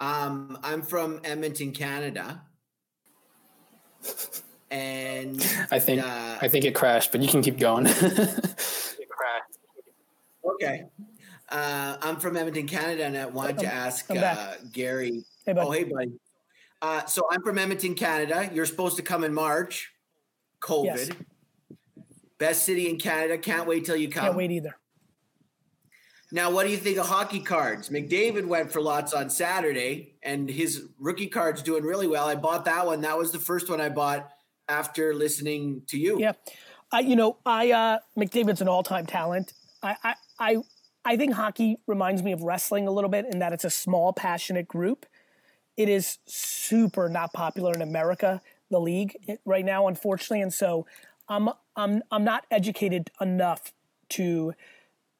Um, 0.00 0.58
I'm 0.62 0.82
from 0.82 1.20
Edmonton, 1.24 1.72
Canada, 1.72 2.42
and 4.70 5.40
I 5.70 5.78
think 5.78 6.02
uh, 6.02 6.38
I 6.40 6.48
think 6.48 6.64
it 6.64 6.74
crashed, 6.74 7.12
but 7.12 7.20
you 7.22 7.28
can 7.28 7.42
keep 7.42 7.58
going. 7.58 7.86
okay. 10.44 10.86
Uh, 11.48 11.96
I'm 12.02 12.16
from 12.16 12.36
Edmonton, 12.36 12.66
Canada, 12.66 13.04
and 13.04 13.16
I 13.16 13.26
wanted 13.26 13.60
to 13.60 13.72
ask 13.72 14.10
uh, 14.10 14.54
Gary. 14.72 15.24
Hey, 15.46 15.52
bud. 15.52 15.66
oh, 15.66 15.70
hey, 15.70 15.84
buddy. 15.84 16.12
Uh, 16.82 17.04
so 17.06 17.26
I'm 17.30 17.42
from 17.42 17.58
Edmonton, 17.58 17.94
Canada. 17.94 18.50
You're 18.52 18.66
supposed 18.66 18.96
to 18.96 19.02
come 19.02 19.24
in 19.24 19.32
March. 19.32 19.92
COVID. 20.60 20.84
Yes. 20.84 21.10
Best 22.44 22.64
city 22.64 22.90
in 22.90 22.98
Canada. 22.98 23.38
Can't 23.38 23.66
wait 23.66 23.86
till 23.86 23.96
you 23.96 24.10
come. 24.10 24.24
Can't 24.24 24.36
wait 24.36 24.50
either. 24.50 24.76
Now, 26.30 26.50
what 26.50 26.66
do 26.66 26.70
you 26.72 26.76
think 26.76 26.98
of 26.98 27.06
hockey 27.06 27.40
cards? 27.40 27.88
McDavid 27.88 28.46
went 28.46 28.70
for 28.70 28.82
lots 28.82 29.14
on 29.14 29.30
Saturday, 29.30 30.16
and 30.22 30.50
his 30.50 30.88
rookie 30.98 31.28
card's 31.28 31.62
doing 31.62 31.84
really 31.84 32.06
well. 32.06 32.28
I 32.28 32.34
bought 32.34 32.66
that 32.66 32.84
one. 32.84 33.00
That 33.00 33.16
was 33.16 33.32
the 33.32 33.38
first 33.38 33.70
one 33.70 33.80
I 33.80 33.88
bought 33.88 34.28
after 34.68 35.14
listening 35.14 35.84
to 35.86 35.98
you. 35.98 36.20
Yeah, 36.20 36.32
I 36.92 37.00
you 37.00 37.16
know 37.16 37.38
I 37.46 37.70
uh, 37.70 37.98
McDavid's 38.14 38.60
an 38.60 38.68
all-time 38.68 39.06
talent. 39.06 39.54
I, 39.82 39.96
I 40.04 40.14
I 40.38 40.56
I 41.06 41.16
think 41.16 41.32
hockey 41.32 41.78
reminds 41.86 42.22
me 42.22 42.32
of 42.32 42.42
wrestling 42.42 42.86
a 42.86 42.90
little 42.90 43.10
bit 43.10 43.24
in 43.24 43.38
that 43.38 43.54
it's 43.54 43.64
a 43.64 43.70
small, 43.70 44.12
passionate 44.12 44.68
group. 44.68 45.06
It 45.78 45.88
is 45.88 46.18
super 46.26 47.08
not 47.08 47.32
popular 47.32 47.72
in 47.72 47.80
America, 47.80 48.42
the 48.70 48.80
league 48.80 49.16
right 49.46 49.64
now, 49.64 49.88
unfortunately, 49.88 50.42
and 50.42 50.52
so 50.52 50.84
I'm 51.28 51.48
I'm 51.76 52.02
I'm 52.10 52.24
not 52.24 52.46
educated 52.50 53.10
enough 53.20 53.72
to 54.10 54.54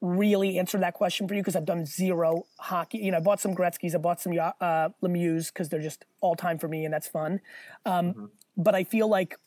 really 0.01 0.59
answer 0.59 0.77
that 0.77 0.93
question 0.93 1.27
for 1.27 1.33
you 1.33 1.41
because 1.41 1.55
I've 1.55 1.65
done 1.65 1.85
zero 1.85 2.45
hockey. 2.59 2.99
You 2.99 3.11
know, 3.11 3.17
I 3.17 3.21
bought 3.21 3.39
some 3.39 3.55
Gretzky's, 3.55 3.95
I 3.95 3.97
bought 3.97 4.21
some 4.21 4.33
uh, 4.33 4.89
Lemieux 5.01 5.47
because 5.47 5.69
they're 5.69 5.81
just 5.81 6.05
all 6.21 6.35
time 6.35 6.59
for 6.59 6.67
me, 6.67 6.85
and 6.85 6.93
that's 6.93 7.07
fun. 7.07 7.41
Um, 7.85 8.31
But 8.57 8.75
I 8.75 8.83
feel 8.83 9.07
like 9.07 9.37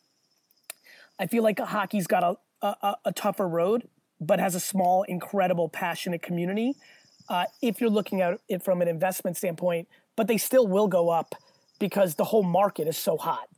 I 1.18 1.26
feel 1.26 1.42
like 1.42 1.58
hockey's 1.60 2.06
got 2.06 2.22
a, 2.22 2.66
a, 2.66 2.96
a- 3.04 3.12
tougher 3.12 3.48
road, 3.48 3.88
but 4.20 4.38
has 4.40 4.54
a 4.54 4.60
small, 4.60 5.02
incredible, 5.04 5.68
passionate 5.68 6.22
community. 6.22 6.74
Uh, 7.28 7.44
if 7.62 7.80
you're 7.80 7.90
looking 7.90 8.20
at 8.20 8.40
it 8.48 8.62
from 8.62 8.80
an 8.82 8.88
investment 8.88 9.36
standpoint, 9.36 9.88
but 10.16 10.26
they 10.28 10.38
still 10.38 10.66
will 10.66 10.88
go 10.88 11.08
up 11.10 11.34
because 11.78 12.14
the 12.16 12.24
whole 12.24 12.42
market 12.42 12.88
is 12.88 12.96
so 12.96 13.16
hot. 13.16 13.48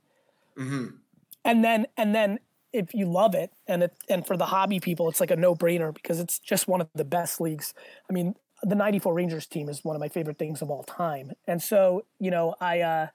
And 1.45 1.65
then 1.65 1.87
and 1.97 2.15
then 2.15 2.39
if 2.73 2.95
you 2.95 3.07
love 3.07 3.35
it 3.35 3.51
and 3.67 3.83
it 3.83 3.95
and 4.09 4.27
for 4.27 4.37
the 4.37 4.47
hobby 4.47 4.81
people, 4.81 5.09
it's 5.09 5.21
like 5.21 5.31
a 5.31 5.37
no 5.37 5.55
brainer 5.55 5.93
because 5.93 6.21
it's 6.21 6.39
just 6.39 6.69
one 6.69 6.81
of 6.81 6.89
the 6.95 7.05
best 7.05 7.41
leagues. 7.41 7.75
I 8.09 8.13
mean, 8.13 8.35
the 8.63 8.75
'94 8.75 9.15
Rangers 9.15 9.47
team 9.47 9.69
is 9.69 9.85
one 9.85 9.97
of 9.97 10.01
my 10.01 10.09
favorite 10.09 10.39
things 10.39 10.63
of 10.63 10.71
all 10.71 10.85
time, 10.85 11.33
and 11.47 11.63
so 11.63 12.05
you 12.19 12.31
know 12.31 12.55
I. 12.61 12.81
Uh, 12.81 13.07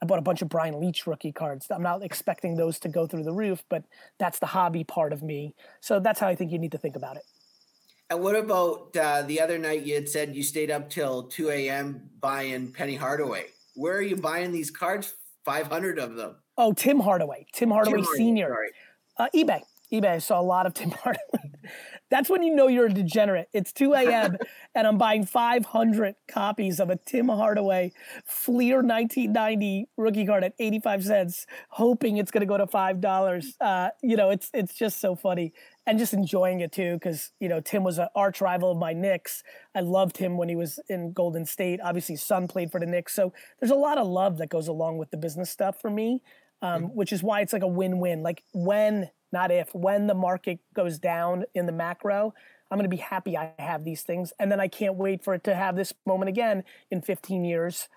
I 0.00 0.04
bought 0.04 0.18
a 0.18 0.22
bunch 0.22 0.42
of 0.42 0.48
Brian 0.48 0.80
Leetch 0.80 1.06
rookie 1.06 1.30
cards. 1.30 1.68
I'm 1.70 1.80
not 1.80 2.02
expecting 2.02 2.56
those 2.56 2.80
to 2.80 2.88
go 2.88 3.06
through 3.06 3.22
the 3.22 3.32
roof, 3.32 3.62
but 3.70 3.84
that's 4.18 4.40
the 4.40 4.46
hobby 4.46 4.82
part 4.82 5.12
of 5.12 5.22
me. 5.22 5.54
So 5.80 6.00
that's 6.00 6.18
how 6.18 6.26
I 6.26 6.34
think 6.34 6.50
you 6.50 6.58
need 6.58 6.72
to 6.72 6.78
think 6.78 6.96
about 6.96 7.18
it. 7.18 7.22
And 8.10 8.20
what 8.20 8.34
about 8.34 8.96
uh, 8.96 9.22
the 9.22 9.40
other 9.40 9.58
night 9.58 9.86
you 9.86 9.94
had 9.94 10.08
said 10.08 10.34
you 10.34 10.42
stayed 10.42 10.72
up 10.72 10.90
till 10.90 11.28
2 11.28 11.50
a.m. 11.50 12.10
buying 12.20 12.72
Penny 12.72 12.96
Hardaway? 12.96 13.46
Where 13.76 13.94
are 13.96 14.02
you 14.02 14.16
buying 14.16 14.50
these 14.50 14.72
cards? 14.72 15.14
500 15.44 15.98
of 15.98 16.16
them. 16.16 16.36
Oh, 16.58 16.72
Tim 16.72 17.00
Hardaway, 17.00 17.46
Tim 17.52 17.70
Hardaway 17.70 17.96
Tim 17.96 18.04
Hardaway, 18.04 18.18
Senior, 18.18 18.48
sorry. 18.48 18.70
Uh, 19.22 19.28
eBay, 19.34 19.62
eBay. 19.92 20.08
I 20.08 20.18
saw 20.18 20.40
a 20.40 20.42
lot 20.42 20.66
of 20.66 20.74
Tim 20.74 20.90
Hardaway. 21.02 21.52
That's 22.10 22.28
when 22.28 22.42
you 22.42 22.54
know 22.54 22.66
you're 22.66 22.86
a 22.86 22.92
degenerate. 22.92 23.48
It's 23.52 23.72
2 23.72 23.94
a.m. 23.94 24.36
and 24.74 24.86
I'm 24.86 24.98
buying 24.98 25.24
500 25.24 26.16
copies 26.28 26.80
of 26.80 26.90
a 26.90 26.96
Tim 26.96 27.28
Hardaway 27.28 27.92
Fleer 28.26 28.82
1990 28.82 29.88
rookie 29.96 30.26
card 30.26 30.44
at 30.44 30.54
85 30.58 31.04
cents, 31.04 31.46
hoping 31.70 32.16
it's 32.16 32.30
going 32.30 32.40
to 32.40 32.46
go 32.46 32.58
to 32.58 32.66
five 32.66 33.00
dollars. 33.00 33.54
Uh, 33.60 33.90
you 34.02 34.16
know, 34.16 34.30
it's 34.30 34.50
it's 34.52 34.74
just 34.74 35.00
so 35.00 35.14
funny 35.14 35.52
and 35.86 35.98
just 35.98 36.12
enjoying 36.12 36.60
it 36.60 36.72
too 36.72 36.94
because 36.94 37.32
you 37.40 37.48
know 37.48 37.60
Tim 37.60 37.84
was 37.84 37.98
an 37.98 38.08
arch 38.14 38.40
rival 38.40 38.72
of 38.72 38.78
my 38.78 38.92
Knicks. 38.92 39.42
I 39.74 39.80
loved 39.80 40.16
him 40.18 40.36
when 40.36 40.48
he 40.48 40.56
was 40.56 40.80
in 40.88 41.12
Golden 41.12 41.46
State. 41.46 41.80
Obviously, 41.82 42.14
his 42.14 42.22
son 42.22 42.48
played 42.48 42.70
for 42.70 42.80
the 42.80 42.86
Knicks, 42.86 43.14
so 43.14 43.32
there's 43.60 43.72
a 43.72 43.76
lot 43.76 43.98
of 43.98 44.06
love 44.06 44.38
that 44.38 44.48
goes 44.48 44.68
along 44.68 44.98
with 44.98 45.10
the 45.10 45.16
business 45.16 45.50
stuff 45.50 45.80
for 45.80 45.90
me, 45.90 46.22
um, 46.62 46.84
which 46.94 47.12
is 47.12 47.22
why 47.22 47.40
it's 47.40 47.52
like 47.52 47.62
a 47.62 47.68
win-win. 47.68 48.22
Like 48.22 48.42
when, 48.52 49.10
not 49.32 49.50
if, 49.50 49.74
when 49.74 50.06
the 50.06 50.14
market 50.14 50.60
goes 50.74 50.98
down 50.98 51.44
in 51.54 51.66
the 51.66 51.72
macro, 51.72 52.32
I'm 52.70 52.78
going 52.78 52.88
to 52.90 52.96
be 52.96 53.02
happy 53.02 53.36
I 53.36 53.52
have 53.58 53.84
these 53.84 54.02
things, 54.02 54.32
and 54.38 54.50
then 54.50 54.60
I 54.60 54.68
can't 54.68 54.94
wait 54.94 55.22
for 55.22 55.34
it 55.34 55.44
to 55.44 55.54
have 55.54 55.76
this 55.76 55.92
moment 56.06 56.30
again 56.30 56.64
in 56.90 57.02
15 57.02 57.44
years. 57.44 57.88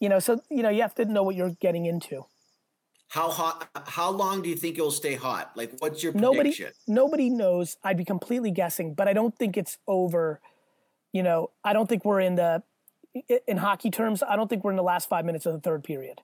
You 0.00 0.08
know, 0.08 0.18
so 0.18 0.40
you 0.50 0.62
know 0.62 0.70
you 0.70 0.80
have 0.80 0.94
to 0.94 1.04
know 1.04 1.22
what 1.22 1.34
you're 1.34 1.56
getting 1.60 1.84
into. 1.84 2.24
How 3.08 3.30
hot? 3.30 3.68
How 3.86 4.10
long 4.10 4.42
do 4.42 4.48
you 4.48 4.56
think 4.56 4.78
it'll 4.78 4.90
stay 4.90 5.14
hot? 5.14 5.52
Like, 5.56 5.72
what's 5.80 6.02
your 6.02 6.12
nobody 6.14 6.50
prediction? 6.50 6.72
nobody 6.86 7.30
knows 7.30 7.76
i'd 7.84 7.96
be 7.96 8.04
completely 8.04 8.50
guessing 8.50 8.94
but 8.94 9.06
i 9.06 9.12
don't 9.12 9.36
think 9.36 9.56
it's 9.56 9.78
over 9.86 10.40
you 11.12 11.22
know 11.22 11.50
i 11.64 11.72
don't 11.72 11.88
think 11.88 12.04
we're 12.04 12.20
in 12.20 12.34
the 12.34 12.62
in 13.46 13.58
hockey 13.58 13.90
terms 13.90 14.22
i 14.22 14.36
don't 14.36 14.48
think 14.48 14.64
we're 14.64 14.70
in 14.70 14.76
the 14.76 14.82
last 14.82 15.08
five 15.08 15.24
minutes 15.24 15.46
of 15.46 15.52
the 15.52 15.60
third 15.60 15.84
period 15.84 16.20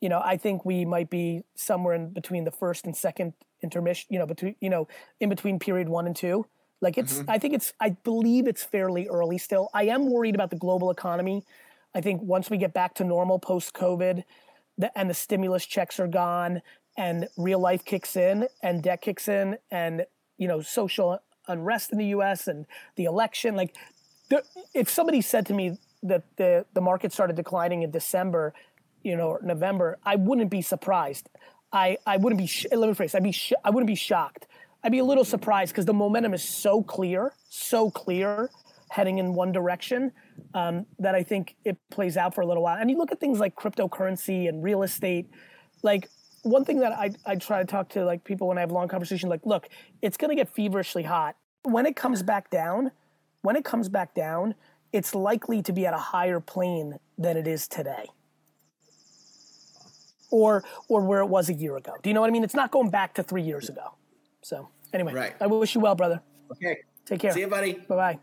you 0.00 0.08
know 0.08 0.20
i 0.24 0.36
think 0.36 0.64
we 0.64 0.84
might 0.84 1.10
be 1.10 1.42
somewhere 1.54 1.94
in 1.94 2.10
between 2.10 2.44
the 2.44 2.50
first 2.50 2.84
and 2.84 2.96
second 2.96 3.32
intermission 3.62 4.06
you 4.10 4.18
know 4.18 4.26
between 4.26 4.54
you 4.60 4.70
know 4.70 4.88
in 5.20 5.28
between 5.28 5.58
period 5.58 5.88
one 5.88 6.06
and 6.06 6.16
two. 6.16 6.46
Like 6.80 6.98
it's 6.98 7.14
mm-hmm. 7.14 7.30
i 7.30 7.38
think 7.38 7.54
it's 7.54 7.72
i 7.80 7.90
believe 7.90 8.46
it's 8.46 8.62
fairly 8.62 9.08
early 9.08 9.38
still. 9.38 9.70
I 9.72 9.84
am 9.84 10.10
worried 10.10 10.34
about 10.34 10.50
the 10.50 10.56
global 10.56 10.90
economy. 10.90 11.44
I 11.94 12.00
think 12.02 12.20
once 12.22 12.50
we 12.50 12.58
get 12.58 12.74
back 12.74 12.94
to 12.96 13.04
normal 13.04 13.38
post 13.38 13.72
covid 13.72 14.24
and 14.94 15.08
the 15.08 15.14
stimulus 15.14 15.64
checks 15.64 15.98
are 15.98 16.06
gone 16.06 16.60
and 16.98 17.28
real 17.38 17.58
life 17.58 17.84
kicks 17.84 18.14
in 18.14 18.46
and 18.62 18.82
debt 18.82 19.00
kicks 19.00 19.26
in 19.26 19.56
and 19.70 20.04
you 20.36 20.46
know 20.46 20.60
social 20.60 21.18
unrest 21.48 21.92
in 21.92 21.98
the 21.98 22.06
US 22.06 22.46
and 22.46 22.66
the 22.96 23.04
election 23.04 23.56
like 23.56 23.74
there, 24.28 24.42
if 24.74 24.90
somebody 24.90 25.22
said 25.22 25.46
to 25.46 25.54
me 25.54 25.78
that 26.02 26.24
the 26.36 26.66
the 26.74 26.82
market 26.82 27.10
started 27.10 27.36
declining 27.36 27.82
in 27.82 27.90
December 27.90 28.52
you 29.06 29.16
know 29.16 29.38
November 29.42 29.98
I 30.04 30.16
wouldn't 30.16 30.50
be 30.50 30.62
surprised 30.62 31.28
I 31.72 31.98
I 32.06 32.16
wouldn't 32.16 32.38
be 32.38 32.46
sh- 32.46 32.66
let 32.70 32.88
me 32.88 32.94
phrase 32.94 33.14
I'd 33.14 33.22
be 33.22 33.32
sh- 33.32 33.52
I 33.64 33.70
wouldn't 33.70 33.86
be 33.86 33.94
shocked 33.94 34.46
I'd 34.82 34.92
be 34.92 34.98
a 34.98 35.04
little 35.04 35.24
surprised 35.24 35.72
because 35.72 35.86
the 35.86 35.94
momentum 35.94 36.34
is 36.34 36.42
so 36.42 36.82
clear 36.82 37.32
so 37.48 37.90
clear 37.90 38.50
heading 38.90 39.18
in 39.18 39.34
one 39.34 39.52
direction 39.52 40.12
um, 40.54 40.86
that 40.98 41.14
I 41.14 41.22
think 41.22 41.56
it 41.64 41.76
plays 41.90 42.16
out 42.16 42.34
for 42.34 42.40
a 42.40 42.46
little 42.46 42.62
while. 42.62 42.78
And 42.78 42.90
you 42.90 42.96
look 42.96 43.12
at 43.12 43.20
things 43.20 43.40
like 43.40 43.54
cryptocurrency 43.54 44.48
and 44.48 44.62
real 44.62 44.82
estate, 44.82 45.28
like 45.82 46.08
one 46.42 46.64
thing 46.64 46.80
that 46.80 46.92
I, 46.92 47.10
I 47.24 47.36
try 47.36 47.58
to 47.58 47.64
talk 47.64 47.88
to 47.90 48.04
like 48.04 48.24
people 48.24 48.48
when 48.48 48.58
I 48.58 48.60
have 48.60 48.70
long 48.70 48.88
conversations, 48.88 49.28
like, 49.28 49.44
look, 49.44 49.68
it's 50.02 50.16
going 50.16 50.30
to 50.30 50.36
get 50.36 50.48
feverishly 50.54 51.02
hot. 51.02 51.36
When 51.64 51.86
it 51.86 51.96
comes 51.96 52.22
back 52.22 52.50
down, 52.50 52.92
when 53.42 53.56
it 53.56 53.64
comes 53.64 53.88
back 53.88 54.14
down, 54.14 54.54
it's 54.92 55.14
likely 55.14 55.62
to 55.62 55.72
be 55.72 55.84
at 55.84 55.94
a 55.94 55.98
higher 55.98 56.40
plane 56.40 56.98
than 57.18 57.36
it 57.36 57.48
is 57.48 57.66
today. 57.66 58.06
Or, 60.30 60.64
or 60.88 61.04
where 61.04 61.20
it 61.20 61.26
was 61.26 61.48
a 61.48 61.54
year 61.54 61.76
ago. 61.76 61.94
Do 62.02 62.10
you 62.10 62.14
know 62.14 62.20
what 62.20 62.28
I 62.28 62.32
mean? 62.32 62.44
It's 62.44 62.54
not 62.54 62.70
going 62.70 62.90
back 62.90 63.14
to 63.14 63.22
three 63.22 63.42
years 63.42 63.68
ago. 63.68 63.94
So 64.42 64.68
anyway, 64.92 65.12
Right. 65.12 65.34
I 65.40 65.46
wish 65.46 65.74
you 65.74 65.80
well, 65.80 65.94
brother. 65.94 66.20
Okay. 66.52 66.78
Take 67.04 67.20
care. 67.20 67.32
See 67.32 67.40
you, 67.40 67.48
buddy. 67.48 67.74
Bye 67.88 67.96
bye. 67.96 68.18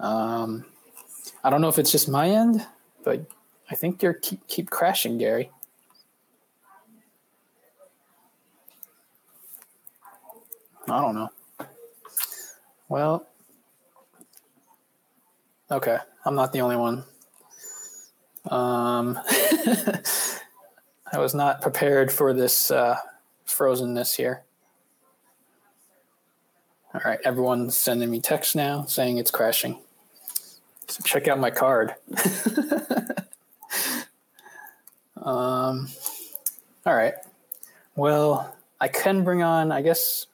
Um, 0.00 0.64
I 1.42 1.50
don't 1.50 1.60
know 1.60 1.68
if 1.68 1.78
it's 1.78 1.90
just 1.90 2.08
my 2.08 2.28
end, 2.28 2.64
but 3.04 3.20
I 3.70 3.74
think 3.74 4.02
you're 4.02 4.14
keep 4.14 4.46
keep 4.46 4.70
crashing, 4.70 5.18
Gary. 5.18 5.50
I 10.88 11.00
don't 11.00 11.14
know. 11.14 11.28
Well, 12.88 13.27
okay, 15.70 15.98
I'm 16.24 16.34
not 16.34 16.52
the 16.52 16.60
only 16.60 16.76
one. 16.76 17.04
Um, 18.48 19.18
I 21.12 21.18
was 21.18 21.34
not 21.34 21.60
prepared 21.60 22.12
for 22.12 22.32
this 22.32 22.70
uh, 22.70 22.96
frozenness 23.46 24.16
here. 24.16 24.42
All 26.94 27.02
right, 27.04 27.18
everyone's 27.24 27.76
sending 27.76 28.10
me 28.10 28.20
text 28.20 28.56
now 28.56 28.84
saying 28.86 29.18
it's 29.18 29.30
crashing. 29.30 29.78
So 30.86 31.02
check 31.04 31.28
out 31.28 31.38
my 31.38 31.50
card. 31.50 31.94
um, 35.16 35.88
all 36.86 36.94
right. 36.94 37.14
Well, 37.94 38.56
I 38.80 38.88
can 38.88 39.22
bring 39.22 39.42
on, 39.42 39.70
I 39.70 39.82
guess, 39.82 40.26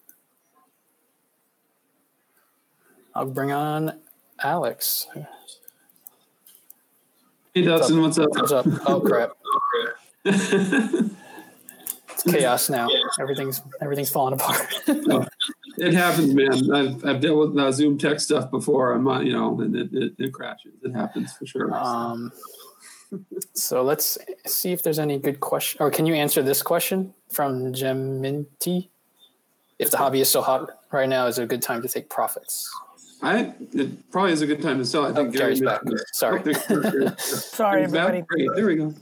I'll 3.14 3.26
bring 3.26 3.50
on 3.50 3.98
Alex. 4.42 5.06
Hey 7.54 7.62
Dustin, 7.62 8.00
what's 8.02 8.18
up? 8.18 8.30
What's 8.30 8.52
up? 8.52 8.66
Oh 8.86 9.00
crap! 9.00 9.30
it's 10.24 11.12
chaos 12.28 12.68
now. 12.68 12.88
Everything's 13.20 13.62
everything's 13.80 14.10
falling 14.10 14.34
apart. 14.34 14.66
It 15.76 15.92
happens, 15.92 16.32
man. 16.34 16.72
I've, 16.72 17.04
I've 17.04 17.20
dealt 17.20 17.48
with 17.48 17.58
uh, 17.58 17.72
Zoom 17.72 17.98
tech 17.98 18.20
stuff 18.20 18.48
before. 18.48 18.92
I'm, 18.92 19.06
you 19.26 19.32
know, 19.32 19.60
and 19.60 19.74
it, 19.74 19.92
it, 19.92 20.12
it 20.18 20.32
crashes. 20.32 20.72
It 20.84 20.94
happens 20.94 21.32
for 21.32 21.46
sure. 21.46 21.74
um, 21.74 22.30
so 23.54 23.82
let's 23.82 24.18
see 24.46 24.72
if 24.72 24.82
there's 24.82 24.98
any 24.98 25.18
good 25.18 25.40
question. 25.40 25.82
Or 25.82 25.90
can 25.90 26.06
you 26.06 26.14
answer 26.14 26.42
this 26.42 26.62
question 26.62 27.12
from 27.28 27.72
Geminti? 27.72 28.88
If 29.78 29.90
the 29.90 29.96
hobby 29.96 30.20
is 30.20 30.30
so 30.30 30.42
hot 30.42 30.70
right 30.92 31.08
now, 31.08 31.26
is 31.26 31.38
it 31.38 31.42
a 31.42 31.46
good 31.46 31.62
time 31.62 31.82
to 31.82 31.88
take 31.88 32.08
profits? 32.08 32.70
I 33.24 33.54
it 33.72 34.10
probably 34.10 34.32
is 34.32 34.42
a 34.42 34.46
good 34.46 34.60
time 34.60 34.78
to 34.78 34.84
sell. 34.84 35.06
I 35.06 35.12
think 35.14 35.28
Oh, 35.30 35.32
Gary's 35.38 35.60
back. 35.60 35.80
Sorry. 36.12 36.54
Sorry, 37.18 37.84
everybody. 37.84 38.20
great? 38.28 38.48
There 38.54 38.66
we 38.66 38.76
go. 38.76 38.92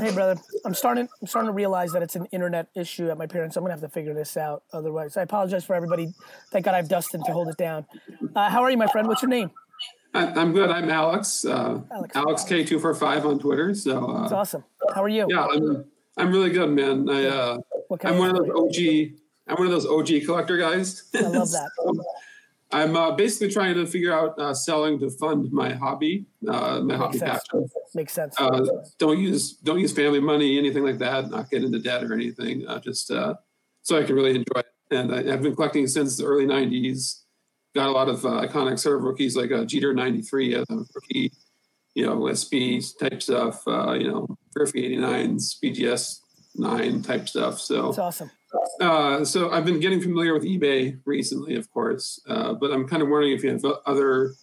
hey, 0.00 0.12
brother. 0.12 0.40
I'm 0.64 0.74
starting. 0.74 1.08
I'm 1.20 1.26
starting 1.28 1.46
to 1.48 1.52
realize 1.52 1.92
that 1.92 2.02
it's 2.02 2.16
an 2.16 2.26
internet 2.32 2.68
issue 2.74 3.10
at 3.10 3.16
my 3.18 3.26
parents. 3.26 3.56
I'm 3.56 3.62
gonna 3.62 3.72
have 3.74 3.80
to 3.82 3.88
figure 3.88 4.12
this 4.12 4.36
out. 4.36 4.64
Otherwise, 4.72 5.16
I 5.16 5.22
apologize 5.22 5.64
for 5.64 5.74
everybody. 5.74 6.12
Thank 6.50 6.64
God 6.64 6.74
I 6.74 6.78
have 6.78 6.88
Dustin 6.88 7.22
to 7.24 7.32
hold 7.32 7.48
it 7.48 7.56
down. 7.56 7.86
Uh, 8.34 8.48
how 8.50 8.62
are 8.62 8.70
you, 8.70 8.76
my 8.76 8.88
friend? 8.88 9.06
What's 9.06 9.22
your 9.22 9.28
name? 9.28 9.50
I, 10.14 10.26
I'm 10.26 10.52
good. 10.52 10.70
I'm 10.70 10.90
Alex. 10.90 11.44
Uh, 11.44 11.80
Alex. 11.92 12.16
Alex 12.16 12.44
K 12.44 12.64
two 12.64 12.80
four 12.80 12.94
five 12.94 13.24
on 13.24 13.38
Twitter. 13.38 13.72
So 13.76 14.10
uh, 14.10 14.24
It's 14.24 14.32
awesome. 14.32 14.64
How 14.94 15.04
are 15.04 15.08
you? 15.08 15.26
yeah, 15.30 15.46
I'm 15.46 15.84
I'm 16.16 16.32
really 16.32 16.50
good, 16.50 16.70
man. 16.70 17.08
I 17.08 17.26
uh, 17.26 17.58
I'm 18.02 18.18
one 18.18 18.30
of 18.30 18.36
those? 18.36 18.50
OG. 18.50 19.12
I'm 19.46 19.56
one 19.56 19.66
of 19.66 19.72
those 19.72 19.86
OG 19.86 20.24
collector 20.26 20.56
guys. 20.56 21.04
I 21.14 21.20
love 21.20 21.50
that. 21.52 21.70
I'm 22.72 22.96
uh, 22.96 23.10
basically 23.12 23.52
trying 23.52 23.74
to 23.74 23.86
figure 23.86 24.12
out 24.12 24.38
uh, 24.38 24.54
selling 24.54 25.00
to 25.00 25.10
fund 25.10 25.50
my 25.52 25.72
hobby, 25.72 26.26
uh, 26.48 26.80
my 26.80 26.96
hobby 26.96 27.18
sense. 27.18 27.42
passion. 27.42 27.68
Makes 27.94 28.12
sense. 28.12 28.34
Uh, 28.38 28.64
don't 28.98 29.18
use 29.18 29.54
don't 29.54 29.80
use 29.80 29.92
family 29.92 30.20
money, 30.20 30.56
anything 30.56 30.84
like 30.84 30.98
that. 30.98 31.30
Not 31.30 31.50
get 31.50 31.64
into 31.64 31.80
debt 31.80 32.04
or 32.04 32.14
anything. 32.14 32.66
Uh, 32.68 32.78
just 32.78 33.10
uh, 33.10 33.34
so 33.82 33.98
I 33.98 34.04
can 34.04 34.14
really 34.14 34.30
enjoy 34.30 34.60
it. 34.60 34.66
And 34.92 35.12
I, 35.12 35.32
I've 35.32 35.42
been 35.42 35.54
collecting 35.54 35.86
since 35.88 36.16
the 36.16 36.24
early 36.24 36.46
'90s. 36.46 37.22
Got 37.74 37.88
a 37.88 37.92
lot 37.92 38.08
of 38.08 38.24
uh, 38.24 38.46
iconic 38.46 38.84
of 38.86 39.02
rookies 39.02 39.36
like 39.36 39.50
uh, 39.50 39.64
Jeter 39.64 39.92
'93 39.92 40.54
as 40.54 40.66
a 40.70 40.84
rookie, 40.94 41.32
you 41.94 42.06
know, 42.06 42.18
SB 42.22 42.98
type 42.98 43.22
stuff. 43.22 43.62
Uh, 43.66 43.92
you 43.92 44.08
know, 44.08 44.28
Griffey 44.54 44.96
'89s, 44.96 45.56
BGS 45.62 46.20
nine 46.54 47.02
type 47.02 47.28
stuff. 47.28 47.60
So 47.60 47.88
It's 47.88 47.98
awesome. 47.98 48.30
Uh, 48.80 49.24
so 49.24 49.50
I've 49.50 49.64
been 49.64 49.80
getting 49.80 50.00
familiar 50.00 50.34
with 50.34 50.44
eBay 50.44 50.98
recently, 51.04 51.56
of 51.56 51.70
course, 51.70 52.20
uh, 52.28 52.54
but 52.54 52.72
I'm 52.72 52.88
kind 52.88 53.02
of 53.02 53.08
wondering 53.08 53.32
if 53.32 53.44
you 53.44 53.50
have 53.50 53.64
other 53.86 54.34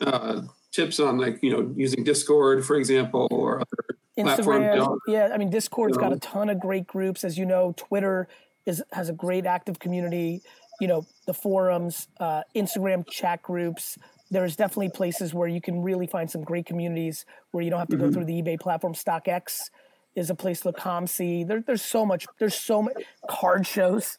uh, 0.00 0.42
tips 0.72 0.98
on 1.00 1.18
like 1.18 1.38
you 1.42 1.50
know 1.50 1.72
using 1.76 2.04
Discord, 2.04 2.64
for 2.64 2.76
example, 2.76 3.28
or 3.30 3.60
other 3.60 3.98
platforms. 4.16 4.46
Instagram, 4.46 4.76
know. 4.76 4.98
yeah. 5.06 5.30
I 5.32 5.38
mean, 5.38 5.50
Discord's 5.50 5.96
got 5.96 6.12
a 6.12 6.18
ton 6.18 6.50
of 6.50 6.60
great 6.60 6.86
groups, 6.86 7.24
as 7.24 7.38
you 7.38 7.46
know. 7.46 7.74
Twitter 7.76 8.28
is 8.66 8.82
has 8.92 9.08
a 9.08 9.12
great 9.12 9.46
active 9.46 9.78
community. 9.78 10.42
You 10.80 10.88
know, 10.88 11.06
the 11.26 11.34
forums, 11.34 12.08
uh, 12.18 12.42
Instagram 12.54 13.08
chat 13.08 13.42
groups. 13.42 13.96
There's 14.30 14.56
definitely 14.56 14.88
places 14.90 15.32
where 15.32 15.46
you 15.46 15.60
can 15.60 15.82
really 15.82 16.08
find 16.08 16.28
some 16.28 16.42
great 16.42 16.66
communities 16.66 17.24
where 17.52 17.62
you 17.62 17.70
don't 17.70 17.78
have 17.78 17.88
to 17.88 17.96
go 17.96 18.08
Mhm. 18.08 18.14
through 18.14 18.24
the 18.24 18.42
eBay 18.42 18.58
platform. 18.58 18.94
StockX 18.94 19.70
is 20.14 20.30
a 20.30 20.34
place 20.34 20.64
see. 21.06 21.44
There, 21.44 21.60
there's 21.60 21.82
so 21.82 22.06
much. 22.06 22.26
There's 22.38 22.54
so 22.54 22.82
many 22.82 23.04
card 23.28 23.66
shows. 23.66 24.18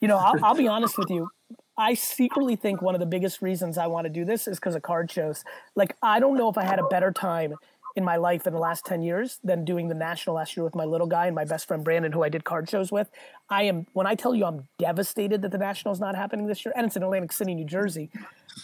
You 0.00 0.08
know, 0.08 0.16
I'll, 0.16 0.44
I'll 0.44 0.54
be 0.54 0.68
honest 0.68 0.98
with 0.98 1.10
you. 1.10 1.30
I 1.76 1.94
secretly 1.94 2.56
think 2.56 2.82
one 2.82 2.94
of 2.94 3.00
the 3.00 3.06
biggest 3.06 3.40
reasons 3.40 3.78
I 3.78 3.86
want 3.86 4.04
to 4.06 4.10
do 4.10 4.24
this 4.24 4.48
is 4.48 4.58
because 4.58 4.74
of 4.74 4.82
card 4.82 5.10
shows. 5.10 5.44
Like, 5.76 5.96
I 6.02 6.18
don't 6.18 6.36
know 6.36 6.48
if 6.48 6.58
I 6.58 6.64
had 6.64 6.80
a 6.80 6.86
better 6.88 7.12
time 7.12 7.54
in 7.94 8.04
my 8.04 8.16
life 8.16 8.46
in 8.46 8.52
the 8.52 8.58
last 8.58 8.84
10 8.84 9.02
years 9.02 9.40
than 9.42 9.64
doing 9.64 9.88
the 9.88 9.94
national 9.94 10.36
last 10.36 10.56
year 10.56 10.64
with 10.64 10.74
my 10.74 10.84
little 10.84 11.06
guy 11.06 11.26
and 11.26 11.34
my 11.34 11.44
best 11.44 11.66
friend 11.66 11.82
Brandon, 11.84 12.12
who 12.12 12.22
I 12.22 12.28
did 12.28 12.44
card 12.44 12.68
shows 12.68 12.92
with. 12.92 13.10
I 13.48 13.64
am, 13.64 13.86
when 13.92 14.06
I 14.06 14.14
tell 14.14 14.34
you 14.34 14.44
I'm 14.44 14.68
devastated 14.78 15.42
that 15.42 15.52
the 15.52 15.58
national's 15.58 15.98
not 15.98 16.14
happening 16.14 16.46
this 16.46 16.64
year, 16.64 16.72
and 16.76 16.86
it's 16.86 16.96
in 16.96 17.02
Atlantic 17.02 17.32
City, 17.32 17.54
New 17.54 17.64
Jersey, 17.64 18.10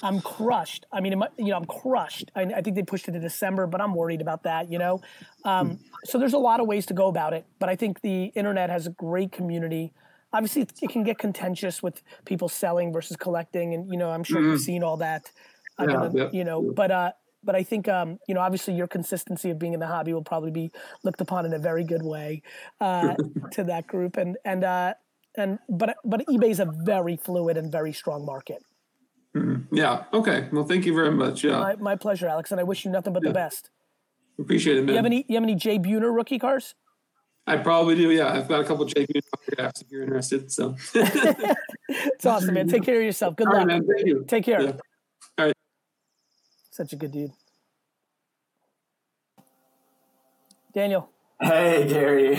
I'm 0.02 0.20
crushed. 0.20 0.87
I 0.92 1.00
mean, 1.00 1.12
you 1.38 1.46
know, 1.46 1.57
I'm 1.57 1.64
crushed. 1.64 2.30
I, 2.35 2.42
I 2.42 2.61
think 2.62 2.76
they 2.76 2.83
pushed 2.83 3.09
it 3.09 3.12
to 3.12 3.20
December, 3.20 3.66
but 3.66 3.80
I'm 3.80 3.94
worried 3.94 4.20
about 4.20 4.42
that, 4.44 4.70
you 4.70 4.78
know? 4.78 5.00
Um, 5.44 5.78
so 6.04 6.18
there's 6.18 6.33
a 6.33 6.38
lot 6.38 6.61
of 6.61 6.66
ways 6.66 6.87
to 6.87 6.94
go 6.94 7.09
about 7.09 7.33
it, 7.33 7.44
but 7.59 7.68
I 7.68 7.76
think 7.76 8.00
the 8.00 8.24
internet 8.35 8.70
has 8.70 8.87
a 8.87 8.90
great 8.90 9.33
community. 9.33 9.92
Obviously, 10.33 10.62
it, 10.62 10.88
can 10.88 11.04
get 11.04 11.18
contentious 11.18 11.83
with 11.83 12.02
people 12.24 12.48
selling 12.48 12.92
versus 12.92 13.16
collecting, 13.16 13.72
and 13.74 13.88
you 13.90 13.96
know, 13.96 14.11
I'm 14.11 14.24
sure 14.24 14.42
you've 14.42 14.59
Mhm. 14.61 14.64
seen 14.64 14.83
all 14.83 14.96
that. 14.96 15.30
Yeah, 15.78 15.87
gonna- 15.87 16.12
yeah, 16.14 16.28
you 16.33 16.44
know, 16.44 16.62
yeah. 16.62 16.70
but 16.74 16.90
uh, 16.90 17.12
but 17.44 17.54
I 17.54 17.62
think 17.62 17.88
um, 17.88 18.18
you 18.26 18.35
know, 18.35 18.40
obviously, 18.40 18.74
your 18.74 18.88
consistency 18.88 19.50
of 19.50 19.59
being 19.59 19.74
in 19.74 19.80
the 19.80 19.87
hobby 19.87 20.12
will 20.12 20.24
probably 20.24 20.50
be 20.50 20.72
looked 21.04 21.20
upon 21.20 21.46
in 21.46 21.52
a 21.52 21.59
very 21.59 21.85
good 21.85 22.02
way 22.02 22.42
uh, 22.80 23.14
to 23.52 23.64
that 23.64 23.87
group, 23.87 24.16
and 24.16 24.37
and 24.44 24.64
uh, 24.64 24.94
and 25.37 25.59
but 25.68 25.96
but 26.04 26.26
eBay 26.26 26.50
is 26.50 26.59
a 26.59 26.64
very 26.64 27.16
fluid 27.16 27.57
and 27.57 27.70
very 27.70 27.92
strong 27.92 28.24
market. 28.24 28.62
Mhm. 29.36 29.66
Yeah. 29.72 30.04
Okay. 30.12 30.48
Well, 30.52 30.64
thank 30.64 30.86
you 30.86 30.94
very 30.94 31.10
much. 31.10 31.42
Yeah, 31.42 31.58
My, 31.58 31.76
my 31.76 31.96
pleasure, 31.96 32.28
Alex, 32.28 32.50
and 32.52 32.60
I 32.60 32.62
wish 32.62 32.84
you 32.84 32.90
nothing 32.90 33.12
but 33.12 33.22
the 33.22 33.32
best. 33.32 33.70
appreciate 34.38 34.76
it, 34.78 34.82
man. 34.82 34.90
You 34.90 34.96
have 34.96 35.06
any 35.06 35.24
you 35.28 35.34
have 35.34 35.42
any 35.42 35.54
Jay 35.56 35.78
Buhner 35.78 36.14
rookie 36.14 36.38
cars? 36.38 36.74
I 37.46 37.56
probably 37.58 37.94
do. 37.96 38.10
Yeah, 38.10 38.32
I've 38.32 38.48
got 38.48 38.60
a 38.60 38.64
couple 38.64 38.86
JP 38.86 39.20
autographs 39.34 39.82
if 39.82 39.90
you're 39.90 40.02
interested. 40.04 40.50
So, 40.52 40.76
It's 40.94 42.24
awesome, 42.24 42.54
man. 42.54 42.68
Take 42.68 42.84
care 42.84 42.96
of 42.98 43.04
yourself. 43.04 43.36
Good 43.36 43.48
All 43.48 43.52
right, 43.54 43.58
luck. 43.60 43.66
man. 43.68 43.86
Thank 43.86 44.06
you. 44.06 44.24
Take 44.26 44.44
care. 44.44 44.62
Yeah. 44.62 44.72
All 45.38 45.46
right. 45.46 45.54
Such 46.70 46.92
a 46.92 46.96
good 46.96 47.10
dude. 47.12 47.32
Daniel, 50.72 51.08
Hey, 51.40 51.86
Gary. 51.88 52.36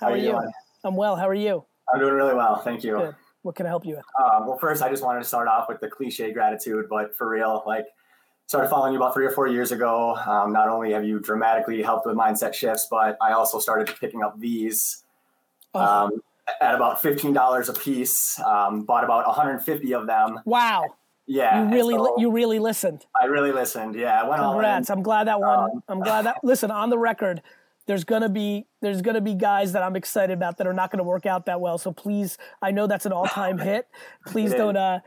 how 0.00 0.08
are 0.10 0.16
you? 0.16 0.30
doing? 0.32 0.52
I'm 0.84 0.96
well. 0.96 1.16
How 1.16 1.28
are 1.28 1.34
you? 1.34 1.64
I'm 1.92 2.00
doing 2.00 2.14
really 2.14 2.34
well. 2.34 2.56
Thank 2.56 2.82
you. 2.84 2.96
Good. 2.96 3.14
What 3.44 3.54
can 3.56 3.66
I 3.66 3.68
help 3.68 3.84
you 3.84 3.96
with? 3.96 4.04
Um, 4.18 4.46
well, 4.46 4.56
first, 4.56 4.82
I 4.82 4.88
just 4.88 5.02
wanted 5.04 5.20
to 5.20 5.26
start 5.26 5.48
off 5.48 5.68
with 5.68 5.78
the 5.80 5.88
cliche 5.88 6.32
gratitude, 6.32 6.86
but 6.88 7.14
for 7.14 7.28
real, 7.28 7.62
like, 7.66 7.84
started 8.46 8.68
following 8.68 8.94
you 8.94 8.98
about 8.98 9.12
three 9.12 9.26
or 9.26 9.30
four 9.30 9.46
years 9.48 9.70
ago. 9.70 10.16
Um, 10.16 10.50
not 10.52 10.68
only 10.68 10.92
have 10.92 11.04
you 11.04 11.18
dramatically 11.20 11.82
helped 11.82 12.06
with 12.06 12.16
mindset 12.16 12.54
shifts, 12.54 12.88
but 12.90 13.18
I 13.20 13.32
also 13.32 13.58
started 13.58 13.94
picking 14.00 14.22
up 14.22 14.40
these 14.40 15.02
Oh, 15.74 15.80
um, 15.80 16.22
at 16.60 16.74
about 16.74 17.02
$15 17.02 17.68
a 17.68 17.72
piece. 17.72 18.38
Um, 18.40 18.84
bought 18.84 19.04
about 19.04 19.26
150 19.26 19.92
of 19.94 20.06
them. 20.06 20.40
wow. 20.44 20.84
Yeah. 21.26 21.64
You 21.64 21.70
really 21.74 21.94
so 21.94 22.14
you 22.18 22.30
really 22.30 22.58
listened. 22.58 23.06
I 23.20 23.24
really 23.26 23.50
listened. 23.50 23.94
Yeah. 23.94 24.22
I 24.22 24.28
went. 24.28 24.42
Congrats. 24.42 24.90
I'm 24.90 25.02
glad 25.02 25.26
that 25.26 25.40
one. 25.40 25.70
Um, 25.70 25.82
I'm 25.88 26.00
glad 26.00 26.26
that. 26.26 26.36
Listen, 26.42 26.70
on 26.70 26.90
the 26.90 26.98
record, 26.98 27.40
there's 27.86 28.04
gonna 28.04 28.28
be 28.28 28.66
there's 28.80 29.02
gonna 29.02 29.20
be 29.20 29.34
guys 29.34 29.72
that 29.72 29.82
I'm 29.82 29.96
excited 29.96 30.32
about 30.32 30.58
that 30.58 30.66
are 30.66 30.72
not 30.72 30.90
gonna 30.90 31.04
work 31.04 31.26
out 31.26 31.46
that 31.46 31.60
well. 31.60 31.78
So 31.78 31.92
please, 31.92 32.38
I 32.62 32.70
know 32.70 32.86
that's 32.86 33.06
an 33.06 33.12
all 33.12 33.26
time 33.26 33.58
hit. 33.70 33.86
Please 34.26 34.52
don't 34.52 34.76
uh 34.76 35.00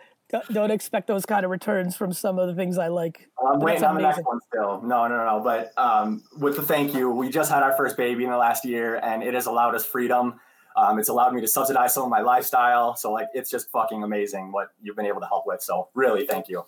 don't- 0.51 0.71
expect 0.71 1.07
those 1.07 1.25
kind 1.25 1.45
of 1.45 1.51
returns 1.51 1.95
from 1.95 2.11
some 2.11 2.37
of 2.37 2.47
the 2.47 2.53
things 2.53 2.77
I 2.77 2.89
like. 2.89 3.29
I'm 3.41 3.59
waiting 3.59 3.83
on 3.85 3.95
the 3.95 4.01
next 4.01 4.25
one 4.25 4.39
still. 4.47 4.81
No, 4.81 5.07
no, 5.07 5.25
no. 5.25 5.41
But 5.41 5.71
um, 5.77 6.23
with 6.37 6.57
the 6.57 6.61
thank 6.61 6.93
you, 6.93 7.09
we 7.09 7.29
just 7.29 7.49
had 7.49 7.63
our 7.63 7.75
first 7.77 7.95
baby 7.95 8.25
in 8.25 8.29
the 8.29 8.37
last 8.37 8.65
year, 8.65 8.97
and 8.97 9.23
it 9.23 9.33
has 9.33 9.45
allowed 9.45 9.73
us 9.73 9.85
freedom. 9.85 10.39
Um, 10.75 10.99
it's 10.99 11.07
allowed 11.09 11.33
me 11.33 11.39
to 11.41 11.47
subsidize 11.47 11.93
some 11.93 12.03
of 12.03 12.09
my 12.09 12.19
lifestyle. 12.19 12.95
So 12.95 13.11
like, 13.13 13.29
it's 13.33 13.49
just 13.49 13.71
fucking 13.71 14.03
amazing 14.03 14.51
what 14.51 14.71
you've 14.81 14.97
been 14.97 15.05
able 15.05 15.21
to 15.21 15.27
help 15.27 15.47
with. 15.47 15.61
So 15.61 15.87
really, 15.93 16.27
thank 16.27 16.49
you. 16.49 16.65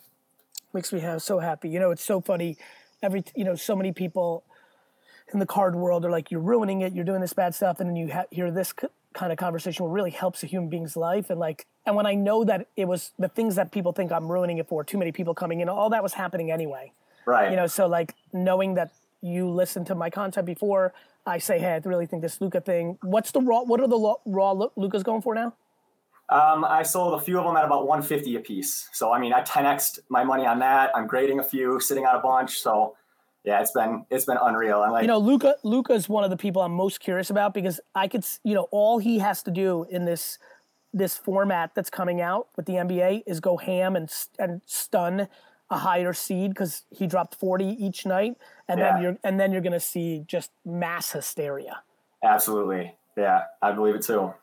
makes 0.74 0.94
me 0.94 1.04
so 1.20 1.40
happy. 1.40 1.70
You 1.70 1.80
know, 1.80 1.92
it's 1.92 2.04
so 2.04 2.22
funny. 2.22 2.58
Every 3.04 3.24
you 3.36 3.44
know, 3.44 3.56
so 3.56 3.76
many 3.76 3.92
people 3.92 4.46
in 5.34 5.40
the 5.40 5.46
card 5.46 5.76
world 5.76 6.06
are 6.06 6.12
like, 6.12 6.32
"You're 6.32 6.42
ruining 6.42 6.82
it. 6.82 6.94
You're 6.94 7.06
doing 7.06 7.22
this 7.22 7.34
bad 7.34 7.56
stuff," 7.56 7.80
and 7.80 7.90
then 7.90 7.96
you 7.96 8.12
ha- 8.12 8.26
hear 8.32 8.52
this 8.52 8.74
c- 8.80 8.88
kind 9.14 9.32
of 9.32 9.38
conversation 9.38 9.86
where 9.86 9.94
really 9.94 10.12
helps 10.12 10.44
a 10.44 10.48
human 10.48 10.70
being's 10.70 10.96
life. 10.96 11.30
And 11.30 11.40
like, 11.40 11.66
and 11.86 11.96
when 11.96 12.06
I 12.06 12.16
know 12.16 12.44
that 12.44 12.68
it 12.76 12.86
was 12.86 13.12
the 13.20 13.28
things 13.28 13.56
that 13.56 13.72
people 13.72 13.92
think 13.92 14.12
I'm 14.12 14.32
ruining 14.32 14.58
it 14.58 14.68
for, 14.68 14.84
too 14.84 14.98
many 14.98 15.12
people 15.12 15.34
coming 15.34 15.62
in, 15.62 15.70
all 15.70 15.90
that 15.90 16.04
was 16.04 16.14
happening 16.14 16.52
anyway. 16.52 16.92
Right. 17.26 17.52
You 17.52 17.58
know, 17.58 17.68
so 17.68 17.88
like 17.88 18.16
knowing 18.34 18.76
that 18.76 18.92
you 19.22 19.50
listened 19.50 19.88
to 19.88 19.96
my 19.96 20.10
content 20.10 20.46
before, 20.46 20.94
I 21.26 21.38
say, 21.38 21.60
"Hey, 21.60 21.74
I 21.74 21.82
really 21.84 22.06
think 22.06 22.22
this 22.22 22.40
Luka 22.42 22.62
thing. 22.62 22.98
What's 23.02 23.32
the 23.32 23.42
raw? 23.42 23.62
What 23.64 23.80
are 23.82 23.88
the 23.88 24.16
raw 24.26 24.52
Lu- 24.52 24.72
Luka's 24.76 25.04
going 25.04 25.22
for 25.22 25.36
now?" 25.36 25.54
Um, 26.30 26.64
I 26.64 26.84
sold 26.84 27.16
a 27.16 27.24
few 27.24 27.40
of 27.40 27.46
them 27.46 27.58
at 27.58 27.66
about 27.66 27.88
150 27.88 28.36
a 28.36 28.40
piece. 28.40 28.88
So 28.94 29.12
I 29.12 29.20
mean, 29.20 29.34
I 29.34 29.42
10xed 29.42 30.00
my 30.10 30.24
money 30.24 30.46
on 30.46 30.60
that. 30.60 30.96
I'm 30.96 31.08
grading 31.08 31.40
a 31.40 31.44
few, 31.44 31.80
sitting 31.80 32.06
on 32.06 32.16
a 32.16 32.20
bunch. 32.20 32.60
So 32.60 32.96
yeah, 33.44 33.62
it's 33.62 33.72
been 33.72 34.06
it's 34.10 34.26
been 34.26 34.38
unreal. 34.42 34.84
And 34.84 34.92
like, 34.92 35.04
you 35.04 35.08
know, 35.08 35.18
Luka 35.18 35.56
Luka 35.64 35.94
is 35.94 36.10
one 36.10 36.24
of 36.24 36.30
the 36.30 36.38
people 36.38 36.62
I'm 36.62 36.74
most 36.74 37.00
curious 37.00 37.30
about 37.30 37.54
because 37.54 37.80
I 37.96 38.08
could, 38.08 38.26
you 38.44 38.54
know, 38.54 38.68
all 38.72 39.00
he 39.00 39.20
has 39.20 39.44
to 39.44 39.52
do 39.52 39.86
in 39.90 40.06
this 40.06 40.38
this 40.94 41.16
format 41.18 41.76
that's 41.76 41.90
coming 41.90 42.20
out 42.20 42.48
with 42.56 42.66
the 42.66 42.74
NBA 42.74 43.24
is 43.28 43.40
go 43.40 43.58
ham 43.58 43.96
and 43.96 44.12
and 44.38 44.62
stun 44.66 45.28
a 45.72 45.78
higher 45.78 46.14
seed 46.14 46.50
because 46.50 46.84
he 46.90 47.06
dropped 47.06 47.36
40 47.36 47.66
each 47.66 48.06
night, 48.06 48.36
and 48.68 48.80
Yeah. 48.80 48.94
then 48.94 49.02
you're 49.04 49.18
and 49.24 49.40
then 49.40 49.52
you're 49.52 49.62
gonna 49.62 49.80
see 49.80 50.24
just 50.28 50.52
mass 50.66 51.12
hysteria. 51.12 51.84
Absolutely. 52.24 52.96
Yeah, 53.16 53.44
I 53.62 53.72
believe 53.72 53.96
it 53.96 54.02
too. 54.02 54.34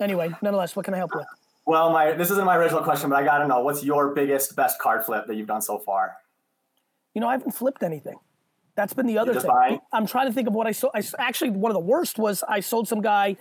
Anyway, 0.00 0.30
nonetheless, 0.42 0.74
what 0.74 0.84
can 0.84 0.94
I 0.94 0.96
help 0.96 1.14
with? 1.14 1.26
Well, 1.66 1.90
my 1.92 2.12
this 2.12 2.30
isn't 2.30 2.44
my 2.44 2.56
original 2.56 2.82
question, 2.82 3.10
but 3.10 3.16
I 3.16 3.24
got 3.24 3.38
to 3.38 3.46
know 3.48 3.60
what's 3.60 3.84
your 3.84 4.14
biggest, 4.14 4.56
best 4.56 4.78
card 4.78 5.04
flip 5.04 5.26
that 5.26 5.36
you've 5.36 5.46
done 5.46 5.62
so 5.62 5.78
far? 5.78 6.16
You 7.14 7.20
know, 7.20 7.28
I 7.28 7.32
haven't 7.32 7.52
flipped 7.52 7.82
anything. 7.82 8.16
That's 8.76 8.92
been 8.92 9.06
the 9.06 9.18
other 9.18 9.34
thing. 9.34 9.48
buying? 9.50 9.78
I'm 9.92 10.06
trying 10.06 10.26
to 10.26 10.32
think 10.32 10.48
of 10.48 10.54
what 10.54 10.66
I 10.66 10.72
sold. 10.72 10.92
I 10.96 11.02
actually 11.18 11.50
one 11.50 11.70
of 11.70 11.74
the 11.74 11.80
worst 11.80 12.18
was 12.18 12.42
I 12.48 12.58
sold 12.60 12.88
some 12.88 13.00
guy 13.00 13.36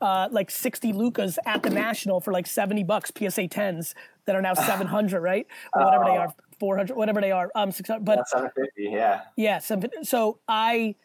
uh, 0.00 0.28
like 0.32 0.50
60 0.50 0.92
Lukas 0.92 1.38
at 1.46 1.62
the 1.62 1.70
National 1.70 2.20
for 2.20 2.32
like 2.32 2.48
70 2.48 2.82
bucks 2.82 3.12
PSA 3.16 3.42
10s 3.48 3.94
that 4.26 4.34
are 4.34 4.42
now 4.42 4.54
700, 4.70 5.20
right? 5.20 5.46
Or 5.74 5.84
whatever 5.84 6.04
they 6.06 6.10
Oh. 6.10 6.16
are, 6.18 6.34
400, 6.58 6.96
whatever 6.96 7.20
they 7.20 7.30
are, 7.30 7.50
um, 7.54 7.70
600. 7.70 8.04
But 8.04 8.28
Seven 8.28 8.50
fifty. 8.56 8.88
Yeah. 8.90 9.22
yeah, 9.36 9.58
so 9.58 10.38
I 10.48 10.96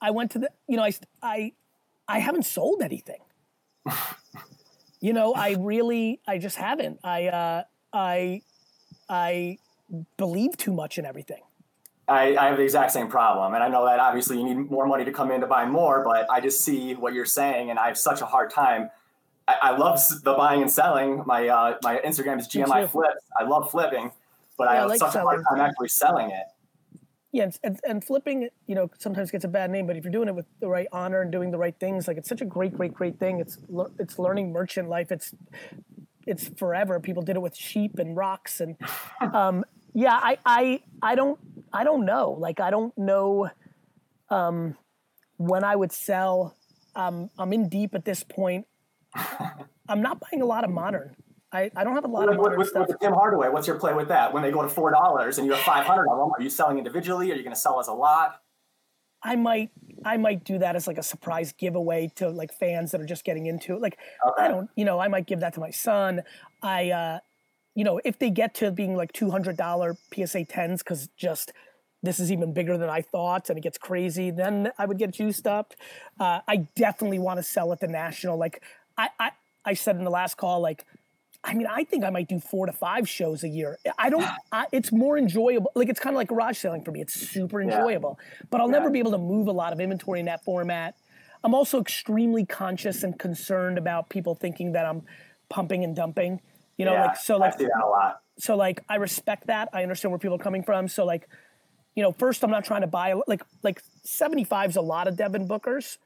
I 0.00 0.10
went 0.12 0.30
to 0.32 0.38
the 0.38 0.50
you 0.68 0.76
know 0.76 0.84
I 0.84 0.92
I 1.22 1.52
I 2.06 2.18
haven't 2.20 2.44
sold 2.44 2.82
anything. 2.82 3.20
you 5.00 5.12
know, 5.12 5.34
I 5.34 5.56
really 5.58 6.20
I 6.28 6.38
just 6.38 6.56
haven't. 6.56 7.00
I 7.04 7.26
uh 7.28 7.62
I 7.92 8.42
I 9.08 9.58
believe 10.16 10.56
too 10.56 10.72
much 10.72 10.98
in 10.98 11.04
everything. 11.04 11.42
I, 12.06 12.36
I 12.36 12.48
have 12.48 12.58
the 12.58 12.62
exact 12.62 12.92
same 12.92 13.08
problem, 13.08 13.54
and 13.54 13.62
I 13.62 13.68
know 13.68 13.86
that 13.86 13.98
obviously 13.98 14.36
you 14.36 14.44
need 14.44 14.70
more 14.70 14.86
money 14.86 15.04
to 15.06 15.12
come 15.12 15.30
in 15.30 15.40
to 15.40 15.46
buy 15.46 15.64
more. 15.64 16.04
But 16.04 16.30
I 16.30 16.40
just 16.40 16.60
see 16.60 16.94
what 16.94 17.14
you're 17.14 17.24
saying, 17.24 17.70
and 17.70 17.78
I 17.78 17.86
have 17.86 17.98
such 17.98 18.20
a 18.20 18.26
hard 18.26 18.50
time. 18.50 18.90
I, 19.48 19.56
I 19.62 19.76
love 19.76 20.00
the 20.22 20.34
buying 20.34 20.60
and 20.60 20.70
selling. 20.70 21.22
My 21.24 21.48
uh, 21.48 21.78
my 21.82 21.98
Instagram 22.04 22.38
is 22.38 22.48
GMI. 22.48 22.90
Flips. 22.90 23.22
I 23.38 23.44
love 23.44 23.70
flipping, 23.70 24.10
but 24.58 24.68
I 24.68 24.74
Yeah, 24.74 24.78
I 24.78 24.80
have 24.82 24.90
like 24.90 24.98
such 24.98 25.14
a 25.14 25.20
hard 25.20 25.42
time 25.48 25.60
actually 25.60 25.88
selling 25.88 26.30
it. 26.30 26.44
Yeah, 27.32 27.44
and, 27.44 27.58
and, 27.64 27.80
and 27.88 28.04
flipping, 28.04 28.48
you 28.68 28.76
know, 28.76 28.88
sometimes 29.00 29.32
gets 29.32 29.44
a 29.44 29.48
bad 29.48 29.68
name, 29.68 29.88
but 29.88 29.96
if 29.96 30.04
you're 30.04 30.12
doing 30.12 30.28
it 30.28 30.36
with 30.36 30.46
the 30.60 30.68
right 30.68 30.86
honor 30.92 31.20
and 31.20 31.32
doing 31.32 31.50
the 31.50 31.58
right 31.58 31.74
things, 31.80 32.06
like 32.06 32.16
it's 32.16 32.28
such 32.28 32.42
a 32.42 32.44
great, 32.44 32.76
great, 32.76 32.94
great 32.94 33.18
thing. 33.18 33.40
It's 33.40 33.58
it's 33.98 34.20
learning 34.20 34.52
merchant 34.52 34.88
life. 34.88 35.10
It's 35.10 35.34
it's 36.28 36.48
forever. 36.56 37.00
People 37.00 37.22
did 37.22 37.34
it 37.34 37.42
with 37.42 37.56
sheep 37.56 37.98
and 37.98 38.16
rocks, 38.16 38.60
and 38.60 38.76
um, 39.34 39.64
yeah, 39.94 40.18
I, 40.20 40.38
I 40.44 40.80
I 41.00 41.14
don't 41.14 41.38
I 41.72 41.84
don't 41.84 42.04
know. 42.04 42.36
Like 42.38 42.60
I 42.60 42.70
don't 42.70 42.96
know 42.98 43.48
um, 44.28 44.76
when 45.36 45.64
I 45.64 45.74
would 45.76 45.92
sell. 45.92 46.56
Um, 46.96 47.30
I'm 47.38 47.52
in 47.52 47.68
deep 47.68 47.94
at 47.94 48.04
this 48.04 48.22
point. 48.22 48.66
I'm 49.88 50.02
not 50.02 50.20
buying 50.20 50.42
a 50.42 50.46
lot 50.46 50.64
of 50.64 50.70
modern. 50.70 51.16
I, 51.52 51.70
I 51.76 51.84
don't 51.84 51.94
have 51.94 52.04
a 52.04 52.08
lot 52.08 52.28
of 52.28 52.36
modern 52.36 52.58
with, 52.58 52.68
stuff. 52.68 52.88
with 52.88 52.98
Tim 53.00 53.12
Hardaway, 53.12 53.48
what's 53.48 53.68
your 53.68 53.78
play 53.78 53.94
with 53.94 54.08
that? 54.08 54.32
When 54.32 54.42
they 54.42 54.50
go 54.50 54.62
to 54.62 54.68
four 54.68 54.90
dollars 54.90 55.38
and 55.38 55.46
you 55.46 55.52
have 55.52 55.62
five 55.62 55.86
hundred 55.86 56.08
of 56.10 56.18
them, 56.18 56.30
are 56.36 56.42
you 56.42 56.50
selling 56.50 56.78
individually? 56.78 57.30
Are 57.30 57.36
you 57.36 57.42
going 57.42 57.54
to 57.54 57.60
sell 57.60 57.78
as 57.78 57.86
a 57.86 57.92
lot? 57.92 58.40
I 59.22 59.36
might 59.36 59.70
I 60.04 60.16
might 60.16 60.44
do 60.44 60.58
that 60.58 60.76
as 60.76 60.86
like 60.86 60.98
a 60.98 61.02
surprise 61.02 61.52
giveaway 61.52 62.10
to 62.16 62.28
like 62.28 62.52
fans 62.52 62.90
that 62.90 63.00
are 63.00 63.06
just 63.06 63.24
getting 63.24 63.46
into 63.46 63.74
it. 63.74 63.80
Like 63.80 63.98
I 64.38 64.48
don't, 64.48 64.68
you 64.76 64.84
know, 64.84 64.98
I 64.98 65.08
might 65.08 65.26
give 65.26 65.40
that 65.40 65.54
to 65.54 65.60
my 65.60 65.70
son. 65.70 66.22
I 66.62 66.90
uh 66.90 67.18
you 67.74 67.84
know, 67.84 68.00
if 68.04 68.18
they 68.18 68.30
get 68.30 68.54
to 68.56 68.70
being 68.70 68.96
like 68.96 69.12
$200 69.12 69.96
PSA 70.14 70.44
10s 70.44 70.84
cuz 70.84 71.08
just 71.16 71.52
this 72.02 72.20
is 72.20 72.30
even 72.30 72.52
bigger 72.52 72.76
than 72.76 72.90
I 72.90 73.00
thought 73.00 73.48
and 73.48 73.58
it 73.58 73.62
gets 73.62 73.78
crazy, 73.78 74.30
then 74.30 74.70
I 74.78 74.84
would 74.86 74.98
get 74.98 75.10
juiced 75.12 75.46
up. 75.46 75.74
Uh 76.20 76.40
I 76.46 76.56
definitely 76.76 77.18
want 77.18 77.38
to 77.38 77.42
sell 77.42 77.72
at 77.72 77.80
the 77.80 77.88
national 77.88 78.36
like 78.38 78.62
I 78.96 79.08
I 79.18 79.30
I 79.64 79.74
said 79.74 79.96
in 79.96 80.04
the 80.04 80.10
last 80.10 80.36
call 80.36 80.60
like 80.60 80.84
I 81.46 81.52
mean, 81.52 81.66
I 81.66 81.84
think 81.84 82.04
I 82.04 82.10
might 82.10 82.26
do 82.28 82.40
four 82.40 82.64
to 82.64 82.72
five 82.72 83.06
shows 83.06 83.44
a 83.44 83.48
year. 83.48 83.76
I 83.98 84.08
don't. 84.08 84.24
I, 84.50 84.64
it's 84.72 84.90
more 84.90 85.18
enjoyable. 85.18 85.70
Like 85.74 85.90
it's 85.90 86.00
kind 86.00 86.14
of 86.14 86.16
like 86.16 86.28
garage 86.28 86.56
selling 86.56 86.82
for 86.82 86.90
me. 86.90 87.02
It's 87.02 87.12
super 87.12 87.60
Yeah. 87.60 87.76
enjoyable, 87.76 88.18
but 88.50 88.62
I'll 88.62 88.68
never 88.68 88.88
be 88.88 88.98
able 88.98 89.10
to 89.10 89.18
move 89.18 89.46
a 89.46 89.52
lot 89.52 89.70
of 89.74 89.78
inventory 89.78 90.20
in 90.20 90.26
that 90.26 90.42
format. 90.42 90.94
I'm 91.42 91.54
also 91.54 91.78
extremely 91.82 92.46
conscious 92.46 93.02
and 93.02 93.18
concerned 93.18 93.76
about 93.76 94.08
people 94.08 94.34
thinking 94.34 94.72
that 94.72 94.86
I'm 94.86 95.02
pumping 95.50 95.84
and 95.84 95.94
dumping. 95.94 96.40
You 96.76 96.84
know, 96.86 96.92
Yeah, 96.94 97.06
like 97.06 97.16
so, 97.16 97.36
I 97.36 97.38
like 97.38 97.58
see 97.58 97.64
that 97.64 97.82
a 97.84 97.86
lot. 97.88 98.20
so 98.38 98.56
like 98.56 98.82
I 98.88 98.96
respect 98.96 99.46
that. 99.46 99.68
I 99.72 99.82
understand 99.82 100.12
where 100.12 100.18
people 100.18 100.36
are 100.36 100.42
coming 100.42 100.62
from. 100.62 100.88
So 100.88 101.04
like, 101.04 101.28
you 101.94 102.02
know, 102.02 102.12
first 102.12 102.42
I'm 102.42 102.50
not 102.50 102.64
trying 102.64 102.80
to 102.82 102.86
buy 102.88 103.14
like 103.26 103.42
like 103.62 103.82
75 104.02 104.70
is 104.70 104.76
a 104.76 104.80
lot 104.80 105.06
of 105.08 105.16
Devin 105.16 105.46
Bookers, 105.46 105.98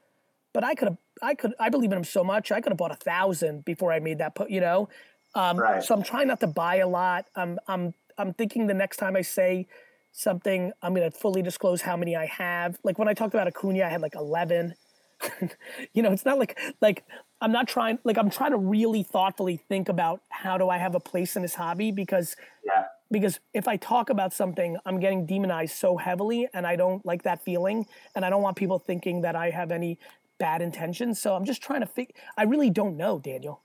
but 0.53 0.63
I 0.63 0.75
could 0.75 0.89
have 0.89 0.97
I 1.21 1.33
could 1.35 1.53
I 1.59 1.69
believe 1.69 1.91
in 1.91 1.97
him 1.97 2.03
so 2.03 2.23
much. 2.23 2.51
I 2.51 2.61
could 2.61 2.71
have 2.71 2.77
bought 2.77 2.91
a 2.91 2.95
thousand 2.95 3.65
before 3.65 3.91
I 3.91 3.99
made 3.99 4.19
that 4.19 4.35
put. 4.35 4.49
You 4.51 4.61
know, 4.61 4.89
um, 5.35 5.57
Right. 5.57 5.83
so 5.83 5.95
I'm 5.95 6.03
trying 6.03 6.27
not 6.27 6.39
to 6.41 6.47
buy 6.47 6.75
a 6.77 6.87
lot. 6.87 7.25
I'm 7.35 7.57
I'm 7.67 7.93
I'm 8.17 8.33
thinking 8.33 8.67
the 8.67 8.73
next 8.75 8.97
time 8.97 9.15
I 9.15 9.21
say 9.21 9.67
something, 10.11 10.71
I'm 10.81 10.93
gonna 10.93 11.11
fully 11.11 11.41
disclose 11.41 11.81
how 11.81 11.97
many 11.97 12.15
I 12.15 12.25
have. 12.27 12.77
Like 12.83 12.99
when 12.99 13.07
I 13.07 13.13
talked 13.13 13.33
about 13.33 13.47
Acuna, 13.47 13.83
I 13.85 13.89
had 13.89 14.01
like 14.01 14.15
11. 14.15 14.75
you 15.93 16.01
know, 16.01 16.11
it's 16.11 16.25
not 16.25 16.39
like 16.39 16.57
like 16.81 17.03
I'm 17.41 17.51
not 17.51 17.67
trying 17.67 17.99
like 18.03 18.17
I'm 18.17 18.29
trying 18.29 18.51
to 18.51 18.57
really 18.57 19.03
thoughtfully 19.03 19.57
think 19.57 19.89
about 19.89 20.21
how 20.29 20.57
do 20.57 20.69
I 20.69 20.77
have 20.77 20.95
a 20.95 20.99
place 20.99 21.35
in 21.35 21.41
this 21.41 21.55
hobby 21.55 21.91
because 21.91 22.35
Yeah. 22.65 22.85
because 23.11 23.39
if 23.53 23.67
I 23.67 23.77
talk 23.77 24.09
about 24.09 24.33
something, 24.33 24.77
I'm 24.85 24.99
getting 24.99 25.25
demonized 25.25 25.75
so 25.75 25.97
heavily 25.97 26.47
and 26.53 26.65
I 26.65 26.75
don't 26.75 27.05
like 27.05 27.23
that 27.23 27.43
feeling 27.43 27.85
and 28.15 28.23
I 28.25 28.29
don't 28.29 28.41
want 28.41 28.57
people 28.57 28.79
thinking 28.79 29.21
that 29.21 29.35
I 29.35 29.49
have 29.49 29.71
any 29.71 29.97
bad 30.37 30.61
intentions. 30.61 31.21
So 31.21 31.35
I'm 31.35 31.45
just 31.45 31.61
trying 31.61 31.81
to 31.81 31.87
figure 31.87 32.15
I 32.37 32.43
really 32.43 32.69
don't 32.69 32.97
know, 32.97 33.19
Daniel. 33.19 33.61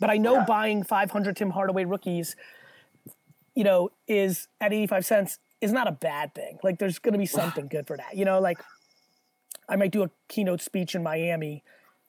But 0.00 0.10
I 0.10 0.16
know 0.16 0.44
buying 0.46 0.84
500 0.84 1.36
Tim 1.36 1.50
Hardaway 1.50 1.84
rookies 1.84 2.36
you 3.54 3.64
know, 3.64 3.90
is 4.06 4.46
at 4.60 4.72
85 4.72 5.04
cents 5.04 5.38
is 5.60 5.72
not 5.72 5.88
a 5.88 5.92
bad 5.92 6.32
thing. 6.34 6.58
Like 6.62 6.78
there's 6.78 7.00
going 7.00 7.14
to 7.14 7.18
be 7.18 7.26
something 7.26 7.66
good 7.66 7.88
for 7.88 7.96
that. 7.96 8.16
You 8.16 8.24
know, 8.24 8.38
like 8.40 8.58
I 9.68 9.76
might 9.76 9.90
do 9.90 10.02
a 10.02 10.10
keynote 10.28 10.60
speech 10.60 10.94
in 10.94 11.02
Miami 11.02 11.62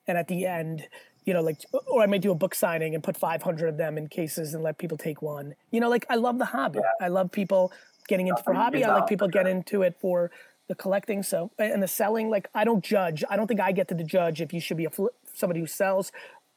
and 0.07 0.17
at 0.17 0.27
the 0.27 0.45
end, 0.45 0.87
you 1.25 1.33
know, 1.33 1.41
like 1.41 1.61
or 1.87 2.01
I 2.01 2.05
might 2.07 2.21
do 2.21 2.31
a 2.31 2.35
book 2.35 2.55
signing 2.55 2.95
and 2.95 3.03
put 3.03 3.17
500 3.17 3.67
of 3.67 3.77
them 3.77 3.97
in 3.97 4.07
cases 4.07 4.53
and 4.53 4.63
let 4.63 4.77
people 4.77 4.97
take 4.97 5.21
one. 5.21 5.55
You 5.71 5.79
know, 5.79 5.89
like 5.89 6.05
I 6.09 6.15
love 6.15 6.39
the 6.39 6.45
hobby. 6.45 6.79
I 7.01 7.07
love 7.09 7.31
people 7.31 7.71
getting 8.07 8.27
into 8.27 8.41
for 8.43 8.53
hobby. 8.53 8.83
I 8.83 8.93
like 8.93 9.07
people 9.07 9.27
get 9.27 9.47
into 9.47 9.81
it 9.83 9.97
for 9.99 10.31
the 10.67 10.75
collecting. 10.75 11.21
So 11.23 11.51
and 11.59 11.83
the 11.83 11.87
selling, 11.87 12.29
like 12.29 12.49
I 12.55 12.63
don't 12.63 12.83
judge. 12.83 13.23
I 13.29 13.35
don't 13.35 13.47
think 13.47 13.59
I 13.59 13.71
get 13.71 13.87
to 13.89 13.95
judge 14.03 14.41
if 14.41 14.53
you 14.53 14.61
should 14.61 14.77
be 14.77 14.85
a 14.85 14.89
fl- 14.89 15.07
somebody 15.33 15.59
who 15.59 15.67
sells 15.67 16.11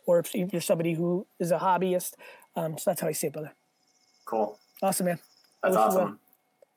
or 0.07 0.19
if 0.19 0.35
you're 0.35 0.61
somebody 0.63 0.95
who 0.95 1.27
is 1.39 1.51
a 1.51 1.59
hobbyist. 1.59 2.15
Um, 2.57 2.79
so 2.79 2.91
that's 2.91 3.01
how 3.01 3.09
I 3.09 3.13
see 3.13 3.29
it, 3.29 3.33
brother. 3.33 3.53
Cool. 4.25 4.59
Awesome, 4.83 5.07
man. 5.07 5.19
That's 5.63 5.77
awesome. 5.77 6.05
well. 6.05 6.19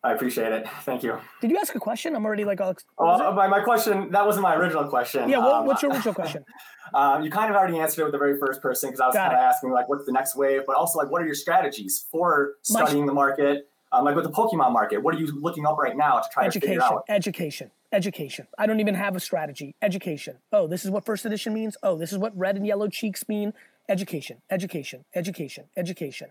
I 0.06 0.14
appreciate 0.14 0.51
it. 0.51 0.68
Thank 0.84 1.01
you. 1.01 1.18
Did 1.41 1.49
you 1.49 1.58
ask 1.58 1.74
a 1.74 1.80
question? 1.80 2.16
I'm 2.16 2.24
already 2.26 2.45
like 2.45 2.62
all. 2.62 2.70
ex- 2.70 2.86
Well, 2.99 3.34
my, 3.34 3.47
my 3.47 3.60
question, 3.62 4.12
that 4.12 4.24
wasn't 4.26 4.43
my 4.43 4.56
original 4.56 4.86
question. 4.88 5.28
yeah. 5.28 5.39
What, 5.39 5.53
Um, 5.53 5.66
what's 5.66 5.82
your 5.82 5.91
original 5.91 6.14
question? 6.22 6.45
Um, 6.93 7.24
you 7.24 7.32
kind 7.32 7.49
of 7.49 7.56
already 7.58 7.80
answered 7.80 8.01
it 8.01 8.06
with 8.06 8.12
the 8.14 8.20
very 8.20 8.38
first 8.38 8.62
person 8.62 8.89
because 8.89 9.01
I 9.01 9.08
was 9.08 9.16
Got 9.16 9.30
kind 9.32 9.34
of 9.34 9.39
asking 9.43 9.72
like, 9.72 9.89
what's 9.89 10.06
the 10.06 10.12
next 10.12 10.36
wave? 10.36 10.62
But 10.68 10.76
also 10.76 10.99
like, 10.99 11.10
what 11.10 11.22
are 11.24 11.26
your 11.26 11.34
strategies 11.36 12.06
for 12.12 12.53
My- 12.70 12.86
studying 12.86 13.08
the 13.08 13.14
market? 13.14 13.68
Um, 13.91 14.03
like 14.06 14.16
with 14.16 14.26
the 14.26 14.32
Pokemon 14.32 14.74
market, 14.74 14.97
what 14.97 15.16
are 15.16 15.18
you 15.18 15.28
looking 15.39 15.66
up 15.66 15.78
right 15.78 15.95
now 15.95 16.20
to 16.20 16.28
try 16.32 16.43
to 16.43 16.47
education, 16.47 16.70
figure 16.82 16.84
out? 16.84 17.03
education, 17.08 17.72
education. 17.93 18.45
I 18.58 18.66
don't 18.68 18.80
even 18.82 18.93
have 18.95 19.16
a 19.16 19.20
strategy. 19.20 19.74
Education. 19.82 20.38
Oh, 20.51 20.68
this 20.68 20.84
is 20.86 20.91
what 20.91 21.06
first 21.06 21.24
edition 21.26 21.53
means. 21.53 21.78
Oh, 21.82 21.95
this 21.97 22.12
is 22.12 22.18
what 22.18 22.38
red 22.38 22.58
and 22.58 22.68
yellow 22.68 22.89
cheeks 22.89 23.28
mean. 23.30 23.53
Education, 23.88 24.41
education, 24.51 25.06
education, 25.16 25.66
education. 25.78 26.30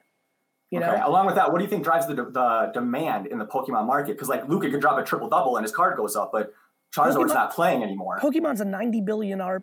You 0.75 0.81
know, 0.81 0.91
okay. 0.91 1.03
Along 1.03 1.27
with 1.27 1.37
that, 1.37 1.53
what 1.53 1.59
do 1.59 1.64
you 1.64 1.70
think 1.70 1.85
drives 1.85 2.07
the, 2.09 2.14
the 2.14 2.70
demand 2.75 3.29
in 3.29 3.39
the 3.39 3.47
Pokemon 3.47 3.87
market? 3.87 4.14
Because 4.14 4.29
like 4.29 4.49
Luka 4.49 4.70
could 4.70 4.81
drop 4.81 4.99
a 4.99 5.05
triple 5.05 5.29
double 5.29 5.57
and 5.57 5.62
his 5.64 5.72
card 5.72 5.97
goes 5.97 6.16
up, 6.16 6.31
but 6.33 6.53
Charizard's 6.95 7.16
Pokemon- 7.16 7.35
not 7.35 7.53
playing 7.53 7.83
anymore. 7.85 8.18
Pokemon's 8.20 8.61
a 8.61 8.64
90 8.64 9.01
billion 9.03 9.39
dollar 9.39 9.62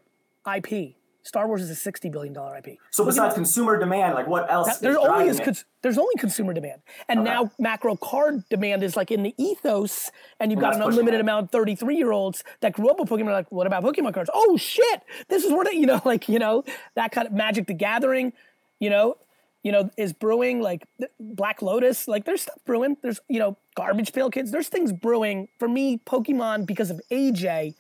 IP. 0.56 0.96
Star 1.24 1.48
Wars 1.48 1.62
is 1.62 1.70
a 1.70 1.76
60 1.76 2.10
billion 2.10 2.34
dollar 2.34 2.58
IP. 2.58 2.78
so 2.90 3.06
besides 3.06 3.36
consumer 3.36 3.78
demand, 3.78 4.16
like 4.16 4.26
what 4.26 4.50
else? 4.50 4.68
That- 4.68 4.76
is 4.76 4.80
there 4.82 4.98
only 4.98 5.28
is 5.28 5.40
cons- 5.40 5.66
there's 5.84 5.98
only 5.98 6.16
consumer 6.18 6.54
demand, 6.54 6.82
and 7.10 7.24
now 7.24 7.52
macro 7.60 7.96
card 7.96 8.44
demand 8.50 8.82
is 8.84 8.96
like 8.96 9.12
in 9.12 9.22
the 9.22 9.36
ethos, 9.38 10.10
and 10.40 10.50
you've 10.52 10.62
got 10.62 10.76
an 10.76 10.82
unlimited 10.82 11.20
it. 11.20 11.22
amount 11.22 11.44
of 11.44 11.52
33 11.52 11.96
year 11.96 12.12
olds 12.12 12.44
that 12.62 12.74
grew 12.74 12.90
up 12.90 13.00
with 13.00 13.08
Pokemon. 13.10 13.34
Like, 13.34 13.52
what 13.52 13.68
about 13.68 13.84
Pokemon 13.84 14.14
cards? 14.16 14.32
Oh 14.34 14.58
shit, 14.58 15.04
this 15.28 15.44
is 15.44 15.52
where 15.52 15.66
they, 15.66 15.74
you 15.78 15.86
know, 15.86 16.02
like 16.06 16.28
you 16.28 16.40
know 16.40 16.64
that 16.96 17.12
kind 17.12 17.28
of 17.28 17.34
Magic 17.34 17.68
the 17.68 17.76
Gathering, 17.76 18.34
you 18.80 18.90
know, 18.90 19.18
you 19.64 19.72
know 19.72 19.90
is 19.98 20.14
brewing 20.14 20.62
like 20.62 20.88
Black 21.20 21.62
Lotus. 21.62 22.08
Like 22.08 22.26
there's 22.26 22.42
stuff 22.44 22.60
brewing. 22.66 22.98
There's 23.02 23.20
you 23.30 23.40
know 23.40 23.58
Garbage 23.76 24.14
Pail 24.14 24.30
Kids. 24.30 24.52
There's 24.52 24.70
things 24.70 24.92
brewing 24.92 25.48
for 25.60 25.68
me. 25.68 26.00
Pokemon 26.06 26.66
because 26.66 26.90
of 26.92 27.02
AJ, 27.12 27.76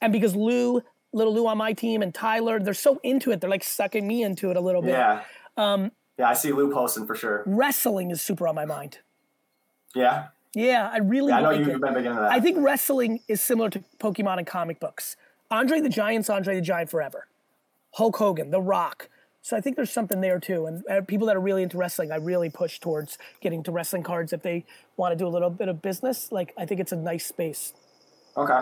and 0.00 0.12
because 0.12 0.34
Lou. 0.34 0.82
Little 1.12 1.34
Lou 1.34 1.48
on 1.48 1.58
my 1.58 1.72
team 1.72 2.02
and 2.02 2.14
Tyler, 2.14 2.60
they're 2.60 2.72
so 2.72 3.00
into 3.02 3.32
it. 3.32 3.40
They're 3.40 3.50
like 3.50 3.64
sucking 3.64 4.06
me 4.06 4.22
into 4.22 4.52
it 4.52 4.56
a 4.56 4.60
little 4.60 4.80
bit. 4.80 4.92
Yeah. 4.92 5.24
Um, 5.56 5.90
Yeah, 6.16 6.28
I 6.28 6.34
see 6.34 6.52
Lou 6.52 6.72
posting 6.72 7.04
for 7.04 7.16
sure. 7.16 7.42
wrestling 7.46 8.12
is 8.12 8.22
super 8.22 8.46
on 8.46 8.54
my 8.54 8.64
mind. 8.64 8.98
Yeah. 9.92 10.28
Yeah, 10.54 10.88
I 10.92 10.98
really 10.98 11.30
Yeah, 11.30 11.38
I 11.38 11.40
know 11.40 11.50
like 11.50 11.66
you've 11.66 11.80
been 11.80 11.94
big 11.94 12.06
into 12.06 12.20
that. 12.20 12.30
I 12.30 12.38
think 12.38 12.58
wrestling 12.60 13.20
is 13.26 13.42
similar 13.42 13.70
to 13.70 13.82
Pokemon 13.98 14.38
and 14.38 14.46
comic 14.46 14.78
books. 14.78 15.16
Andre 15.50 15.80
the 15.80 15.88
Giant's 15.88 16.30
Andre 16.30 16.54
the 16.54 16.60
Giant 16.60 16.90
forever. 16.90 17.26
Hulk 17.94 18.16
Hogan, 18.16 18.52
The 18.52 18.60
Rock, 18.60 19.08
So 19.42 19.56
I 19.56 19.60
think 19.60 19.76
there's 19.76 19.90
something 19.90 20.20
there 20.20 20.38
too. 20.38 20.66
And 20.66 20.84
uh, 20.88 21.00
people 21.02 21.26
that 21.28 21.36
are 21.36 21.40
really 21.40 21.62
into 21.62 21.78
wrestling, 21.78 22.12
I 22.12 22.16
really 22.16 22.50
push 22.50 22.78
towards 22.78 23.16
getting 23.40 23.62
to 23.64 23.72
wrestling 23.72 24.02
cards 24.02 24.32
if 24.32 24.42
they 24.42 24.64
want 24.96 25.12
to 25.12 25.16
do 25.16 25.26
a 25.26 25.30
little 25.30 25.50
bit 25.50 25.68
of 25.68 25.80
business. 25.80 26.30
Like 26.30 26.52
I 26.58 26.66
think 26.66 26.80
it's 26.80 26.92
a 26.92 26.96
nice 26.96 27.26
space. 27.26 27.72
Okay. 28.36 28.60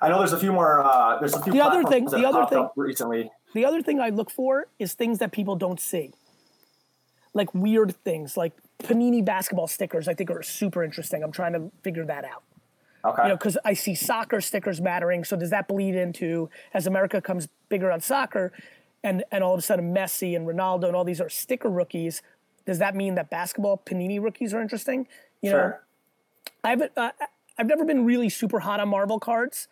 I 0.00 0.08
know 0.08 0.18
there's 0.18 0.32
a 0.32 0.38
few 0.38 0.52
more. 0.52 0.82
Uh, 0.82 1.18
there's 1.18 1.34
a 1.34 1.42
few. 1.42 1.52
The 1.52 1.60
other 1.60 1.84
thing- 1.84 2.06
the 2.06 2.26
other 2.26 2.46
thing- 2.46 2.68
recently. 2.76 3.30
The 3.54 3.64
other 3.64 3.82
thing 3.82 4.00
I 4.00 4.08
look 4.08 4.30
for 4.30 4.66
is 4.78 4.94
things 4.94 5.18
that 5.18 5.30
people 5.30 5.56
don't 5.56 5.78
see. 5.80 6.12
Like 7.34 7.54
weird 7.54 7.94
things, 8.02 8.36
like 8.36 8.52
Panini 8.78 9.24
basketball 9.24 9.66
stickers, 9.66 10.08
I 10.08 10.14
think 10.14 10.30
are 10.30 10.42
super 10.42 10.82
interesting. 10.82 11.22
I'm 11.22 11.32
trying 11.32 11.52
to 11.52 11.70
figure 11.82 12.04
that 12.06 12.24
out. 12.24 12.42
Okay. 13.04 13.22
You 13.22 13.28
know, 13.30 13.36
because 13.36 13.58
I 13.64 13.74
see 13.74 13.94
soccer 13.94 14.40
stickers 14.40 14.80
mattering. 14.80 15.24
So 15.24 15.36
does 15.36 15.50
that 15.50 15.68
bleed 15.68 15.94
into 15.94 16.48
as 16.74 16.86
America 16.86 17.20
comes 17.20 17.48
bigger 17.68 17.90
on 17.90 18.00
soccer, 18.00 18.52
and 19.04 19.24
and 19.30 19.42
all 19.42 19.54
of 19.54 19.58
a 19.58 19.62
sudden 19.62 19.94
Messi 19.94 20.36
and 20.36 20.46
Ronaldo 20.46 20.84
and 20.84 20.96
all 20.96 21.04
these 21.04 21.20
are 21.20 21.28
sticker 21.28 21.68
rookies? 21.68 22.22
Does 22.64 22.78
that 22.78 22.94
mean 22.94 23.14
that 23.16 23.30
basketball 23.30 23.82
Panini 23.84 24.22
rookies 24.22 24.54
are 24.54 24.60
interesting? 24.60 25.08
You 25.40 25.50
know, 25.50 25.56
sure. 25.56 25.84
I 26.62 26.70
haven't. 26.70 26.92
Uh, 26.96 27.10
I've 27.58 27.66
never 27.66 27.84
been 27.84 28.04
really 28.04 28.28
super 28.28 28.60
hot 28.60 28.80
on 28.80 28.88
Marvel 28.88 29.18
cards. 29.18 29.68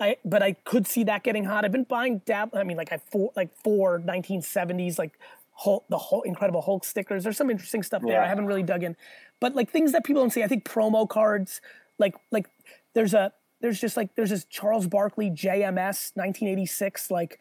I, 0.00 0.16
but 0.24 0.42
I 0.42 0.52
could 0.52 0.86
see 0.86 1.04
that 1.04 1.22
getting 1.22 1.44
hot. 1.44 1.64
I've 1.64 1.72
been 1.72 1.84
buying 1.84 2.18
dab. 2.26 2.54
I 2.54 2.64
mean, 2.64 2.76
like 2.76 2.92
I 2.92 2.98
four 2.98 3.30
like 3.36 3.56
four 3.62 4.00
1970s 4.00 4.98
like 4.98 5.18
Hulk, 5.52 5.84
the 5.88 5.98
whole 5.98 6.22
Incredible 6.22 6.62
Hulk 6.62 6.84
stickers. 6.84 7.22
There's 7.22 7.36
some 7.36 7.50
interesting 7.50 7.82
stuff 7.82 8.02
there. 8.02 8.20
I 8.20 8.26
haven't 8.26 8.46
really 8.46 8.64
dug 8.64 8.82
in, 8.82 8.96
but 9.40 9.54
like 9.54 9.70
things 9.70 9.92
that 9.92 10.04
people 10.04 10.22
don't 10.22 10.30
see. 10.30 10.42
I 10.42 10.48
think 10.48 10.64
promo 10.64 11.08
cards, 11.08 11.60
like 11.98 12.16
like 12.32 12.48
there's 12.94 13.14
a 13.14 13.32
there's 13.60 13.80
just 13.80 13.96
like 13.96 14.14
there's 14.16 14.30
this 14.30 14.44
Charles 14.44 14.86
Barkley 14.88 15.30
JMS 15.30 16.10
1986 16.16 17.10
like 17.10 17.38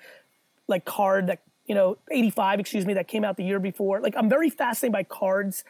like 0.67 0.85
card 0.85 1.27
that 1.27 1.41
you 1.65 1.75
know 1.75 1.97
85 2.11 2.59
excuse 2.59 2.85
me 2.85 2.93
that 2.95 3.07
came 3.07 3.23
out 3.23 3.37
the 3.37 3.43
year 3.43 3.59
before. 3.59 4.01
Like 4.01 4.15
I'm 4.17 4.29
very 4.29 4.49
fascinated 4.49 4.93
by 4.93 5.03
cards 5.03 5.63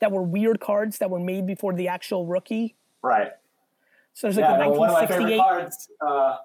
that 0.00 0.12
were 0.12 0.22
weird 0.22 0.60
cards 0.60 0.98
that 0.98 1.10
were 1.10 1.20
made 1.20 1.46
before 1.46 1.72
the 1.74 1.88
actual 1.88 2.26
rookie. 2.26 2.76
Right. 3.02 3.32
So 4.14 4.26
there's 4.26 4.36
like 4.36 4.46
yeah, 4.46 4.58
the 4.58 4.64
no, 4.64 4.70
one 4.70 4.90
of 4.90 4.94
my 4.94 5.06
favorite 5.06 5.36
1968. 5.36 5.38
cards. 5.38 5.88
Uh, 6.00 6.36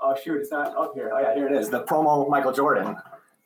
oh 0.00 0.16
shoot, 0.22 0.40
it's 0.40 0.50
not 0.50 0.76
up 0.76 0.94
here. 0.94 1.10
Oh 1.14 1.20
yeah, 1.20 1.34
here 1.34 1.46
it 1.46 1.54
is. 1.54 1.70
The 1.70 1.84
promo 1.84 2.28
Michael 2.28 2.52
Jordan, 2.52 2.96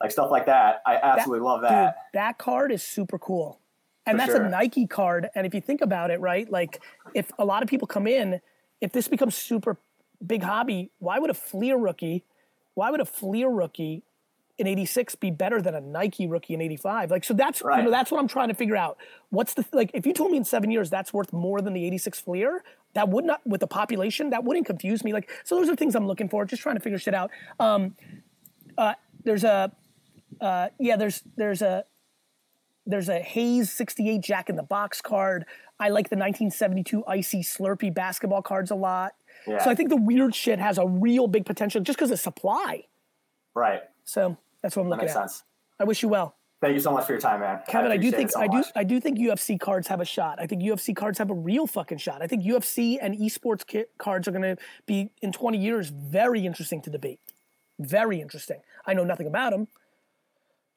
like 0.00 0.10
stuff 0.10 0.30
like 0.30 0.46
that. 0.46 0.82
I 0.86 0.96
absolutely 0.96 1.44
love 1.44 1.62
that. 1.62 1.84
Dude, 1.84 1.94
that 2.14 2.38
card 2.38 2.72
is 2.72 2.82
super 2.82 3.18
cool. 3.18 3.60
And 4.06 4.14
For 4.14 4.18
that's 4.18 4.32
sure. 4.36 4.44
a 4.44 4.48
Nike 4.48 4.86
card. 4.86 5.28
And 5.34 5.46
if 5.46 5.54
you 5.54 5.60
think 5.60 5.80
about 5.80 6.10
it, 6.10 6.20
right, 6.20 6.50
like 6.50 6.80
if 7.14 7.32
a 7.38 7.44
lot 7.44 7.62
of 7.62 7.68
people 7.68 7.88
come 7.88 8.06
in, 8.06 8.40
if 8.80 8.92
this 8.92 9.08
becomes 9.08 9.34
super 9.34 9.78
big 10.24 10.42
hobby, 10.42 10.90
why 10.98 11.18
would 11.18 11.30
a 11.30 11.34
Fleer 11.34 11.76
rookie, 11.76 12.24
why 12.76 12.90
would 12.90 13.00
a 13.00 13.06
Fleer 13.06 13.48
rookie 13.48 14.04
in 14.58 14.66
86 14.66 15.14
be 15.16 15.30
better 15.30 15.60
than 15.60 15.74
a 15.74 15.80
Nike 15.80 16.26
rookie 16.26 16.54
in 16.54 16.60
85? 16.60 17.10
Like, 17.10 17.24
so 17.24 17.32
that's, 17.32 17.62
you 17.62 17.82
know, 17.82 17.90
that's 17.90 18.10
what 18.10 18.20
I'm 18.20 18.28
trying 18.28 18.48
to 18.48 18.54
figure 18.54 18.76
out. 18.76 18.98
What's 19.30 19.54
the, 19.54 19.64
like, 19.72 19.90
if 19.94 20.06
you 20.06 20.12
told 20.12 20.30
me 20.30 20.36
in 20.36 20.44
seven 20.44 20.70
years 20.70 20.90
that's 20.90 21.12
worth 21.12 21.32
more 21.32 21.62
than 21.62 21.72
the 21.72 21.84
86 21.86 22.20
Fleer, 22.20 22.62
that 22.92 23.08
would 23.08 23.24
not, 23.24 23.40
with 23.46 23.60
the 23.60 23.66
population, 23.66 24.28
that 24.30 24.44
wouldn't 24.44 24.66
confuse 24.66 25.02
me. 25.04 25.14
Like, 25.14 25.30
so 25.42 25.56
those 25.56 25.70
are 25.70 25.74
things 25.74 25.94
I'm 25.94 26.06
looking 26.06 26.28
for, 26.28 26.44
just 26.44 26.62
trying 26.62 26.76
to 26.76 26.80
figure 26.82 26.98
shit 26.98 27.14
out. 27.14 27.30
Um, 27.58 27.96
uh, 28.76 28.92
there's 29.24 29.44
a, 29.44 29.72
uh, 30.42 30.68
yeah, 30.78 30.96
there's, 30.96 31.22
there's 31.36 31.62
a, 31.62 31.84
there's 32.84 33.08
a 33.08 33.20
Hayes 33.20 33.72
68 33.72 34.20
Jack 34.20 34.50
in 34.50 34.56
the 34.56 34.62
Box 34.62 35.00
card. 35.00 35.46
I 35.80 35.88
like 35.88 36.10
the 36.10 36.16
1972 36.16 37.04
Icy 37.06 37.42
Slurpee 37.42 37.92
basketball 37.92 38.42
cards 38.42 38.70
a 38.70 38.74
lot. 38.74 39.14
Yeah. 39.46 39.62
So 39.62 39.70
I 39.70 39.74
think 39.74 39.88
the 39.90 39.96
weird 39.96 40.34
shit 40.34 40.58
has 40.58 40.78
a 40.78 40.86
real 40.86 41.26
big 41.28 41.44
potential 41.46 41.80
just 41.80 41.98
because 41.98 42.10
of 42.10 42.18
supply. 42.20 42.84
Right. 43.54 43.82
So 44.04 44.36
that's 44.62 44.76
what 44.76 44.82
I'm 44.82 44.88
That 44.90 44.96
looking 44.96 45.06
makes 45.06 45.16
at. 45.16 45.30
sense. 45.30 45.44
I 45.78 45.84
wish 45.84 46.02
you 46.02 46.08
well. 46.08 46.34
Thank 46.60 46.72
you 46.74 46.80
so 46.80 46.90
much 46.90 47.04
for 47.04 47.12
your 47.12 47.20
time, 47.20 47.40
man. 47.40 47.60
Kevin, 47.68 47.92
I, 47.92 47.98
do 47.98 48.10
think 48.10 48.30
so 48.30 48.40
I 48.40 48.48
do. 48.48 48.64
I 48.74 48.82
do 48.82 48.98
think 48.98 49.18
UFC 49.18 49.60
cards 49.60 49.88
have 49.88 50.00
a 50.00 50.06
shot. 50.06 50.38
I 50.40 50.46
think 50.46 50.62
UFC 50.62 50.96
cards 50.96 51.18
have 51.18 51.30
a 51.30 51.34
real 51.34 51.66
fucking 51.66 51.98
shot. 51.98 52.22
I 52.22 52.26
think 52.26 52.44
UFC 52.44 52.96
and 53.00 53.14
esports 53.14 53.66
ki- 53.66 53.84
cards 53.98 54.26
are 54.26 54.30
going 54.30 54.42
to 54.42 54.56
be 54.86 55.10
in 55.20 55.32
20 55.32 55.58
years 55.58 55.90
very 55.90 56.46
interesting 56.46 56.80
to 56.82 56.90
debate. 56.90 57.20
Very 57.78 58.22
interesting. 58.22 58.60
I 58.86 58.94
know 58.94 59.04
nothing 59.04 59.26
about 59.26 59.50
them. 59.50 59.68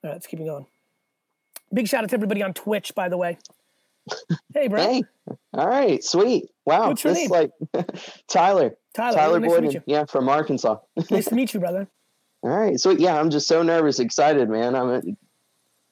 All 0.04 0.10
right, 0.10 0.14
let's 0.14 0.28
keep 0.28 0.42
it 0.42 0.46
going. 0.46 0.66
Big 1.74 1.88
shout 1.88 2.04
out 2.04 2.10
to 2.10 2.16
everybody 2.16 2.44
on 2.44 2.54
Twitch, 2.54 2.94
by 2.94 3.08
the 3.10 3.18
way. 3.18 3.38
Hey, 4.54 4.68
bro. 4.68 4.82
Hey, 4.82 5.04
all 5.54 5.68
right, 5.68 6.04
sweet. 6.04 6.50
Wow, 6.70 6.90
What's 6.90 7.04
your 7.04 7.14
this 7.14 7.30
name? 7.30 7.30
like 7.32 7.52
Tyler. 8.28 8.78
Tyler, 8.94 9.16
Tyler 9.16 9.40
nice 9.40 9.74
you. 9.74 9.84
yeah, 9.88 10.06
from 10.06 10.30
Arkansas. 10.30 10.78
nice 11.10 11.26
to 11.26 11.36
meet 11.36 11.54
you, 11.54 11.60
brother. 11.60 11.88
All 12.44 12.52
right, 12.52 12.80
so 12.80 12.92
yeah, 12.92 13.20
I'm 13.20 13.32
just 13.32 13.48
so 13.48 13.64
nervous, 13.64 14.00
excited, 14.00 14.50
man. 14.50 14.76
I'm. 14.76 15.18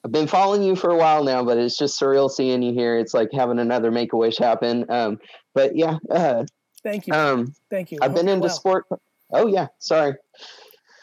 I've 0.04 0.12
been 0.12 0.28
following 0.28 0.62
you 0.62 0.76
for 0.76 0.90
a 0.90 0.96
while 0.96 1.24
now, 1.24 1.44
but 1.44 1.58
it's 1.58 1.76
just 1.76 2.00
surreal 2.00 2.30
seeing 2.30 2.62
you 2.62 2.72
here. 2.72 2.96
It's 2.96 3.12
like 3.12 3.30
having 3.32 3.58
another 3.58 3.90
Make 3.90 4.12
a 4.12 4.16
Wish 4.16 4.38
happen. 4.38 4.86
Um, 4.88 5.18
but 5.54 5.76
yeah, 5.76 5.98
uh, 6.10 6.44
Thank 6.84 7.08
you. 7.08 7.12
um, 7.12 7.52
Thank 7.68 7.90
you. 7.90 7.98
I've 8.00 8.14
been 8.14 8.28
hope 8.28 8.34
into 8.36 8.46
well. 8.46 8.54
sport. 8.54 8.86
Oh 9.32 9.48
yeah, 9.48 9.66
sorry. 9.80 10.14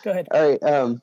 Go 0.04 0.12
ahead. 0.12 0.28
All 0.32 0.50
right. 0.50 0.64
Um, 0.64 1.02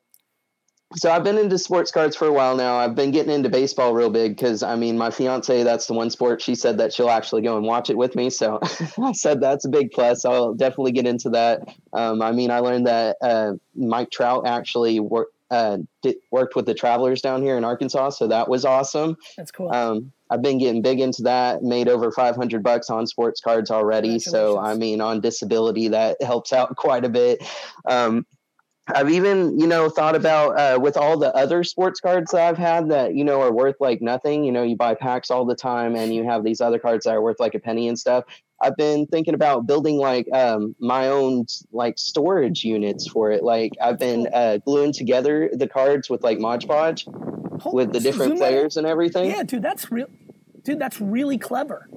so 0.97 1.11
I've 1.11 1.25
been 1.25 1.39
into 1.39 1.59
sports 1.59 1.91
cards 1.91 2.17
for 2.17 2.27
a 2.27 2.33
while 2.33 2.57
now. 2.57 2.77
I've 2.77 2.95
been 2.95 3.11
getting 3.11 3.33
into 3.33 3.49
baseball 3.49 3.95
real 3.95 4.11
big 4.11 4.37
because 4.37 4.63
I 4.63 4.77
mean, 4.77 4.99
my 4.99 5.11
fiance, 5.11 5.63
that's 5.63 5.87
the 5.87 5.95
one 5.95 6.11
sport 6.11 6.43
she 6.43 6.55
said 6.55 6.79
that 6.79 6.93
she'll 6.93 7.11
actually 7.11 7.43
go 7.43 7.57
and 7.57 7.67
watch 7.67 7.91
it 7.91 7.97
with 7.97 8.15
me. 8.15 8.31
So 8.31 8.59
I 9.03 9.13
said 9.13 9.41
that's 9.41 9.65
a 9.65 9.69
big 9.69 9.93
plus. 9.93 10.25
I'll 10.25 10.55
definitely 10.55 10.93
get 10.93 11.07
into 11.07 11.31
that. 11.31 11.63
Um, 11.93 12.23
I 12.23 12.33
mean, 12.33 12.51
I 12.51 12.59
learned 12.59 12.87
that 12.87 13.17
uh, 13.21 13.53
Mike 13.75 14.11
Trout 14.11 14.47
actually 14.47 15.01
worked. 15.01 15.35
Uh, 15.51 15.77
did, 16.01 16.17
worked 16.31 16.57
with 16.57 16.65
the 16.65 16.73
Travelers 16.73 17.21
down 17.21 17.43
here 17.43 17.59
in 17.59 17.65
Arkansas, 17.65 18.09
so 18.09 18.27
that 18.27 18.49
was 18.49 18.65
awesome. 18.65 19.19
That's 19.37 19.51
cool. 19.51 19.71
Um, 19.71 20.11
I've 20.33 20.41
been 20.41 20.57
getting 20.57 20.81
big 20.81 20.99
into 20.99 21.25
that. 21.25 21.63
Made 21.63 21.89
over 21.89 22.11
500 22.11 22.63
bucks 22.63 22.89
on 22.89 23.07
sports 23.07 23.43
cards 23.43 23.71
already. 23.71 24.19
So 24.19 24.59
I 24.59 24.75
mean, 24.75 25.03
on 25.03 25.21
disability, 25.21 25.89
that 25.89 26.23
helps 26.23 26.55
out 26.55 26.75
quite 26.77 27.05
a 27.05 27.11
bit. 27.11 27.47
Um, 27.87 28.25
I've 28.89 29.11
even, 29.11 29.59
you 29.61 29.67
know, 29.67 29.89
thought 29.89 30.17
about 30.17 30.59
uh, 30.59 30.79
with 30.81 30.97
all 30.97 31.17
the 31.17 31.35
other 31.37 31.63
sports 31.63 32.01
cards 32.01 32.33
that 32.33 32.49
I've 32.49 32.59
had 32.59 32.91
that 32.91 33.15
you 33.15 33.25
know 33.25 33.41
are 33.41 33.53
worth 33.53 33.77
like 33.79 34.03
nothing. 34.03 34.45
You 34.45 34.51
know, 34.51 34.65
you 34.65 34.77
buy 34.77 34.95
packs 34.95 35.31
all 35.31 35.45
the 35.45 35.55
time, 35.55 35.95
and 35.95 36.13
you 36.13 36.25
have 36.25 36.43
these 36.43 36.61
other 36.61 36.81
cards 36.81 37.05
that 37.05 37.15
are 37.15 37.23
worth 37.23 37.39
like 37.39 37.55
a 37.55 37.61
penny 37.61 37.87
and 37.87 37.99
stuff. 37.99 38.25
I've 38.61 38.77
been 38.77 39.07
thinking 39.07 39.35
about 39.35 39.67
building 39.67 39.99
like 39.99 40.27
um, 40.33 40.75
my 40.81 41.09
own 41.09 41.47
like 41.73 41.99
storage 41.99 42.65
units 42.65 43.09
for 43.09 43.31
it. 43.31 43.45
Like 43.45 43.73
I've 43.81 43.99
been 43.99 44.29
uh, 44.33 44.59
gluing 44.65 44.93
together 44.93 45.51
the 45.53 45.69
cards 45.69 46.11
with 46.11 46.25
like 46.25 46.39
Mod 46.39 46.67
Podge 46.67 47.07
with 47.67 47.93
the 47.93 48.01
different 48.01 48.37
players 48.37 48.77
and 48.77 48.87
everything. 48.87 49.31
Yeah, 49.31 49.45
dude, 49.45 49.63
that's 49.63 49.93
real. 49.93 50.09
Dude, 50.63 50.79
that's 50.79 51.01
really 51.01 51.39
clever. 51.39 51.89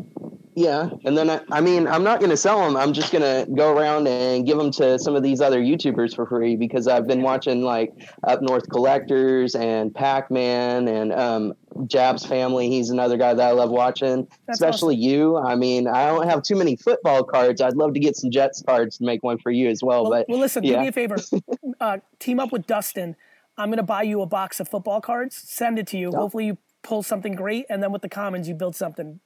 Yeah, 0.55 0.89
and 1.03 1.17
then 1.17 1.29
I, 1.29 1.41
I 1.51 1.59
mean, 1.59 1.85
I'm 1.85 2.03
not 2.03 2.19
going 2.19 2.29
to 2.29 2.37
sell 2.37 2.65
them. 2.65 2.77
I'm 2.77 2.93
just 2.93 3.11
going 3.11 3.23
to 3.23 3.51
go 3.51 3.75
around 3.75 4.07
and 4.07 4.45
give 4.45 4.57
them 4.57 4.71
to 4.71 4.97
some 4.97 5.13
of 5.13 5.21
these 5.21 5.41
other 5.41 5.59
YouTubers 5.59 6.15
for 6.15 6.25
free 6.25 6.55
because 6.55 6.87
I've 6.87 7.05
been 7.05 7.21
watching 7.21 7.61
like 7.61 7.91
Up 8.23 8.41
North 8.41 8.69
Collectors 8.69 9.55
and 9.55 9.93
Pac 9.93 10.31
Man 10.31 10.87
and 10.87 11.11
um, 11.11 11.53
Jab's 11.87 12.25
family. 12.25 12.69
He's 12.69 12.89
another 12.89 13.17
guy 13.17 13.33
that 13.33 13.45
I 13.45 13.51
love 13.51 13.69
watching, 13.69 14.29
That's 14.47 14.61
especially 14.61 14.95
you. 14.95 15.35
I 15.35 15.55
mean, 15.55 15.89
I 15.89 16.07
don't 16.07 16.29
have 16.29 16.41
too 16.41 16.55
many 16.55 16.77
football 16.77 17.25
cards. 17.25 17.59
I'd 17.59 17.75
love 17.75 17.93
to 17.93 17.99
get 17.99 18.15
some 18.15 18.31
Jets 18.31 18.63
cards 18.65 18.97
to 18.99 19.03
make 19.03 19.23
one 19.23 19.37
for 19.37 19.51
you 19.51 19.69
as 19.69 19.83
well. 19.83 20.03
Well, 20.03 20.11
but 20.11 20.25
well 20.29 20.39
listen, 20.39 20.63
yeah. 20.63 20.75
do 20.75 20.81
me 20.83 20.87
a 20.87 20.91
favor. 20.93 21.17
uh, 21.81 21.97
team 22.19 22.39
up 22.39 22.53
with 22.53 22.65
Dustin. 22.65 23.17
I'm 23.57 23.69
going 23.69 23.77
to 23.77 23.83
buy 23.83 24.03
you 24.03 24.21
a 24.21 24.25
box 24.25 24.61
of 24.61 24.69
football 24.69 25.01
cards, 25.01 25.35
send 25.35 25.79
it 25.79 25.87
to 25.87 25.97
you. 25.97 26.11
Hopefully, 26.11 26.45
you 26.45 26.57
pull 26.81 27.03
something 27.03 27.35
great, 27.35 27.65
and 27.69 27.83
then 27.83 27.91
with 27.91 28.01
the 28.01 28.09
commons, 28.09 28.47
you 28.47 28.55
build 28.55 28.77
something. 28.77 29.19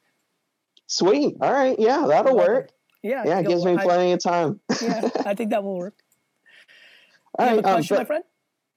Sweet. 0.89 1.35
All 1.39 1.53
right. 1.53 1.77
Yeah, 1.79 2.05
that'll 2.07 2.35
work. 2.35 2.71
Yeah, 3.03 3.23
Yeah, 3.25 3.39
it 3.39 3.47
gives 3.47 3.63
me 3.63 3.77
I- 3.77 3.83
plenty 3.83 4.11
of 4.11 4.19
time. 4.19 4.59
yeah, 4.81 5.07
I 5.25 5.35
think 5.35 5.51
that 5.51 5.63
will 5.63 5.77
work. 5.77 5.95
All 7.37 7.45
right, 7.45 7.55
a 7.55 7.57
um, 7.59 7.73
question, 7.75 7.97
my 7.97 8.03
friend? 8.03 8.23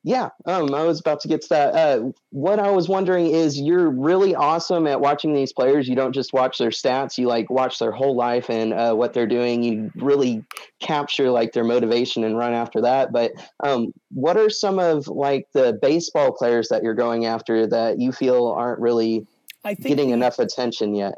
Yeah, 0.04 0.30
um, 0.46 0.74
I 0.74 0.82
was 0.82 0.98
about 1.00 1.20
to 1.20 1.28
get 1.28 1.42
to 1.42 1.48
that. 1.50 1.74
Uh, 1.74 2.10
what 2.30 2.58
I 2.58 2.70
was 2.70 2.88
wondering 2.88 3.28
is, 3.28 3.58
you're 3.60 3.88
really 3.88 4.34
awesome 4.34 4.86
at 4.88 5.00
watching 5.00 5.32
these 5.32 5.52
players. 5.52 5.88
You 5.88 5.94
don't 5.94 6.12
just 6.12 6.32
watch 6.32 6.58
their 6.58 6.70
stats; 6.70 7.18
you 7.18 7.28
like 7.28 7.48
watch 7.50 7.78
their 7.78 7.92
whole 7.92 8.16
life 8.16 8.50
and 8.50 8.74
uh, 8.74 8.94
what 8.94 9.14
they're 9.14 9.28
doing. 9.28 9.62
You 9.62 9.92
really 9.94 10.44
capture 10.80 11.30
like 11.30 11.52
their 11.52 11.64
motivation 11.64 12.24
and 12.24 12.36
run 12.36 12.52
after 12.52 12.82
that. 12.82 13.12
But 13.12 13.32
um, 13.62 13.92
what 14.10 14.36
are 14.36 14.50
some 14.50 14.80
of 14.80 15.06
like 15.06 15.46
the 15.54 15.78
baseball 15.80 16.32
players 16.32 16.68
that 16.68 16.82
you're 16.82 16.94
going 16.94 17.24
after 17.24 17.66
that 17.68 18.00
you 18.00 18.10
feel 18.12 18.48
aren't 18.48 18.80
really 18.80 19.24
I 19.64 19.74
think 19.76 19.86
getting 19.86 20.10
enough 20.10 20.40
attention 20.40 20.96
yet? 20.96 21.14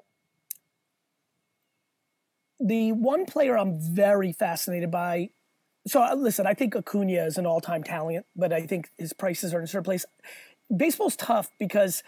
The 2.61 2.93
one 2.93 3.27
player 3.27 3.57
I'm 3.59 3.79
very 3.79 4.33
fascinated 4.33 4.91
by. 4.91 5.31
So 5.87 6.03
uh, 6.03 6.15
listen, 6.15 6.47
I 6.47 6.55
think 6.55 6.75
Acuna 6.75 7.25
is 7.25 7.37
an 7.37 7.47
all-time 7.47 7.83
talent, 7.83 8.27
but 8.35 8.53
I 8.53 8.67
think 8.67 8.91
his 8.97 9.13
prices 9.13 9.53
are 9.53 9.59
in 9.59 9.65
a 9.65 9.67
certain 9.67 9.85
place. 9.85 10.07
Baseball's 10.75 11.17
tough 11.17 11.51
because, 11.59 12.03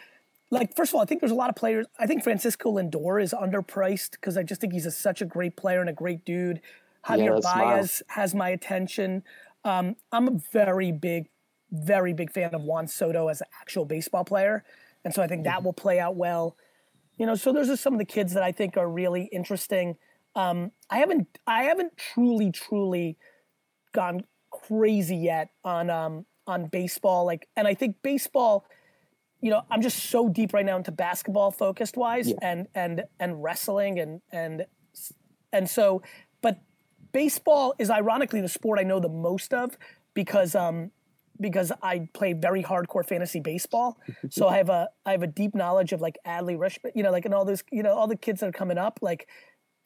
like, 0.51 0.74
first 0.74 0.92
of 0.92 0.97
all, 0.97 1.03
I 1.03 1.05
think 1.05 1.20
there's 1.20 1.32
a 1.32 1.36
lot 1.36 1.51
of 1.51 1.57
players. 1.57 1.86
I 1.99 2.07
think 2.07 2.24
Francisco 2.24 2.72
Lindor 2.72 3.22
is 3.22 3.34
underpriced 3.34 4.12
because 4.12 4.36
I 4.38 4.42
just 4.42 4.61
think 4.61 4.72
he's 4.72 4.86
a, 4.86 4.90
such 4.90 5.20
a 5.20 5.26
great 5.26 5.57
player 5.57 5.80
and 5.80 5.90
a 5.90 5.92
great 5.92 6.24
dude. 6.24 6.61
Yeah, 7.09 7.16
Javier 7.16 7.40
smart. 7.42 7.59
Baez 7.59 8.03
has 8.09 8.34
my 8.34 8.49
attention. 8.49 9.22
Um, 9.64 9.97
I'm 10.12 10.28
a 10.28 10.40
very 10.53 10.92
big 10.92 11.28
very 11.72 12.12
big 12.12 12.30
fan 12.32 12.55
of 12.55 12.62
Juan 12.62 12.86
Soto 12.86 13.28
as 13.28 13.40
an 13.40 13.49
actual 13.61 13.84
baseball 13.84 14.24
player, 14.24 14.64
and 15.05 15.12
so 15.12 15.22
I 15.22 15.26
think 15.26 15.44
that 15.44 15.62
will 15.62 15.72
play 15.72 15.99
out 15.99 16.16
well. 16.16 16.57
You 17.18 17.26
know, 17.26 17.34
so 17.34 17.53
those 17.53 17.70
are 17.70 17.76
some 17.76 17.92
of 17.92 17.99
the 17.99 18.05
kids 18.05 18.34
that 18.34 18.42
I 18.42 18.53
think 18.53 18.76
are 18.76 18.88
really 18.88 19.28
interesting. 19.32 19.97
Um, 20.37 20.70
I 20.91 20.99
haven't 20.99 21.26
I 21.47 21.64
haven't 21.64 21.97
truly 21.97 22.53
truly 22.53 23.16
gone 23.93 24.22
crazy 24.51 25.16
yet 25.16 25.49
on 25.64 25.91
um, 25.91 26.26
on 26.47 26.66
baseball. 26.66 27.24
Like, 27.26 27.49
and 27.57 27.66
I 27.66 27.74
think 27.74 27.97
baseball. 28.03 28.64
You 29.43 29.51
know, 29.51 29.62
I'm 29.70 29.82
just 29.82 30.05
so 30.11 30.28
deep 30.30 30.55
right 30.55 30.64
now 30.64 30.76
into 30.76 30.91
basketball 30.91 31.51
focused 31.51 31.97
wise, 31.97 32.28
Yeah. 32.28 32.37
and 32.43 32.66
and 32.74 33.05
and 33.20 33.43
wrestling, 33.43 33.99
and 34.01 34.20
and 34.32 34.66
and 35.53 35.68
so, 35.68 36.03
but 36.43 36.61
baseball 37.12 37.74
is 37.78 37.91
ironically 37.91 38.41
the 38.41 38.49
sport 38.49 38.78
I 38.78 38.82
know 38.82 38.99
the 39.01 39.11
most 39.11 39.53
of 39.55 39.76
because 40.14 40.55
um 40.55 40.91
because 41.39 41.70
I 41.82 42.09
play 42.14 42.32
very 42.32 42.62
hardcore 42.62 43.07
fantasy 43.07 43.41
baseball. 43.41 43.99
so 44.30 44.49
I 44.49 44.57
have 44.57 44.70
a 44.70 44.89
I 45.05 45.12
have 45.12 45.22
a 45.22 45.26
deep 45.28 45.55
knowledge 45.55 45.93
of 45.93 46.01
like 46.01 46.16
Adley 46.26 46.59
Rush, 46.59 46.78
you 46.95 47.03
know, 47.03 47.11
like 47.11 47.26
and 47.26 47.34
all 47.34 47.45
those, 47.45 47.62
you 47.70 47.82
know, 47.82 47.93
all 47.95 48.07
the 48.07 48.16
kids 48.16 48.41
that 48.41 48.49
are 48.49 48.53
coming 48.53 48.78
up, 48.78 48.99
like, 49.03 49.28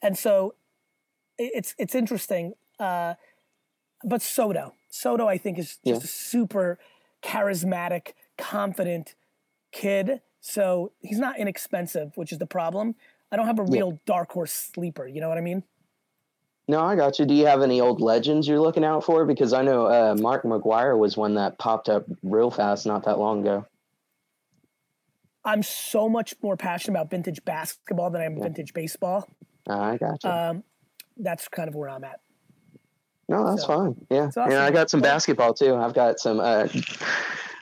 and 0.01 0.17
so 0.17 0.55
it's 1.37 1.75
it's 1.77 1.95
interesting. 1.95 2.53
Uh, 2.79 3.15
but 4.03 4.21
Soto, 4.21 4.73
Soto, 4.89 5.27
I 5.27 5.37
think 5.37 5.59
is 5.59 5.77
just 5.77 5.85
Yeah. 5.85 5.95
a 5.97 5.99
super 6.01 6.79
charismatic, 7.21 8.13
confident 8.37 9.15
kid. 9.71 10.21
So 10.39 10.91
he's 11.01 11.19
not 11.19 11.37
inexpensive, 11.37 12.13
which 12.17 12.31
is 12.31 12.39
the 12.39 12.47
problem. 12.47 12.95
I 13.31 13.35
don't 13.35 13.45
have 13.45 13.59
a 13.59 13.63
Yeah. 13.63 13.77
real 13.77 13.99
dark 14.05 14.31
horse 14.31 14.51
sleeper. 14.51 15.05
You 15.07 15.21
know 15.21 15.29
what 15.29 15.37
I 15.37 15.41
mean? 15.41 15.63
No, 16.67 16.79
I 16.81 16.95
got 16.95 17.19
you. 17.19 17.25
Do 17.25 17.33
you 17.33 17.45
have 17.47 17.61
any 17.61 17.79
old 17.81 18.01
legends 18.01 18.47
you're 18.47 18.59
looking 18.59 18.83
out 18.83 19.03
for? 19.03 19.25
Because 19.25 19.53
I 19.53 19.61
know 19.61 19.85
uh, 19.85 20.15
Mark 20.19 20.43
McGwire 20.43 20.97
was 20.97 21.15
one 21.17 21.35
that 21.35 21.57
popped 21.59 21.89
up 21.89 22.05
real 22.23 22.49
fast 22.49 22.85
not 22.85 23.03
that 23.05 23.19
long 23.19 23.41
ago. 23.41 23.65
I'm 25.43 25.63
so 25.63 26.07
much 26.07 26.35
more 26.41 26.55
passionate 26.55 26.93
about 26.97 27.09
vintage 27.09 27.43
basketball 27.45 28.09
than 28.09 28.21
I 28.21 28.25
am 28.25 28.37
Yeah. 28.37 28.43
vintage 28.43 28.73
baseball. 28.73 29.27
I 29.67 29.97
got 29.97 30.23
you. 30.23 30.29
Um, 30.29 30.63
that's 31.17 31.47
kind 31.47 31.67
of 31.69 31.75
where 31.75 31.89
I'm 31.89 32.03
at. 32.03 32.19
no, 33.29 33.45
that's 33.49 33.61
so- 33.61 33.67
fine. 33.67 33.95
Yeah, 34.09 34.27
it's 34.27 34.37
yeah. 34.37 34.63
I 34.65 34.71
got 34.71 34.89
some 34.89 35.01
basketball 35.01 35.53
too. 35.53 35.75
I've 35.75 35.93
got 35.93 36.19
some. 36.19 36.39
Uh, 36.39 36.67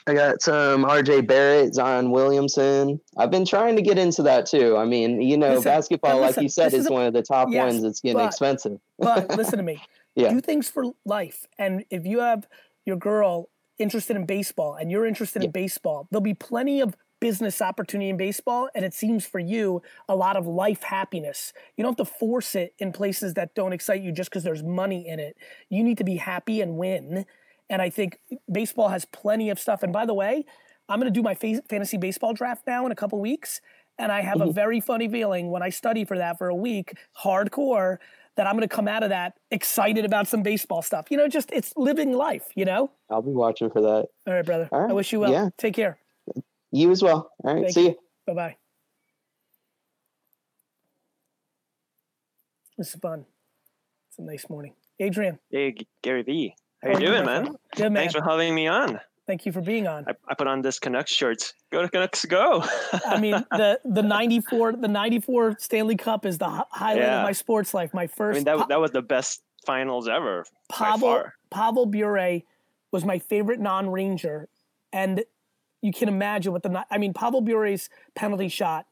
I 0.08 0.14
got 0.16 0.42
some 0.42 0.86
R.J. 0.86 1.22
Barrett, 1.22 1.76
Zion 1.76 2.10
Williamson. 2.10 3.00
I've 3.18 3.30
been 3.30 3.46
trying 3.46 3.76
to 3.76 3.84
get 3.84 4.00
into 4.00 4.24
that 4.24 4.48
too. 4.48 4.76
I 4.76 4.86
mean, 4.86 5.22
you 5.22 5.38
know, 5.38 5.50
Listen, 5.50 5.64
basketball, 5.66 6.20
but 6.20 6.36
like 6.36 6.42
you 6.42 6.50
said, 6.50 6.74
is 6.74 6.88
a- 6.88 6.92
one 6.92 7.06
of 7.06 7.14
the 7.14 7.22
top 7.22 7.50
yes, 7.52 7.72
ones. 7.74 7.84
It's 7.84 8.00
getting 8.00 8.18
but- 8.18 8.26
expensive. 8.28 8.80
But 8.98 9.30
listen 9.38 9.58
to 9.58 9.64
me. 9.64 9.82
Yeah. 10.16 10.34
Do 10.34 10.42
things 10.42 10.68
for 10.70 10.86
life. 11.06 11.46
And 11.60 11.86
if 11.92 12.06
you 12.06 12.20
have 12.20 12.48
your 12.86 12.98
girl 12.98 13.50
interested 13.78 14.16
in 14.16 14.26
baseball 14.26 14.74
and 14.74 14.90
you're 14.90 15.06
interested 15.06 15.44
in 15.44 15.52
baseball, 15.52 16.08
there'll 16.10 16.22
be 16.22 16.34
plenty 16.34 16.82
of 16.82 16.96
business 17.20 17.62
opportunity 17.62 18.10
in 18.10 18.18
baseball. 18.18 18.70
And 18.76 18.86
it 18.86 18.94
seems 18.94 19.26
for 19.26 19.40
you 19.40 19.82
a 20.08 20.16
lot 20.16 20.38
of 20.38 20.48
life 20.48 20.84
happiness. 20.84 21.54
You 21.76 21.84
don't 21.84 21.98
have 21.98 22.08
to 22.08 22.14
force 22.14 22.56
it 22.56 22.74
in 22.80 22.92
places 22.92 23.34
that 23.36 23.56
don't 23.56 23.74
excite 23.74 24.02
you 24.02 24.12
just 24.12 24.30
because 24.30 24.44
there's 24.44 24.64
money 24.64 25.08
in 25.08 25.20
it. 25.20 25.38
You 25.70 25.84
need 25.84 25.98
to 25.98 26.04
be 26.04 26.18
happy 26.18 26.62
and 26.62 26.78
win. 26.78 27.26
And 27.70 27.82
I 27.82 27.90
think 27.90 28.20
baseball 28.52 28.90
has 28.90 29.06
plenty 29.06 29.50
of 29.50 29.60
stuff. 29.60 29.84
And 29.84 29.94
by 29.94 30.06
the 30.06 30.14
way, 30.14 30.46
I'm 30.88 31.00
going 31.00 31.12
to 31.12 31.18
do 31.18 31.24
my 31.24 31.36
fa- 31.36 31.62
fantasy 31.70 31.98
baseball 31.98 32.34
draft 32.34 32.66
now 32.66 32.86
in 32.86 32.92
a 32.92 32.96
couple 32.96 33.20
weeks. 33.20 33.62
And 33.98 34.12
I 34.12 34.22
have 34.22 34.40
a 34.40 34.46
mm-hmm. 34.46 34.54
very 34.54 34.80
funny 34.80 35.10
feeling 35.10 35.52
when 35.52 35.62
I 35.62 35.70
study 35.70 36.06
for 36.06 36.18
that 36.18 36.38
for 36.38 36.48
a 36.48 36.56
week, 36.56 36.94
hardcore, 37.22 37.98
that 38.38 38.48
I'm 38.48 38.56
going 38.56 38.68
to 38.68 38.74
come 38.74 38.88
out 38.88 39.04
of 39.04 39.10
that 39.10 39.34
excited 39.52 40.06
about 40.06 40.28
some 40.28 40.42
baseball 40.42 40.82
stuff. 40.82 41.08
You 41.10 41.18
know, 41.18 41.28
just 41.28 41.52
it's 41.52 41.74
living 41.76 42.14
life, 42.14 42.46
you 42.56 42.64
know? 42.64 42.90
I'll 43.10 43.22
be 43.22 43.32
watching 43.32 43.70
for 43.70 43.82
that. 43.82 44.08
All 44.26 44.34
right, 44.34 44.46
brother. 44.46 44.70
All 44.72 44.80
right, 44.80 44.90
I 44.90 44.94
wish 44.94 45.12
you 45.12 45.20
well. 45.20 45.32
yeah. 45.32 45.50
Take 45.58 45.74
care. 45.74 45.98
You 46.72 46.92
as 46.92 47.02
well. 47.02 47.32
All 47.44 47.54
right. 47.54 47.62
Thank 47.64 47.74
see 47.74 47.82
you. 47.84 47.88
you. 47.90 47.96
Bye 48.28 48.34
bye. 48.34 48.56
This 52.78 52.94
is 52.94 52.96
fun. 53.02 53.26
It's 54.10 54.20
a 54.20 54.22
nice 54.22 54.50
morning. 54.50 54.74
Adrian. 55.00 55.40
Hey, 55.52 55.76
Gary 56.02 56.24
V. 56.24 56.56
How 56.82 56.90
How 56.90 56.92
you 56.92 56.98
are 56.98 57.02
you, 57.02 57.08
doing, 57.16 57.26
my 57.26 57.42
man? 57.42 57.56
Good, 57.76 57.84
man. 57.92 57.96
Thanks 57.96 58.14
for 58.14 58.24
having 58.24 58.56
me 58.56 58.68
on. 58.68 59.00
Thank 59.28 59.46
you 59.46 59.52
for 59.52 59.62
being 59.62 59.86
on. 59.88 60.06
I, 60.08 60.14
I 60.28 60.34
put 60.34 60.48
on 60.48 60.62
this 60.62 60.80
Canucks 60.80 61.12
shirt. 61.12 61.54
Go 61.72 61.82
to 61.84 61.90
Canucks, 61.90 62.26
go! 62.26 62.64
I 63.06 63.20
mean, 63.20 63.34
the 63.52 63.80
the 63.86 64.02
'94 64.02 64.74
the 64.74 64.88
'94 64.88 65.58
Stanley 65.60 65.98
Cup 65.98 66.26
is 66.26 66.40
the 66.40 66.50
highlight 66.72 66.98
Yeah. 67.04 67.20
of 67.20 67.24
my 67.26 67.32
sports 67.34 67.74
life. 67.74 67.94
My 67.94 68.08
first. 68.08 68.36
I 68.36 68.40
mean, 68.40 68.46
that 68.46 68.58
Pa- 68.58 68.66
that 68.68 68.80
was 68.80 68.92
the 68.92 69.04
best 69.04 69.42
finals 69.68 70.08
ever 70.08 70.46
by 70.70 70.76
Pavel 70.76 71.00
far. 71.10 71.34
Pavel 71.52 71.86
Bure 71.86 72.40
was 72.92 73.06
my 73.06 73.20
favorite 73.20 73.60
non-Ranger, 73.60 74.48
and 74.92 75.24
you 75.82 75.92
can 75.94 76.08
imagine 76.10 76.52
what 76.54 76.64
the 76.64 76.86
I 76.90 76.98
mean. 76.98 77.14
Pavel 77.14 77.42
Bure's 77.42 77.90
penalty 78.16 78.48
shot 78.50 78.86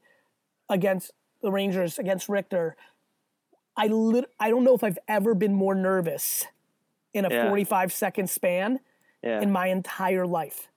against 0.70 1.12
the 1.42 1.52
Rangers 1.52 2.00
against 2.00 2.30
Richter. 2.30 2.76
I 3.76 3.88
lit- 3.88 4.32
I 4.40 4.50
don't 4.50 4.64
know 4.64 4.74
if 4.74 4.84
I've 4.84 4.98
ever 5.08 5.34
been 5.36 5.54
more 5.54 5.76
nervous 5.76 6.46
in 7.14 7.26
a 7.26 7.30
Yeah. 7.30 7.48
45 7.50 7.92
second 7.94 8.30
span 8.30 8.80
Yeah, 9.24 9.42
in 9.42 9.52
my 9.52 9.68
entire 9.68 10.26
life. 10.26 10.68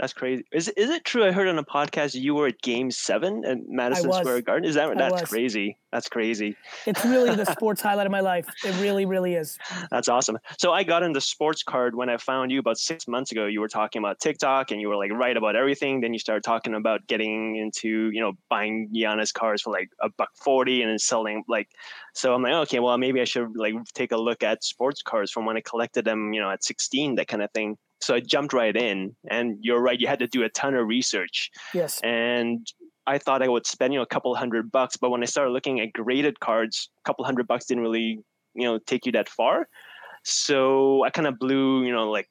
That's 0.00 0.14
crazy. 0.14 0.44
Is 0.50 0.68
is 0.68 0.88
it 0.88 1.04
true? 1.04 1.26
I 1.26 1.30
heard 1.30 1.46
on 1.46 1.58
a 1.58 1.64
podcast 1.64 2.18
you 2.18 2.34
were 2.34 2.46
at 2.46 2.62
Game 2.62 2.90
Seven 2.90 3.44
at 3.44 3.58
Madison. 3.68 4.10
Square 4.10 4.40
Garden. 4.42 4.66
Is 4.66 4.74
that 4.76 4.96
that's 4.96 5.28
crazy? 5.28 5.76
That's 5.92 6.08
crazy. 6.08 6.56
It's 6.86 7.04
really 7.04 7.34
the 7.34 7.44
sports 7.52 7.82
highlight 7.82 8.06
of 8.06 8.12
my 8.12 8.20
life. 8.20 8.46
It 8.64 8.80
really, 8.80 9.04
really 9.04 9.34
is. 9.34 9.58
That's 9.90 10.08
awesome. 10.08 10.38
So 10.58 10.72
I 10.72 10.84
got 10.84 11.02
into 11.02 11.20
sports 11.20 11.62
card 11.62 11.94
when 11.94 12.08
I 12.08 12.16
found 12.16 12.50
you 12.50 12.60
about 12.60 12.78
six 12.78 13.06
months 13.06 13.30
ago. 13.30 13.44
You 13.44 13.60
were 13.60 13.68
talking 13.68 14.00
about 14.00 14.20
TikTok 14.20 14.70
and 14.70 14.80
you 14.80 14.88
were 14.88 14.96
like 14.96 15.12
right 15.12 15.36
about 15.36 15.54
everything. 15.54 16.00
Then 16.00 16.14
you 16.14 16.18
started 16.18 16.44
talking 16.44 16.74
about 16.74 17.06
getting 17.06 17.56
into, 17.56 18.10
you 18.10 18.22
know, 18.22 18.32
buying 18.48 18.88
Giannis 18.94 19.34
cars 19.34 19.60
for 19.60 19.70
like 19.70 19.90
a 20.00 20.08
buck 20.08 20.30
forty 20.34 20.80
and 20.80 20.90
then 20.90 20.98
selling 20.98 21.44
like 21.46 21.68
so 22.14 22.34
I'm 22.34 22.42
like, 22.42 22.54
okay, 22.54 22.78
well 22.78 22.96
maybe 22.96 23.20
I 23.20 23.24
should 23.24 23.54
like 23.54 23.74
take 23.92 24.12
a 24.12 24.16
look 24.16 24.42
at 24.42 24.64
sports 24.64 25.02
cars 25.02 25.30
from 25.30 25.44
when 25.44 25.58
I 25.58 25.60
collected 25.60 26.06
them, 26.06 26.32
you 26.32 26.40
know, 26.40 26.50
at 26.50 26.64
16, 26.64 27.16
that 27.16 27.28
kind 27.28 27.42
of 27.42 27.50
thing. 27.52 27.76
So 28.00 28.14
I 28.14 28.20
jumped 28.20 28.52
right 28.52 28.76
in 28.76 29.14
and 29.30 29.56
you're 29.60 29.80
right, 29.80 30.00
you 30.00 30.06
had 30.06 30.18
to 30.20 30.26
do 30.26 30.42
a 30.42 30.48
ton 30.48 30.74
of 30.74 30.86
research 30.86 31.50
Yes. 31.74 32.00
and 32.02 32.66
I 33.06 33.18
thought 33.18 33.42
I 33.42 33.48
would 33.48 33.66
spend 33.66 33.92
you 33.92 33.98
know 33.98 34.02
a 34.04 34.06
couple 34.06 34.34
hundred 34.34 34.70
bucks, 34.70 34.96
but 34.96 35.10
when 35.10 35.22
I 35.22 35.26
started 35.26 35.50
looking 35.50 35.80
at 35.80 35.92
graded 35.92 36.38
cards, 36.40 36.90
a 36.98 37.08
couple 37.08 37.24
hundred 37.24 37.46
bucks 37.46 37.66
didn't 37.66 37.82
really 37.82 38.20
you 38.54 38.64
know 38.64 38.78
take 38.86 39.06
you 39.06 39.12
that 39.12 39.28
far. 39.28 39.66
So 40.24 41.04
I 41.04 41.10
kind 41.10 41.26
of 41.26 41.38
blew 41.38 41.84
you 41.84 41.92
know 41.92 42.10
like 42.10 42.28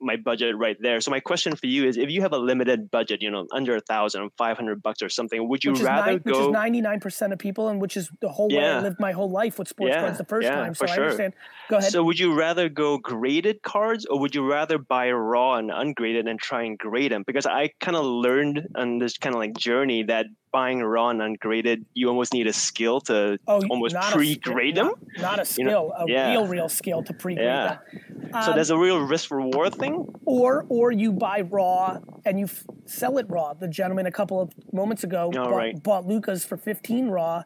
my 0.00 0.16
budget 0.16 0.56
right 0.56 0.76
there. 0.80 1.00
So 1.00 1.10
my 1.10 1.20
question 1.20 1.54
for 1.56 1.66
you 1.66 1.86
is, 1.86 1.96
if 1.96 2.10
you 2.10 2.22
have 2.22 2.32
a 2.32 2.38
limited 2.38 2.90
budget, 2.90 3.22
you 3.22 3.30
know 3.30 3.46
under 3.52 3.76
a 3.76 3.80
thousand, 3.80 4.30
five 4.36 4.56
hundred 4.56 4.82
bucks 4.82 5.02
or 5.02 5.08
something, 5.08 5.48
would 5.48 5.64
you 5.64 5.72
rather 5.74 6.12
nine- 6.12 6.20
which 6.24 6.36
is 6.36 6.46
99% 6.46 7.32
of 7.32 7.38
people 7.38 7.68
and 7.68 7.80
which 7.80 7.96
is 7.96 8.10
the 8.20 8.28
whole 8.28 8.48
way 8.48 8.64
I 8.64 8.80
lived 8.80 8.98
my 9.00 9.12
whole 9.12 9.30
life 9.30 9.58
with 9.58 9.68
sports 9.68 9.92
Yeah, 9.94 10.00
cards 10.00 10.18
the 10.18 10.24
first 10.24 10.46
yeah, 10.46 10.54
time. 10.54 10.74
So 10.74 10.84
I 10.84 10.88
sure. 10.88 11.04
understand. 11.04 11.34
Go 11.68 11.76
ahead. 11.76 11.92
So 11.92 12.02
would 12.04 12.18
you 12.18 12.34
rather 12.34 12.68
go 12.68 12.98
graded 12.98 13.62
cards 13.62 14.06
or 14.06 14.18
would 14.20 14.34
you 14.34 14.48
rather 14.48 14.78
buy 14.78 15.10
raw 15.10 15.54
and 15.56 15.70
ungraded 15.70 16.26
and 16.26 16.40
try 16.40 16.62
and 16.62 16.78
grade 16.78 17.12
them? 17.12 17.24
Because 17.26 17.46
I 17.46 17.70
kind 17.80 17.96
of 17.96 18.04
learned 18.04 18.68
on 18.74 18.98
this 18.98 19.18
kind 19.18 19.34
of 19.34 19.38
like 19.40 19.54
journey 19.54 20.02
that 20.04 20.26
buying 20.52 20.80
raw 20.82 21.10
and 21.10 21.22
ungraded, 21.22 21.84
you 21.94 22.08
almost 22.08 22.32
need 22.32 22.46
a 22.46 22.52
skill 22.52 23.00
to 23.02 23.38
Oh, 23.46 23.62
almost 23.70 23.96
pre-grade 24.12 24.74
them. 24.76 24.92
not, 25.16 25.20
not 25.22 25.38
a 25.38 25.42
You 25.42 25.44
skill, 25.44 25.64
know, 25.66 25.92
a 25.96 26.04
yeah. 26.08 26.30
real, 26.30 26.46
real 26.46 26.68
skill 26.68 27.02
to 27.04 27.12
pre-grade 27.12 27.46
Yeah. 27.46 27.78
them. 27.92 28.32
So 28.42 28.50
Um, 28.50 28.54
there's 28.54 28.70
a 28.70 28.78
real 28.78 29.00
risk 29.00 29.30
reward 29.30 29.74
thing. 29.74 30.06
or 30.24 30.64
or 30.68 30.92
you 30.92 31.12
buy 31.12 31.40
raw 31.42 31.98
and 32.24 32.38
you 32.38 32.44
f- 32.46 32.64
sell 32.86 33.18
it 33.18 33.26
raw. 33.28 33.54
The 33.54 33.68
gentleman 33.68 34.06
a 34.06 34.12
couple 34.12 34.40
of 34.40 34.50
moments 34.72 35.02
ago 35.04 35.30
Oh, 35.34 35.44
bought, 35.44 35.50
right. 35.50 35.82
bought 35.82 36.06
Lukas 36.06 36.44
for 36.44 36.56
15 36.56 37.08
raw 37.08 37.42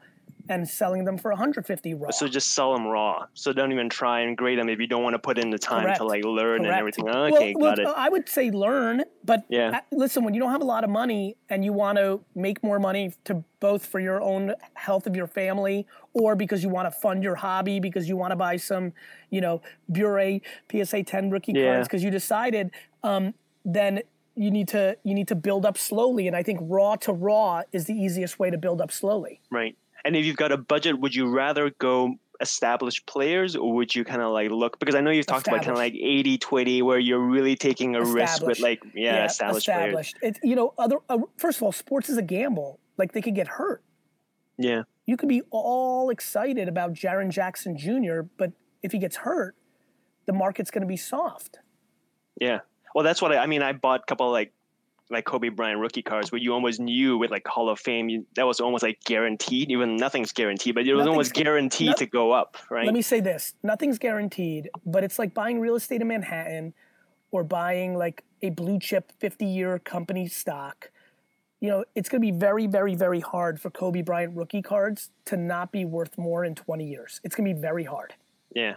and 0.49 0.69
selling 0.69 1.05
them 1.05 1.17
for 1.17 1.31
150 1.31 1.95
raw. 1.95 2.11
So 2.11 2.29
just 2.29 2.55
sell 2.55 2.73
them 2.75 2.87
raw. 2.87 3.27
So 3.35 3.53
don't 3.53 3.73
even 3.73 3.89
try 3.89 4.21
and 4.21 4.37
grade 4.37 4.59
them 4.59 4.69
if 4.69 4.79
you 4.79 4.87
don't 4.87 5.03
want 5.03 5.15
to 5.15 5.19
put 5.19 5.39
in 5.39 5.51
the 5.51 5.59
time 5.59 5.85
Correct. 5.85 5.99
to 5.99 6.05
like 6.05 6.25
learn 6.25 6.65
and 6.65 6.75
everything. 6.75 7.05
Well, 7.05 7.25
Okay, 7.27 7.55
well, 7.57 7.71
got 7.71 7.79
it. 7.79 7.89
I 7.97 8.09
would 8.09 8.29
say 8.29 8.51
learn, 8.51 9.05
but 9.25 9.45
Yeah. 9.49 9.81
listen, 9.91 10.25
when 10.25 10.35
you 10.35 10.41
don't 10.41 10.51
have 10.51 10.61
a 10.61 10.67
lot 10.67 10.85
of 10.85 10.91
money 10.91 11.37
and 11.49 11.65
you 11.65 11.73
want 11.73 11.97
to 11.99 12.21
make 12.35 12.63
more 12.63 12.79
money 12.79 13.13
to 13.25 13.43
both 13.61 13.87
for 13.87 14.01
your 14.01 14.21
own 14.21 14.55
health 14.75 15.07
of 15.07 15.17
your 15.17 15.27
family 15.27 15.87
or 16.13 16.37
because 16.37 16.63
you 16.63 16.69
want 16.69 16.87
to 16.87 16.91
fund 16.91 17.23
your 17.23 17.37
hobby 17.37 17.81
because 17.81 18.09
you 18.09 18.17
want 18.17 18.33
to 18.33 18.37
buy 18.37 18.57
some, 18.57 18.93
you 19.31 19.41
know, 19.41 19.63
Bure 19.91 20.41
PSA 20.71 21.03
10 21.05 21.31
rookie 21.31 21.53
Yeah. 21.53 21.73
cards 21.75 21.89
because 21.89 22.05
you 22.05 22.11
decided, 22.11 22.71
um, 23.03 23.33
then 23.65 24.03
you 24.37 24.51
need 24.51 24.67
to 24.67 24.97
you 25.05 25.15
need 25.15 25.29
to 25.29 25.35
build 25.37 25.65
up 25.65 25.79
slowly 25.79 26.27
and 26.27 26.37
I 26.37 26.43
think 26.43 26.59
raw 26.63 26.97
to 26.97 27.13
raw 27.13 27.63
is 27.73 27.85
the 27.87 27.95
easiest 27.95 28.39
way 28.39 28.51
to 28.51 28.59
build 28.59 28.81
up 28.81 28.91
slowly. 28.91 29.41
Right. 29.51 29.77
And 30.05 30.17
if 30.17 30.25
you've 30.25 30.37
got 30.37 30.53
a 30.53 30.57
budget, 30.57 30.99
would 31.01 31.15
you 31.15 31.29
rather 31.29 31.71
go 31.79 32.15
established 32.41 33.07
players 33.07 33.55
or 33.55 33.73
would 33.75 33.95
you 33.95 34.05
kind 34.05 34.21
of 34.21 34.33
like 34.33 34.51
look 34.51 34.79
because 34.81 34.97
I 34.97 35.01
know 35.01 35.11
you've 35.11 35.27
talked 35.27 35.47
about 35.47 35.61
kind 35.61 35.71
of 35.71 35.77
like 35.77 35.95
80 35.95 36.39
20 36.39 36.83
where 36.83 36.99
you're 36.99 37.21
really 37.21 37.55
taking 37.55 37.95
a 37.95 38.05
risk 38.05 38.43
with 38.43 38.59
like 38.59 38.83
yeah, 38.93 39.25
established, 39.25 39.67
players. 39.67 39.83
established. 39.83 40.17
It's 40.21 40.41
you 40.43 40.57
know, 40.57 40.75
other 40.77 40.97
uh, 41.09 41.19
first 41.37 41.59
of 41.59 41.63
all, 41.63 41.73
sports 41.73 42.09
is 42.09 42.17
a 42.17 42.23
gamble. 42.23 42.81
Like 42.97 43.13
they 43.13 43.23
could 43.23 43.35
get 43.35 43.49
hurt. 43.49 43.83
Yeah. 44.57 44.83
you 45.07 45.17
could 45.17 45.29
be 45.29 45.43
all 45.51 46.11
excited 46.11 46.69
about 46.69 46.93
Jaren 46.93 47.31
Jackson 47.31 47.77
Jr., 47.77 48.21
but 48.37 48.53
if 48.85 48.93
he 48.93 48.99
gets 48.99 49.17
hurt, 49.17 49.57
the 50.27 50.33
market's 50.33 50.71
going 50.71 50.83
to 50.83 50.89
be 50.89 50.97
soft. 50.97 51.59
Yeah. 52.41 52.61
Well, 52.95 53.03
that's 53.05 53.21
what 53.21 53.33
I, 53.33 53.39
I 53.39 53.47
mean. 53.47 53.63
I 53.63 53.73
bought 53.73 54.01
a 54.01 54.07
couple 54.07 54.31
like 54.31 54.53
like 55.11 55.25
Kobe 55.25 55.51
Bryant 55.51 55.81
rookie 55.81 56.03
cards 56.03 56.33
where 56.33 56.41
you 56.41 56.53
almost 56.53 56.81
knew 56.81 57.19
with 57.19 57.31
like 57.31 57.47
Hall 57.47 57.69
of 57.69 57.79
Fame 57.79 58.09
you, 58.09 58.27
that 58.37 58.47
was 58.47 58.61
almost 58.61 58.83
like 58.83 58.99
guaranteed. 59.05 59.71
Even 59.71 59.97
nothing's 59.97 60.33
guaranteed, 60.33 60.75
but 60.75 60.87
it 60.87 60.95
was 60.95 61.01
Nothing's 61.01 61.13
almost 61.13 61.35
guaranteed 61.35 61.89
no- 61.89 61.95
to 61.95 62.07
go 62.07 62.33
up, 62.33 62.57
right? 62.71 62.87
Let 62.87 62.95
me 62.95 63.03
say 63.03 63.21
this: 63.21 63.55
nothing's 63.63 63.99
guaranteed, 63.99 64.71
but 64.87 65.05
it's 65.05 65.19
like 65.19 65.35
buying 65.35 65.61
real 65.61 65.77
estate 65.77 66.01
in 66.01 66.09
Manhattan, 66.09 66.75
or 67.31 67.45
buying 67.45 67.97
like 67.97 68.25
a 68.43 68.51
blue 68.51 68.79
chip 68.79 69.13
fifty-year 69.19 69.79
company 69.81 70.27
stock. 70.29 70.91
You 71.61 71.71
know, 71.71 71.85
it's 71.95 72.11
going 72.11 72.21
to 72.21 72.33
be 72.33 72.37
very, 72.37 72.67
very, 72.67 72.95
very 72.95 73.21
hard 73.21 73.59
for 73.59 73.71
Kobe 73.71 74.03
Bryant 74.03 74.37
rookie 74.37 74.61
cards 74.61 75.11
to 75.27 75.37
not 75.39 75.73
be 75.73 75.85
worth 75.85 76.19
more 76.19 76.45
in 76.45 76.55
twenty 76.55 76.87
years. 76.87 77.21
It's 77.25 77.35
going 77.35 77.49
to 77.49 77.55
be 77.55 77.61
very 77.61 77.85
hard. 77.85 78.15
Yeah. 78.55 78.75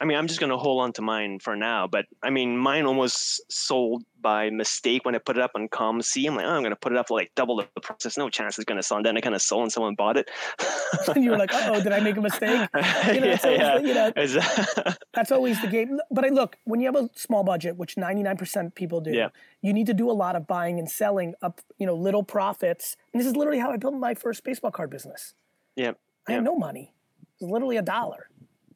I 0.00 0.06
mean, 0.06 0.16
I'm 0.16 0.26
just 0.26 0.40
gonna 0.40 0.56
hold 0.56 0.80
on 0.82 0.92
to 0.94 1.02
mine 1.02 1.40
for 1.40 1.56
now, 1.56 1.86
but 1.86 2.06
I 2.22 2.30
mean, 2.30 2.56
mine 2.56 2.86
almost 2.86 3.42
sold 3.52 4.02
by 4.20 4.48
mistake 4.50 5.04
when 5.04 5.14
I 5.14 5.18
put 5.18 5.36
it 5.36 5.42
up 5.42 5.50
on 5.54 5.68
COMC. 5.68 6.26
I'm 6.26 6.36
like, 6.36 6.46
oh, 6.46 6.50
I'm 6.50 6.62
gonna 6.62 6.74
put 6.76 6.92
it 6.92 6.98
up 6.98 7.08
for 7.08 7.18
like 7.18 7.32
double 7.34 7.56
the 7.56 7.80
price. 7.80 8.02
There's 8.02 8.16
no 8.16 8.30
chance 8.30 8.56
it's 8.58 8.64
gonna 8.64 8.82
sell. 8.82 8.96
And 8.96 9.04
then 9.06 9.16
it 9.16 9.20
kind 9.22 9.34
of 9.34 9.42
sold, 9.42 9.62
and 9.64 9.72
someone 9.72 9.94
bought 9.94 10.16
it. 10.16 10.30
and 11.14 11.22
you 11.22 11.30
were 11.32 11.36
like, 11.38 11.50
"Oh, 11.52 11.82
did 11.82 11.92
I 11.92 12.00
make 12.00 12.16
a 12.16 12.20
mistake?" 12.22 12.68
You 13.12 13.20
know, 13.20 13.26
yeah, 13.26 13.38
always 13.44 13.44
yeah. 13.44 13.78
you 13.78 13.94
know, 14.84 14.92
That's 15.12 15.30
always 15.32 15.60
the 15.60 15.68
game. 15.68 15.98
But 16.10 16.24
I 16.24 16.28
look, 16.28 16.56
when 16.64 16.80
you 16.80 16.86
have 16.86 16.96
a 16.96 17.10
small 17.14 17.44
budget, 17.44 17.76
which 17.76 17.96
99% 17.96 18.74
people 18.74 19.00
do, 19.02 19.12
Yeah. 19.12 19.28
you 19.60 19.72
need 19.74 19.86
to 19.86 19.94
do 19.94 20.10
a 20.10 20.12
lot 20.12 20.34
of 20.34 20.46
buying 20.46 20.78
and 20.78 20.90
selling 20.90 21.34
up, 21.42 21.60
you 21.78 21.86
know, 21.86 21.94
little 21.94 22.22
profits. 22.22 22.96
And 23.12 23.20
this 23.20 23.26
is 23.26 23.36
literally 23.36 23.58
how 23.58 23.70
I 23.70 23.76
built 23.76 23.94
my 23.94 24.14
first 24.14 24.44
baseball 24.44 24.70
card 24.70 24.88
business. 24.90 25.34
yeah. 25.76 25.92
I 26.28 26.32
had 26.32 26.44
no 26.44 26.54
money. 26.56 26.94
It 27.40 27.44
was 27.44 27.50
literally 27.52 27.76
a 27.76 27.82
dollar. 27.82 28.28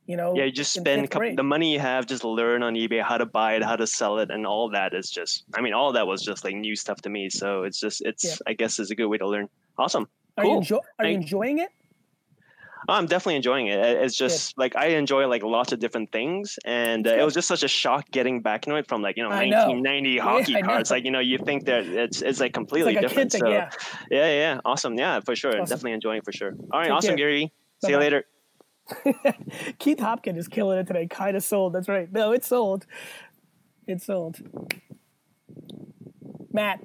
You 0.06 0.16
know, 0.16 0.34
Yeah, 0.36 0.44
you 0.44 0.52
just 0.52 0.72
spend 0.74 1.02
fifth 1.02 1.10
coup- 1.12 1.18
grade. 1.20 1.38
the 1.38 1.42
money 1.42 1.72
you 1.72 1.78
have, 1.80 2.06
just 2.06 2.24
learn 2.24 2.62
on 2.62 2.74
eBay 2.74 3.02
how 3.02 3.16
to 3.16 3.24
buy 3.24 3.54
it, 3.54 3.62
how 3.62 3.74
to 3.76 3.86
sell 3.86 4.18
it, 4.18 4.30
and 4.30 4.46
all 4.46 4.68
that 4.70 4.92
is 4.92 5.08
just. 5.10 5.44
I 5.54 5.62
mean, 5.62 5.72
all 5.72 5.92
that 5.92 6.06
was 6.06 6.22
just 6.22 6.44
like 6.44 6.54
new 6.54 6.76
stuff 6.76 7.00
to 7.02 7.08
me. 7.10 7.30
So 7.30 7.62
it's 7.62 7.80
just, 7.80 8.02
it's. 8.04 8.24
Yeah. 8.24 8.34
I 8.46 8.52
guess 8.52 8.78
is 8.78 8.90
a 8.90 8.94
good 8.94 9.06
way 9.06 9.16
to 9.18 9.26
learn. 9.26 9.48
Awesome. 9.78 10.06
Are 10.36 10.44
cool. 10.44 10.52
you 10.52 10.58
enjoy, 10.58 10.78
Are 10.98 11.06
you 11.06 11.14
enjoying 11.14 11.58
it? 11.58 11.68
I'm 12.86 13.06
definitely 13.06 13.36
enjoying 13.36 13.68
it. 13.68 13.78
It- 13.78 14.02
It's 14.02 14.14
just 14.14 14.58
like 14.58 14.76
I 14.76 14.88
enjoy 14.88 15.26
like 15.26 15.42
lots 15.42 15.72
of 15.72 15.78
different 15.78 16.12
things, 16.12 16.58
and 16.66 17.06
uh, 17.06 17.14
it 17.14 17.24
was 17.24 17.32
just 17.32 17.48
such 17.48 17.62
a 17.62 17.68
shock 17.68 18.10
getting 18.10 18.42
back 18.42 18.66
into 18.66 18.76
it 18.78 18.86
from 18.86 19.00
like 19.00 19.16
you 19.16 19.22
know 19.22 19.30
I 19.30 19.48
know. 19.48 19.68
1990 19.68 20.10
Yeah, 20.16 20.22
hockey 20.22 20.56
I 20.56 20.60
cards. 20.60 20.90
Like 20.90 21.06
you 21.06 21.10
know, 21.10 21.20
you 21.20 21.38
think 21.38 21.64
that 21.64 21.86
it's 21.86 22.20
it's 22.20 22.40
like 22.40 22.52
completely 22.52 22.92
like 22.94 23.00
different. 23.00 23.32
kid 23.32 23.40
thing, 23.40 23.46
so 23.48 23.50
yeah. 23.50 23.70
yeah, 24.10 24.26
yeah, 24.28 24.60
awesome. 24.66 24.98
Yeah, 24.98 25.20
for 25.20 25.34
sure. 25.34 25.52
Awesome. 25.52 25.64
Definitely 25.64 25.92
enjoying 25.92 26.18
it 26.18 26.24
for 26.26 26.32
sure. 26.32 26.52
All 26.72 26.78
right, 26.80 26.88
Take 26.88 26.92
awesome, 26.92 27.08
care. 27.16 27.16
Gary. 27.16 27.52
See 27.82 27.88
you 27.90 27.94
Bye-bye. 27.96 28.04
later. 28.04 28.24
Keith 29.78 30.00
Hopkins 30.00 30.38
is 30.38 30.48
killing 30.48 30.78
it 30.78 30.86
today. 30.86 31.06
Kind 31.06 31.36
of 31.36 31.44
sold. 31.44 31.72
That's 31.72 31.88
right. 31.88 32.10
No, 32.12 32.32
it's 32.32 32.46
sold. 32.46 32.86
It's 33.86 34.06
sold. 34.06 34.38
Matt, 36.52 36.80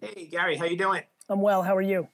Hey 0.00 0.26
Gary, 0.30 0.56
how 0.56 0.64
you 0.64 0.76
doing? 0.76 1.02
I'm 1.28 1.40
well. 1.40 1.60
How 1.60 1.76
are 1.76 1.82
you? 1.82 2.06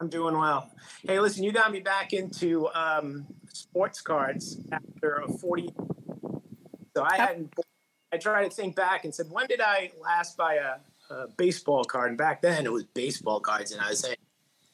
I'm 0.00 0.08
doing 0.08 0.36
well. 0.36 0.68
Hey, 1.06 1.20
listen, 1.20 1.44
you 1.44 1.52
got 1.52 1.70
me 1.70 1.78
back 1.78 2.12
into 2.12 2.66
um, 2.74 3.24
sports 3.46 4.00
cards 4.00 4.58
after 4.72 5.22
a 5.24 5.28
40. 5.28 5.68
So 6.96 7.04
I 7.04 7.16
hadn't. 7.16 7.54
I 8.12 8.16
tried 8.16 8.48
to 8.48 8.50
think 8.50 8.74
back 8.74 9.04
and 9.04 9.14
said, 9.14 9.26
when 9.30 9.46
did 9.46 9.60
I 9.60 9.92
last 10.02 10.36
buy 10.36 10.56
a, 10.56 11.14
a 11.14 11.28
baseball 11.36 11.84
card? 11.84 12.08
And 12.08 12.18
back 12.18 12.42
then 12.42 12.66
it 12.66 12.72
was 12.72 12.82
baseball 12.82 13.38
cards, 13.38 13.70
and 13.70 13.80
I 13.80 13.90
was 13.90 14.00
saying 14.00 14.16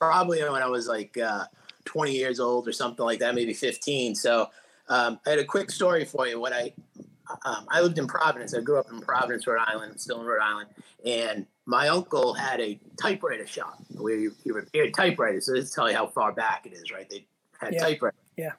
probably 0.00 0.42
when 0.42 0.62
I 0.62 0.68
was 0.68 0.88
like 0.88 1.18
uh, 1.18 1.44
20 1.86 2.12
years 2.12 2.38
old 2.38 2.68
or 2.68 2.72
something 2.72 3.04
like 3.04 3.20
that, 3.20 3.34
maybe 3.34 3.54
15. 3.54 4.14
So 4.14 4.50
um, 4.88 5.18
I 5.26 5.30
had 5.30 5.38
a 5.38 5.44
quick 5.44 5.70
story 5.70 6.04
for 6.04 6.26
you. 6.26 6.38
What 6.38 6.52
I 6.52 6.72
um, 7.44 7.66
I 7.68 7.80
lived 7.80 7.98
in 7.98 8.06
Providence. 8.06 8.54
I 8.54 8.60
grew 8.60 8.78
up 8.78 8.90
in 8.90 9.00
Providence, 9.00 9.46
Rhode 9.46 9.62
Island. 9.66 9.92
I'm 9.92 9.98
still 9.98 10.20
in 10.20 10.26
Rhode 10.26 10.42
Island, 10.42 10.68
and 11.04 11.46
my 11.64 11.88
uncle 11.88 12.34
had 12.34 12.60
a 12.60 12.78
typewriter 13.00 13.46
shop 13.46 13.78
where 13.96 14.16
he, 14.16 14.28
he 14.44 14.52
repaired 14.52 14.94
typewriters. 14.94 15.46
So 15.46 15.52
this 15.54 15.72
tell 15.72 15.90
you 15.90 15.96
how 15.96 16.06
far 16.06 16.32
back 16.32 16.66
it 16.66 16.72
is, 16.72 16.92
right? 16.92 17.08
They 17.10 17.26
had 17.60 17.74
Yeah. 17.74 17.80
typewriters. 17.80 18.20
Yeah. 18.36 18.52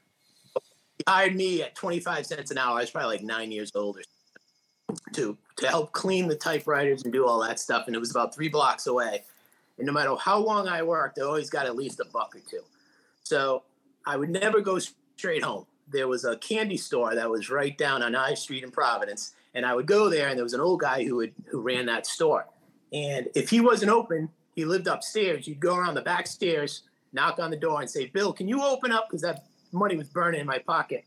He 0.97 1.03
hired 1.07 1.35
me 1.35 1.61
at 1.61 1.75
25 1.75 2.25
cents 2.25 2.51
an 2.51 2.57
hour. 2.57 2.77
I 2.77 2.81
was 2.81 2.91
probably 2.91 3.15
like 3.15 3.23
nine 3.23 3.51
years 3.53 3.71
old 3.73 3.97
or 3.97 4.01
something, 4.89 5.13
to 5.13 5.37
to 5.57 5.67
help 5.69 5.93
clean 5.93 6.27
the 6.27 6.35
typewriters 6.35 7.03
and 7.03 7.13
do 7.13 7.25
all 7.25 7.39
that 7.43 7.61
stuff. 7.61 7.87
And 7.87 7.95
it 7.95 7.99
was 7.99 8.11
about 8.11 8.35
three 8.35 8.49
blocks 8.49 8.87
away. 8.87 9.23
And 9.77 9.87
no 9.87 9.93
matter 9.93 10.13
how 10.17 10.39
long 10.39 10.67
I 10.67 10.83
worked, 10.83 11.19
I 11.19 11.21
always 11.21 11.49
got 11.49 11.67
at 11.67 11.75
least 11.77 12.01
a 12.01 12.05
buck 12.11 12.35
or 12.35 12.41
two. 12.49 12.61
So 13.27 13.63
I 14.05 14.15
would 14.17 14.29
never 14.29 14.61
go 14.61 14.79
straight 14.79 15.43
home. 15.43 15.65
There 15.89 16.07
was 16.07 16.25
a 16.25 16.37
candy 16.37 16.77
store 16.77 17.15
that 17.15 17.29
was 17.29 17.49
right 17.49 17.77
down 17.77 18.01
on 18.01 18.15
I 18.15 18.33
Street 18.33 18.63
in 18.63 18.71
Providence, 18.71 19.33
and 19.53 19.65
I 19.65 19.75
would 19.75 19.85
go 19.85 20.09
there, 20.09 20.29
and 20.29 20.37
there 20.37 20.43
was 20.43 20.53
an 20.53 20.61
old 20.61 20.79
guy 20.81 21.03
who 21.03 21.15
would 21.17 21.33
who 21.47 21.61
ran 21.61 21.85
that 21.87 22.05
store. 22.05 22.47
And 22.93 23.27
if 23.35 23.49
he 23.49 23.59
wasn't 23.61 23.91
open, 23.91 24.29
he 24.55 24.65
lived 24.65 24.87
upstairs. 24.87 25.47
You'd 25.47 25.59
go 25.59 25.75
around 25.75 25.95
the 25.95 26.01
back 26.01 26.27
stairs, 26.27 26.83
knock 27.13 27.39
on 27.39 27.51
the 27.51 27.57
door, 27.57 27.81
and 27.81 27.89
say, 27.89 28.07
"Bill, 28.07 28.33
can 28.33 28.47
you 28.47 28.63
open 28.63 28.91
up?" 28.91 29.07
Because 29.09 29.21
that 29.21 29.45
money 29.71 29.97
was 29.97 30.07
burning 30.07 30.41
in 30.41 30.47
my 30.47 30.59
pocket. 30.59 31.05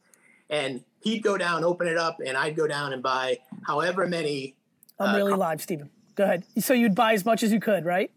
And 0.51 0.85
he'd 1.01 1.23
go 1.23 1.39
down, 1.39 1.65
open 1.65 1.87
it 1.87 1.97
up, 1.97 2.19
and 2.25 2.37
I'd 2.37 2.57
go 2.57 2.67
down 2.67 2.93
and 2.93 3.03
buy 3.03 3.39
however 3.63 4.07
many 4.07 4.57
I'm 4.99 5.15
Uh, 5.15 5.17
really 5.17 5.33
live, 5.33 5.63
Stephen. 5.63 5.91
Go 6.15 6.25
ahead. 6.25 6.45
So 6.59 6.75
you'd 6.75 6.95
buy 6.95 7.15
as 7.15 7.25
much 7.25 7.43
as 7.43 7.53
you 7.53 7.61
could, 7.61 7.85
right? 7.85 8.11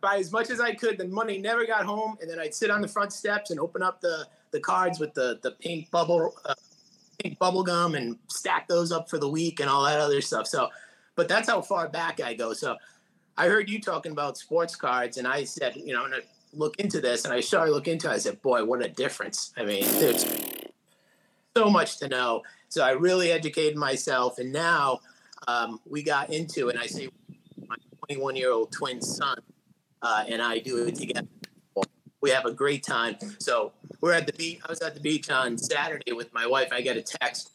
Buy 0.00 0.16
as 0.16 0.32
much 0.32 0.50
as 0.50 0.60
I 0.60 0.74
could. 0.74 0.98
The 0.98 1.06
money 1.06 1.38
never 1.38 1.66
got 1.66 1.84
home, 1.84 2.16
and 2.20 2.30
then 2.30 2.38
I'd 2.38 2.54
sit 2.54 2.70
on 2.70 2.80
the 2.80 2.88
front 2.88 3.12
steps 3.12 3.50
and 3.50 3.60
open 3.60 3.82
up 3.82 4.00
the 4.00 4.26
the 4.50 4.60
cards 4.60 4.98
with 4.98 5.14
the 5.14 5.38
the 5.42 5.52
pink 5.52 5.90
bubble 5.90 6.34
uh, 6.44 6.54
pink 7.18 7.38
bubble 7.38 7.62
gum 7.62 7.94
and 7.94 8.18
stack 8.28 8.68
those 8.68 8.92
up 8.92 9.08
for 9.08 9.18
the 9.18 9.28
week 9.28 9.60
and 9.60 9.68
all 9.68 9.84
that 9.84 10.00
other 10.00 10.20
stuff. 10.20 10.46
So, 10.46 10.68
but 11.14 11.28
that's 11.28 11.48
how 11.48 11.60
far 11.62 11.88
back 11.88 12.20
I 12.20 12.34
go. 12.34 12.52
So, 12.52 12.76
I 13.36 13.46
heard 13.48 13.68
you 13.68 13.80
talking 13.80 14.12
about 14.12 14.38
sports 14.38 14.76
cards, 14.76 15.16
and 15.16 15.26
I 15.26 15.44
said, 15.44 15.76
you 15.76 15.92
know, 15.92 16.04
I'm 16.04 16.10
gonna 16.10 16.22
look 16.52 16.78
into 16.78 17.00
this, 17.00 17.24
and 17.24 17.34
I 17.34 17.40
started 17.40 17.72
looking 17.72 17.94
into. 17.94 18.10
it. 18.10 18.14
I 18.14 18.18
said, 18.18 18.40
boy, 18.42 18.64
what 18.64 18.84
a 18.84 18.88
difference! 18.88 19.52
I 19.56 19.64
mean, 19.64 19.84
there's 19.98 20.24
so 21.56 21.70
much 21.70 21.98
to 21.98 22.08
know. 22.08 22.42
So 22.68 22.84
I 22.84 22.90
really 22.90 23.30
educated 23.32 23.76
myself, 23.76 24.38
and 24.38 24.52
now 24.52 25.00
um, 25.48 25.80
we 25.88 26.02
got 26.02 26.32
into, 26.32 26.68
and 26.68 26.78
I 26.78 26.86
say 26.86 27.08
my 27.66 27.76
21 28.06 28.36
year 28.36 28.52
old 28.52 28.72
twin 28.72 29.00
son 29.00 29.38
uh, 30.06 30.24
and 30.28 30.40
I 30.40 30.58
do 30.58 30.86
it 30.86 30.94
together. 30.94 31.26
We 32.20 32.30
have 32.30 32.46
a 32.46 32.52
great 32.52 32.82
time. 32.84 33.16
So 33.38 33.72
we're 34.00 34.12
at 34.12 34.26
the 34.26 34.32
beach. 34.32 34.60
I 34.64 34.70
was 34.70 34.80
at 34.80 34.94
the 34.94 35.00
beach 35.00 35.30
on 35.30 35.58
Saturday 35.58 36.12
with 36.12 36.32
my 36.32 36.46
wife. 36.46 36.68
I 36.72 36.80
get 36.80 36.96
a 36.96 37.02
text. 37.02 37.50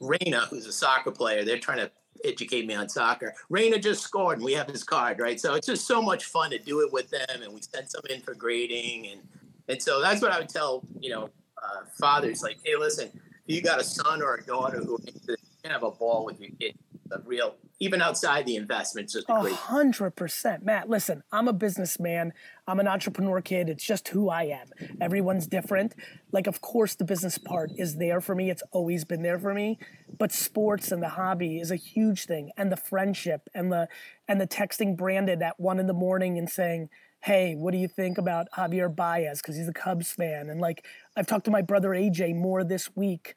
Reyna, 0.00 0.46
who's 0.48 0.66
a 0.66 0.72
soccer 0.72 1.10
player, 1.10 1.44
they're 1.44 1.58
trying 1.58 1.78
to 1.78 1.90
educate 2.24 2.66
me 2.66 2.74
on 2.74 2.88
soccer. 2.88 3.34
Reyna 3.48 3.78
just 3.78 4.02
scored, 4.02 4.38
and 4.38 4.44
we 4.44 4.52
have 4.52 4.68
his 4.68 4.84
card, 4.84 5.18
right? 5.18 5.40
So 5.40 5.54
it's 5.54 5.66
just 5.66 5.86
so 5.86 6.00
much 6.00 6.24
fun 6.24 6.50
to 6.50 6.58
do 6.58 6.80
it 6.82 6.92
with 6.92 7.10
them, 7.10 7.42
and 7.42 7.52
we 7.52 7.60
send 7.60 7.90
some 7.90 8.02
in 8.08 8.20
for 8.20 8.34
grading, 8.34 9.08
and 9.08 9.20
and 9.68 9.82
so 9.82 10.00
that's 10.00 10.22
what 10.22 10.32
I 10.32 10.38
would 10.38 10.48
tell 10.48 10.82
you 11.00 11.10
know 11.10 11.30
uh, 11.62 11.80
fathers 12.00 12.42
like, 12.42 12.58
hey, 12.64 12.76
listen, 12.76 13.08
if 13.46 13.54
you 13.54 13.60
got 13.60 13.80
a 13.80 13.84
son 13.84 14.22
or 14.22 14.36
a 14.36 14.44
daughter 14.44 14.78
who 14.78 14.98
can 14.98 15.36
have 15.64 15.82
a 15.82 15.90
ball 15.90 16.24
with 16.24 16.40
your 16.40 16.50
kid, 16.60 16.78
a 17.10 17.20
real 17.20 17.56
even 17.80 18.02
outside 18.02 18.44
the 18.44 18.56
investment, 18.56 19.08
just 19.08 19.28
a 19.28 19.34
A 19.34 19.50
hundred 19.54 20.12
percent, 20.12 20.64
Matt. 20.64 20.88
Listen, 20.88 21.22
I'm 21.30 21.46
a 21.46 21.52
businessman. 21.52 22.32
I'm 22.66 22.80
an 22.80 22.88
entrepreneur 22.88 23.40
kid. 23.40 23.68
It's 23.68 23.84
just 23.84 24.08
who 24.08 24.28
I 24.28 24.44
am. 24.44 24.68
Everyone's 25.00 25.46
different. 25.46 25.94
Like, 26.32 26.46
of 26.46 26.60
course, 26.60 26.94
the 26.94 27.04
business 27.04 27.38
part 27.38 27.70
is 27.76 27.96
there 27.96 28.20
for 28.20 28.34
me. 28.34 28.50
It's 28.50 28.64
always 28.72 29.04
been 29.04 29.22
there 29.22 29.38
for 29.38 29.54
me. 29.54 29.78
But 30.18 30.32
sports 30.32 30.90
and 30.90 31.02
the 31.02 31.10
hobby 31.10 31.60
is 31.60 31.70
a 31.70 31.76
huge 31.76 32.26
thing, 32.26 32.50
and 32.56 32.72
the 32.72 32.76
friendship 32.76 33.48
and 33.54 33.70
the 33.70 33.88
and 34.26 34.40
the 34.40 34.46
texting 34.46 34.96
Brandon 34.96 35.42
at 35.42 35.60
one 35.60 35.78
in 35.78 35.86
the 35.86 35.92
morning 35.92 36.36
and 36.36 36.50
saying, 36.50 36.88
"Hey, 37.20 37.54
what 37.54 37.70
do 37.70 37.78
you 37.78 37.88
think 37.88 38.18
about 38.18 38.48
Javier 38.56 38.94
Baez?" 38.94 39.40
Because 39.40 39.56
he's 39.56 39.68
a 39.68 39.72
Cubs 39.72 40.10
fan, 40.10 40.50
and 40.50 40.60
like 40.60 40.84
I've 41.16 41.28
talked 41.28 41.44
to 41.44 41.50
my 41.52 41.62
brother 41.62 41.90
AJ 41.90 42.34
more 42.34 42.64
this 42.64 42.96
week 42.96 43.34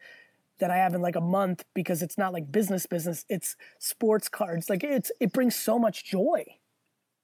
that 0.62 0.72
I 0.72 0.78
have 0.78 0.93
in 0.93 1.01
like 1.01 1.18
a 1.18 1.22
month 1.22 1.66
because 1.74 2.01
it's 2.01 2.18
not 2.18 2.32
like 2.32 2.51
business 2.51 2.86
business. 2.86 3.26
It's 3.28 3.57
sports 3.80 4.30
cards. 4.30 4.70
Like 4.70 4.84
it's 4.84 5.12
it 5.20 5.34
brings 5.34 5.55
so 5.55 5.78
much 5.78 6.05
joy. 6.05 6.45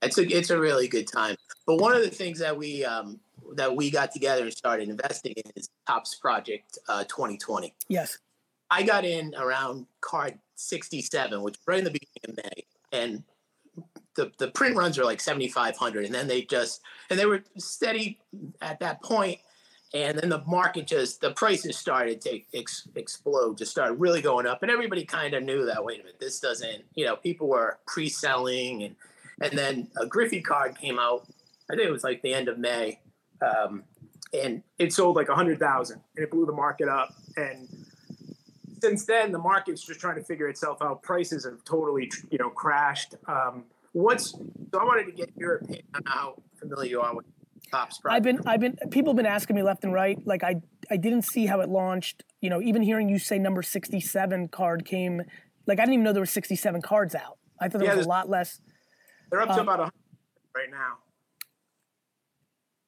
It's 0.02 0.18
a 0.18 0.24
it's 0.24 0.50
a 0.50 0.60
really 0.60 0.88
good 0.88 1.08
time. 1.08 1.38
But 1.66 1.78
one 1.78 1.96
of 1.96 2.02
the 2.02 2.10
things 2.10 2.40
that 2.40 2.58
we 2.58 2.84
um, 2.84 3.20
that 3.56 3.74
we 3.74 3.90
got 3.90 4.12
together 4.12 4.44
and 4.44 4.52
started 4.52 4.90
investing 4.90 5.34
in 5.38 5.52
is 5.56 5.70
Topps 5.88 6.16
Project 6.16 6.78
uh, 6.90 7.04
2020. 7.06 7.74
Yes. 7.88 8.18
I 8.70 8.84
got 8.84 9.06
in 9.06 9.34
around 9.36 9.86
card 10.02 10.38
67, 10.56 11.42
which 11.42 11.56
right 11.66 11.80
in 11.80 11.86
the 11.86 11.92
beginning 11.92 12.28
of 12.28 12.36
May, 12.44 12.66
and 12.92 13.24
the 14.16 14.32
the 14.40 14.50
print 14.50 14.76
runs 14.76 15.00
are 15.00 15.06
like 15.06 15.22
7,500, 15.22 16.06
and 16.06 16.14
then 16.14 16.28
they 16.28 16.42
just 16.42 16.82
and 17.10 17.18
they 17.18 17.26
were 17.26 17.44
steady 17.58 18.20
at 18.62 18.80
that 18.80 19.02
point, 19.02 19.40
and 19.94 20.18
then 20.18 20.30
the 20.30 20.44
market 20.46 20.88
just 20.88 21.22
the 21.22 21.32
prices 21.32 21.78
started 21.78 22.22
to 22.22 22.42
ex, 22.54 22.88
explode, 22.96 23.58
just 23.58 23.72
started 23.72 23.94
really 23.94 24.22
going 24.22 24.46
up, 24.46 24.62
and 24.62 24.72
everybody 24.72 25.06
kind 25.06 25.34
of 25.34 25.44
knew 25.44 25.66
that. 25.66 25.84
Wait 25.84 26.00
a 26.00 26.04
minute, 26.04 26.20
this 26.20 26.40
doesn't. 26.40 26.84
You 26.96 27.06
know, 27.06 27.16
people 27.16 27.48
were 27.48 27.80
pre-selling, 27.88 28.84
and 28.84 28.96
and 29.42 29.58
then 29.58 29.88
a 30.00 30.06
Griffey 30.06 30.42
card 30.42 30.78
came 30.78 31.00
out. 31.00 31.28
I 31.72 31.76
think 31.76 31.88
it 31.88 31.92
was 31.92 32.04
like 32.04 32.22
the 32.22 32.34
end 32.34 32.48
of 32.48 32.58
May, 32.58 33.00
um, 33.42 33.84
and 34.34 34.62
it 34.78 34.94
sold 34.94 35.16
like 35.16 35.30
a 35.30 35.36
hundred 35.36 35.60
thousand, 35.60 36.02
and 36.16 36.24
it 36.24 36.32
blew 36.32 36.46
the 36.46 36.54
market 36.54 36.90
up, 36.90 37.14
and 37.38 37.68
since 38.82 39.06
then, 39.06 39.32
the 39.32 39.40
market's 39.40 39.82
just 39.82 40.00
trying 40.00 40.16
to 40.16 40.24
figure 40.24 40.48
itself 40.50 40.82
out. 40.82 41.02
Prices 41.02 41.46
have 41.46 41.64
totally, 41.64 42.12
you 42.30 42.38
know, 42.38 42.50
crashed. 42.50 43.16
Um, 43.28 43.64
what's 43.94 44.32
so? 44.32 44.80
I 44.80 44.84
wanted 44.84 45.06
to 45.06 45.12
get 45.12 45.32
your 45.36 45.56
opinion 45.56 45.86
on 45.96 46.02
how 46.06 46.36
familiar 46.60 46.90
you 46.90 47.02
are 47.02 47.16
with 47.16 47.26
I've 48.08 48.24
been, 48.24 48.40
I've 48.46 48.60
been, 48.60 48.78
people 48.92 49.12
have 49.12 49.18
been 49.18 49.26
asking 49.26 49.56
me 49.56 49.64
left 49.64 49.84
and 49.84 49.94
right. 49.94 50.18
Like 50.26 50.44
I, 50.44 50.56
I 50.90 50.98
didn't 50.98 51.24
see 51.24 51.46
how 51.46 51.60
it 51.62 51.70
launched. 51.70 52.24
You 52.42 52.50
know, 52.50 52.62
even 52.62 52.82
hearing 52.82 53.10
you 53.10 53.20
say 53.20 53.38
number 53.40 53.62
sixty-seven 53.62 54.50
card 54.50 54.86
came, 54.86 55.22
like 55.66 55.80
I 55.80 55.84
didn't 55.84 55.94
even 55.94 56.04
know 56.04 56.14
there 56.14 56.22
were 56.22 56.26
sixty-seven 56.26 56.82
cards 56.82 57.16
out. 57.16 57.38
I 57.60 57.68
thought 57.68 57.80
there 57.80 57.88
Yeah, 57.88 57.96
was 57.98 58.06
a 58.06 58.10
lot 58.10 58.30
less. 58.30 58.62
They're 59.32 59.42
up 59.42 59.50
to 59.50 59.56
Um, 59.56 59.62
about 59.62 59.80
100 59.80 59.92
right 60.56 60.72
now. 60.72 60.98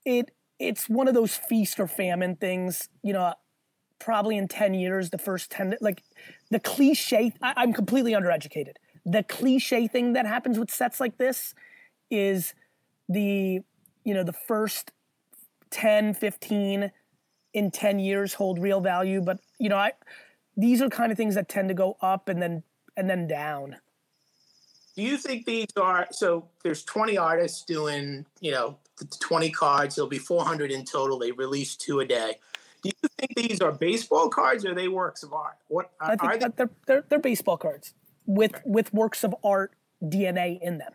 it 0.05 0.31
it's 0.59 0.89
one 0.89 1.07
of 1.07 1.13
those 1.13 1.35
feast 1.35 1.79
or 1.79 1.87
famine 1.87 2.35
things 2.35 2.89
you 3.03 3.13
know 3.13 3.33
probably 3.99 4.37
in 4.37 4.47
10 4.47 4.73
years 4.73 5.09
the 5.09 5.17
first 5.17 5.51
10 5.51 5.75
like 5.81 6.03
the 6.51 6.59
cliche 6.59 7.33
I, 7.41 7.53
i'm 7.57 7.73
completely 7.73 8.13
undereducated 8.13 8.73
the 9.05 9.23
cliche 9.23 9.87
thing 9.87 10.13
that 10.13 10.25
happens 10.25 10.57
with 10.59 10.71
sets 10.71 10.99
like 10.99 11.17
this 11.17 11.53
is 12.09 12.53
the 13.07 13.61
you 14.03 14.13
know 14.13 14.23
the 14.23 14.33
first 14.33 14.91
10 15.71 16.13
15 16.13 16.91
in 17.53 17.71
10 17.71 17.99
years 17.99 18.33
hold 18.35 18.59
real 18.59 18.81
value 18.81 19.21
but 19.21 19.39
you 19.59 19.69
know 19.69 19.77
i 19.77 19.91
these 20.57 20.81
are 20.81 20.89
kind 20.89 21.11
of 21.11 21.17
things 21.17 21.35
that 21.35 21.47
tend 21.47 21.67
to 21.69 21.73
go 21.73 21.97
up 22.01 22.27
and 22.29 22.41
then 22.41 22.63
and 22.97 23.09
then 23.09 23.27
down 23.27 23.77
Do 24.95 25.03
you 25.03 25.17
think 25.17 25.45
these 25.45 25.67
are 25.77 26.07
so? 26.11 26.49
There's 26.63 26.83
20 26.83 27.17
artists 27.17 27.63
doing, 27.63 28.25
you 28.41 28.51
know, 28.51 28.77
20 29.21 29.49
cards. 29.51 29.95
There'll 29.95 30.09
be 30.09 30.17
400 30.17 30.71
in 30.71 30.83
total. 30.83 31.17
They 31.17 31.31
release 31.31 31.77
two 31.77 32.01
a 32.01 32.05
day. 32.05 32.35
Do 32.83 32.89
you 32.89 33.09
think 33.17 33.35
these 33.35 33.61
are 33.61 33.71
baseball 33.71 34.27
cards 34.27 34.65
or 34.65 34.71
are 34.71 34.75
they 34.75 34.89
works 34.89 35.23
of 35.23 35.31
art? 35.31 35.55
What 35.69 35.91
i 36.01 36.15
are 36.19 36.37
they? 36.37 36.47
they're, 36.57 36.69
they're 36.85 37.05
they're 37.07 37.19
baseball 37.19 37.57
cards 37.57 37.93
with 38.25 38.61
with 38.65 38.93
works 38.93 39.23
of 39.23 39.33
art 39.43 39.73
dna 40.03 40.61
in 40.61 40.77
them 40.77 40.93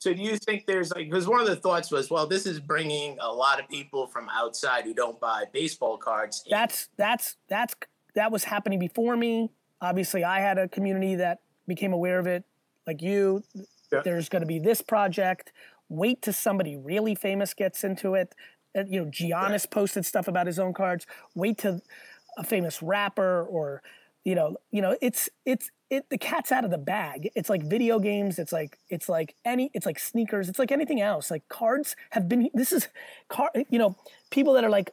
So 0.00 0.14
do 0.14 0.22
you 0.22 0.38
think 0.38 0.66
there's 0.66 0.90
like 0.90 1.10
because 1.10 1.28
one 1.28 1.40
of 1.40 1.46
the 1.46 1.56
thoughts 1.56 1.90
was, 1.90 2.10
well, 2.10 2.26
this 2.26 2.46
is 2.46 2.58
bringing 2.58 3.18
a 3.20 3.30
lot 3.30 3.60
of 3.60 3.68
people 3.68 4.06
from 4.06 4.28
outside 4.30 4.84
who 4.84 4.94
don't 4.94 5.20
buy 5.20 5.44
baseball 5.52 5.98
cards. 5.98 6.42
that's 6.50 6.88
that's 6.96 7.36
that's 7.48 7.74
that 8.14 8.32
was 8.32 8.44
happening 8.44 8.78
before 8.78 9.16
me. 9.16 9.50
Obviously 9.82 10.24
i 10.24 10.40
had 10.40 10.58
a 10.58 10.68
community 10.68 11.14
that 11.16 11.40
became 11.66 11.92
aware 11.92 12.18
of 12.18 12.26
it 12.26 12.44
like 12.86 13.02
you. 13.02 13.44
There's 14.04 14.28
going 14.28 14.40
to 14.40 14.46
be 14.46 14.58
this 14.58 14.80
project. 14.80 15.52
Wait 15.90 16.22
till 16.22 16.32
somebody 16.32 16.76
really 16.76 17.14
famous 17.14 17.52
gets 17.52 17.84
into 17.84 18.14
it. 18.14 18.34
Uh, 18.76 18.84
you 18.88 19.00
know 19.00 19.10
giannis 19.10 19.70
posted 19.70 20.06
stuff 20.06 20.28
about 20.28 20.46
his 20.46 20.58
own 20.58 20.72
cards. 20.72 21.06
Wait 21.34 21.58
till 21.58 21.82
a 22.38 22.44
famous 22.44 22.82
rapper 22.82 23.44
or 23.44 23.82
you 24.24 24.34
know 24.34 24.56
you 24.70 24.80
know 24.80 24.96
it's 25.02 25.28
it's 25.44 25.70
it 25.90 26.08
the 26.08 26.18
cat's 26.18 26.52
out 26.52 26.64
of 26.64 26.70
the 26.70 26.78
bag. 26.78 27.30
It's 27.34 27.50
like 27.50 27.62
video 27.64 27.98
games. 27.98 28.38
It's 28.38 28.52
like 28.52 28.78
it's 28.88 29.08
like 29.08 29.34
any 29.44 29.70
it's 29.74 29.86
like 29.86 29.98
sneakers. 29.98 30.48
It's 30.48 30.58
like 30.58 30.72
anything 30.72 31.00
else. 31.00 31.30
Like 31.30 31.48
cards 31.48 31.96
have 32.10 32.28
been 32.28 32.48
this 32.54 32.72
is 32.72 32.88
car 33.28 33.50
you 33.68 33.78
know 33.78 33.96
people 34.30 34.52
that 34.54 34.64
are 34.64 34.70
like 34.70 34.90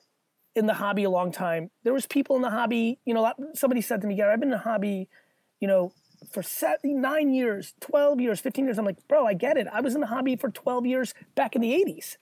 in 0.55 0.65
the 0.65 0.73
hobby 0.73 1.03
a 1.03 1.09
long 1.09 1.31
time. 1.31 1.69
There 1.83 1.93
was 1.93 2.07
people 2.07 2.35
in 2.35 2.41
the 2.41 2.49
hobby 2.49 2.99
you 3.05 3.13
know 3.13 3.31
somebody 3.53 3.81
said 3.81 4.01
to 4.01 4.07
me 4.07 4.15
gary 4.15 4.33
i've 4.33 4.39
been 4.39 4.49
in 4.49 4.57
the 4.57 4.57
hobby 4.57 5.07
you 5.59 5.67
know 5.67 5.91
for 6.31 6.41
seven, 6.41 6.99
nine 6.99 7.31
years 7.31 7.75
12 7.79 8.19
years 8.19 8.39
15 8.39 8.65
years. 8.65 8.79
I'm 8.79 8.85
like 8.85 9.07
bro 9.07 9.25
i 9.27 9.33
get 9.35 9.55
it. 9.57 9.67
I 9.71 9.81
was 9.81 9.93
in 9.93 10.01
the 10.01 10.07
hobby 10.07 10.35
for 10.35 10.49
12 10.49 10.85
years 10.87 11.13
back 11.35 11.55
in 11.55 11.61
the 11.61 11.71
80s 11.71 12.17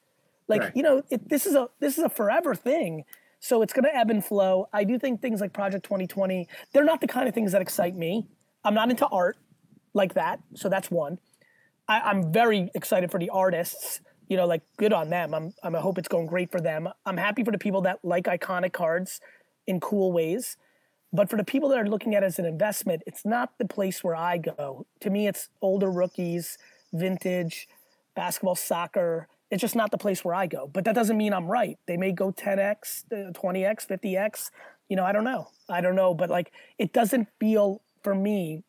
like 0.47 0.61
Right. 0.61 0.71
you 0.75 0.83
know 0.83 1.01
it, 1.09 1.29
this 1.29 1.45
is 1.45 1.55
a 1.55 1.69
this 1.79 1.97
is 1.97 2.03
a 2.03 2.09
forever 2.09 2.53
thing. 2.55 3.05
So 3.39 3.61
it's 3.61 3.73
going 3.73 3.83
to 3.83 3.95
ebb 3.95 4.09
and 4.09 4.25
flow. 4.25 4.69
I 4.73 4.85
do 4.85 4.97
think 4.97 5.21
things 5.21 5.39
like 5.39 5.53
project 5.53 5.85
2020 5.85 6.47
they're 6.73 6.83
not 6.83 6.99
the 6.99 7.07
kind 7.07 7.27
of 7.29 7.33
things 7.33 7.53
that 7.53 7.61
excite 7.61 7.95
me 7.95 8.27
i'm 8.65 8.73
not 8.73 8.89
into 8.89 9.07
art 9.07 9.37
like 9.93 10.13
that 10.13 10.39
so 10.55 10.67
that's 10.67 10.91
one. 10.91 11.19
I, 11.87 12.01
i'm 12.01 12.33
very 12.33 12.69
excited 12.75 13.11
for 13.11 13.19
the 13.19 13.29
artists 13.29 14.01
you 14.27 14.37
know 14.37 14.45
like 14.45 14.61
good 14.77 14.93
on 14.93 15.09
them. 15.09 15.33
I'm, 15.33 15.53
I'm 15.63 15.75
i 15.75 15.79
hope 15.79 15.97
it's 15.97 16.07
going 16.07 16.27
great 16.27 16.51
for 16.51 16.61
them. 16.61 16.89
I'm 17.05 17.17
happy 17.17 17.43
for 17.43 17.51
the 17.51 17.57
people 17.57 17.81
that 17.81 17.99
like 18.03 18.25
iconic 18.25 18.73
cards 18.73 19.21
in 19.67 19.79
cool 19.79 20.11
ways 20.11 20.57
but 21.13 21.29
for 21.29 21.37
the 21.37 21.43
people 21.43 21.69
that 21.69 21.79
are 21.79 21.87
looking 21.87 22.13
at 22.15 22.23
it 22.23 22.25
as 22.25 22.39
an 22.39 22.45
investment 22.45 23.03
it's 23.05 23.25
not 23.25 23.57
the 23.57 23.65
place 23.65 24.03
where 24.03 24.15
i 24.15 24.37
go. 24.37 24.85
To 25.01 25.09
me 25.09 25.27
it's 25.27 25.49
older 25.61 25.91
rookies 25.91 26.57
vintage 26.93 27.67
basketball 28.15 28.55
soccer. 28.55 29.27
It's 29.51 29.61
just 29.61 29.75
not 29.75 29.91
the 29.91 29.97
place 29.97 30.25
where 30.25 30.35
i 30.35 30.47
go. 30.47 30.69
But 30.71 30.85
that 30.85 30.95
doesn't 30.95 31.17
mean 31.17 31.33
i'm 31.33 31.47
right. 31.47 31.77
They 31.87 31.97
may 31.97 32.11
go 32.11 32.31
10x 32.31 33.05
uh, 33.11 33.31
20x 33.31 33.87
50x 33.87 34.49
you 34.89 34.95
know 34.95 35.05
i 35.05 35.11
don't 35.11 35.23
know. 35.23 35.49
I 35.69 35.81
don't 35.81 35.95
know 35.95 36.13
but 36.13 36.29
like 36.29 36.51
it 36.77 36.93
doesn't 36.93 37.27
feel 37.39 37.81
for 38.05 38.15
me 38.15 38.63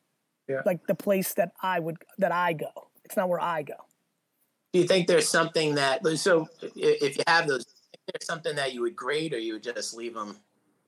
Yeah. 0.48 0.62
like 0.64 0.80
the 0.86 0.94
place 1.06 1.34
that 1.34 1.50
i 1.62 1.78
would 1.78 1.96
that 2.18 2.32
i 2.32 2.52
go 2.54 2.72
it's 3.04 3.16
not 3.16 3.28
where 3.28 3.40
i 3.56 3.62
go 3.62 3.78
Do 4.72 4.80
you 4.80 4.86
think 4.88 5.06
there's 5.06 5.28
something 5.28 5.74
that 5.76 6.00
so 6.18 6.48
if 6.74 7.12
you 7.18 7.22
have 7.28 7.46
those, 7.46 7.62
is 7.62 8.00
there 8.12 8.20
something 8.32 8.54
that 8.56 8.72
you 8.74 8.80
would 8.84 8.96
grade 8.96 9.32
or 9.34 9.38
you 9.46 9.52
would 9.54 9.62
just 9.62 9.94
leave 9.94 10.14
them? 10.14 10.30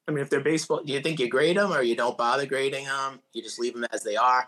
I 0.07 0.11
mean, 0.13 0.23
if 0.25 0.31
they're 0.31 0.41
baseball, 0.53 0.83
do 0.85 0.93
you 0.93 1.01
think 1.05 1.21
you 1.21 1.29
grade 1.29 1.57
them 1.59 1.71
or 1.73 1.83
you 1.83 1.97
don't 2.03 2.17
bother 2.17 2.47
grading 2.47 2.85
them? 2.87 3.21
You 3.35 3.43
just 3.43 3.59
leave 3.63 3.75
them 3.75 3.87
as 3.93 4.03
they 4.09 4.17
are. 4.17 4.43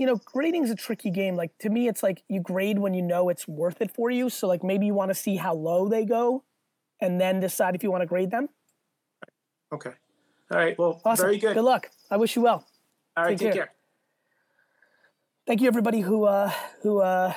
you 0.00 0.06
know, 0.08 0.16
grading's 0.32 0.70
a 0.70 0.74
tricky 0.86 1.10
game. 1.10 1.34
Like 1.42 1.52
to 1.64 1.68
me, 1.76 1.82
it's 1.90 2.02
like 2.02 2.18
you 2.28 2.40
grade 2.40 2.78
when 2.78 2.92
you 2.98 3.02
know 3.12 3.28
it's 3.32 3.46
worth 3.46 3.80
it 3.84 3.90
for 3.94 4.08
you. 4.10 4.30
So 4.30 4.46
like 4.52 4.62
maybe 4.64 4.86
you 4.86 4.94
want 4.94 5.10
to 5.10 5.18
see 5.26 5.36
how 5.36 5.54
low 5.54 5.88
they 5.94 6.04
go, 6.18 6.44
and 7.04 7.20
then 7.22 7.40
decide 7.40 7.74
if 7.76 7.82
you 7.84 7.90
want 7.94 8.02
to 8.02 8.10
grade 8.14 8.30
them. 8.30 8.48
Okay. 9.72 9.94
All 10.50 10.58
right. 10.58 10.76
Well, 10.78 11.00
Awesome. 11.04 11.24
very 11.26 11.38
good. 11.38 11.54
Good 11.54 11.64
luck. 11.74 11.90
I 12.10 12.16
wish 12.16 12.34
you 12.36 12.42
well. 12.42 12.66
All 13.16 13.24
right. 13.24 13.38
Take, 13.38 13.52
care. 13.52 13.72
Thank 15.46 15.60
you 15.60 15.68
everybody 15.68 16.00
who 16.00 16.24
uh 16.24 16.50
who 16.82 17.00
uh 17.00 17.32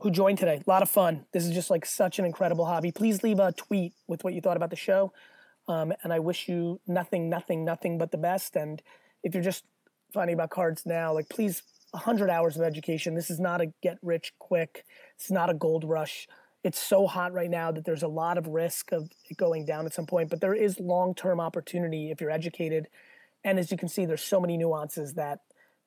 who 0.00 0.10
joined 0.10 0.38
today. 0.38 0.62
A 0.66 0.70
lot 0.70 0.82
of 0.82 0.90
fun. 0.90 1.26
This 1.32 1.44
is 1.44 1.52
just 1.52 1.70
like 1.70 1.84
such 1.84 2.18
an 2.18 2.24
incredible 2.24 2.64
hobby. 2.64 2.92
Please 2.92 3.22
leave 3.22 3.38
a 3.40 3.52
tweet 3.52 3.94
with 4.06 4.24
what 4.24 4.32
you 4.32 4.40
thought 4.40 4.56
about 4.56 4.70
the 4.70 4.76
show. 4.76 5.12
Um, 5.66 5.92
and 6.02 6.12
I 6.12 6.18
wish 6.20 6.48
you 6.48 6.80
nothing, 6.86 7.28
nothing, 7.28 7.64
nothing 7.64 7.98
but 7.98 8.10
the 8.10 8.16
best. 8.16 8.56
And 8.56 8.80
if 9.22 9.34
you're 9.34 9.42
just 9.42 9.64
finding 10.14 10.34
about 10.34 10.50
cards 10.50 10.86
now, 10.86 11.12
like 11.12 11.28
please, 11.28 11.62
100 11.92 12.28
hours 12.28 12.56
of 12.56 12.62
education. 12.62 13.14
This 13.14 13.30
is 13.30 13.40
not 13.40 13.60
a 13.60 13.72
get 13.82 13.98
rich 14.02 14.32
quick. 14.38 14.84
It's 15.16 15.30
not 15.30 15.50
a 15.50 15.54
gold 15.54 15.84
rush. 15.84 16.28
It's 16.64 16.78
so 16.78 17.06
hot 17.06 17.32
right 17.32 17.48
now 17.48 17.72
that 17.72 17.84
there's 17.84 18.02
a 18.02 18.08
lot 18.08 18.36
of 18.36 18.46
risk 18.48 18.92
of 18.92 19.10
it 19.30 19.36
going 19.36 19.64
down 19.64 19.86
at 19.86 19.94
some 19.94 20.06
point, 20.06 20.28
but 20.28 20.40
there 20.40 20.54
is 20.54 20.80
long 20.80 21.14
term 21.14 21.40
opportunity 21.40 22.10
if 22.10 22.20
you're 22.20 22.30
educated. 22.30 22.88
And 23.44 23.58
as 23.58 23.70
you 23.70 23.76
can 23.76 23.88
see, 23.88 24.04
there's 24.04 24.22
so 24.22 24.40
many 24.40 24.56
nuances 24.56 25.14
that 25.14 25.40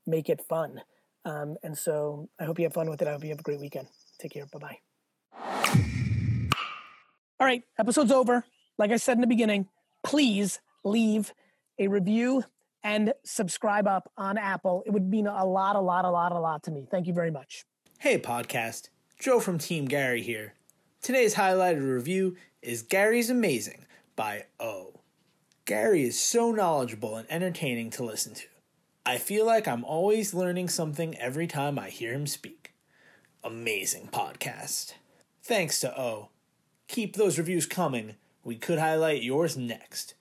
make 0.05 0.29
it 0.29 0.41
fun. 0.41 0.81
Um, 1.25 1.57
and 1.63 1.77
so 1.77 2.29
I 2.39 2.45
hope 2.45 2.57
you 2.59 2.65
have 2.65 2.73
fun 2.73 2.89
with 2.89 3.01
it. 3.01 3.07
I 3.07 3.11
hope 3.11 3.23
you 3.23 3.29
have 3.29 3.39
a 3.39 3.43
great 3.43 3.59
weekend. 3.59 3.87
Take 4.19 4.33
care. 4.33 4.45
Bye 4.47 4.59
bye. 4.59 4.77
All 7.39 7.47
right, 7.47 7.63
episode's 7.79 8.11
over. 8.11 8.45
Like 8.77 8.91
I 8.91 8.97
said 8.97 9.17
in 9.17 9.21
the 9.21 9.27
beginning, 9.27 9.67
please 10.03 10.59
leave 10.83 11.33
a 11.79 11.87
review 11.87 12.43
and 12.83 13.13
subscribe 13.23 13.87
up 13.87 14.11
on 14.17 14.37
Apple. 14.37 14.83
It 14.85 14.91
would 14.91 15.07
mean 15.07 15.27
a 15.27 15.45
lot, 15.45 15.75
a 15.75 15.79
lot, 15.79 16.05
a 16.05 16.09
lot, 16.09 16.31
a 16.31 16.39
lot 16.39 16.63
to 16.63 16.71
me. 16.71 16.87
Thank 16.89 17.07
you 17.07 17.13
very 17.13 17.31
much. 17.31 17.65
Hey, 17.99 18.19
podcast. 18.19 18.89
Joe 19.19 19.39
from 19.39 19.57
Team 19.57 19.85
Gary 19.85 20.21
here. 20.21 20.55
Today's 21.01 21.35
highlighted 21.35 21.87
review 21.87 22.37
is 22.61 22.81
Gary's 22.81 23.29
Amazing 23.29 23.85
by 24.15 24.45
O. 24.59 25.00
Gary 25.71 26.03
is 26.03 26.19
so 26.19 26.51
knowledgeable 26.51 27.15
and 27.15 27.25
entertaining 27.31 27.89
to 27.91 28.03
listen 28.03 28.33
to. 28.33 28.45
I 29.05 29.17
feel 29.17 29.45
like 29.45 29.69
I'm 29.69 29.85
always 29.85 30.33
learning 30.33 30.67
something 30.67 31.17
every 31.17 31.47
time 31.47 31.79
I 31.79 31.89
hear 31.89 32.11
him 32.11 32.27
speak. 32.27 32.73
Amazing 33.41 34.09
podcast. 34.11 34.95
Thanks 35.41 35.79
to 35.79 35.97
O. 35.97 36.27
Keep 36.89 37.15
those 37.15 37.37
reviews 37.37 37.65
coming. 37.65 38.15
We 38.43 38.57
could 38.57 38.79
highlight 38.79 39.23
yours 39.23 39.55
next. 39.55 40.13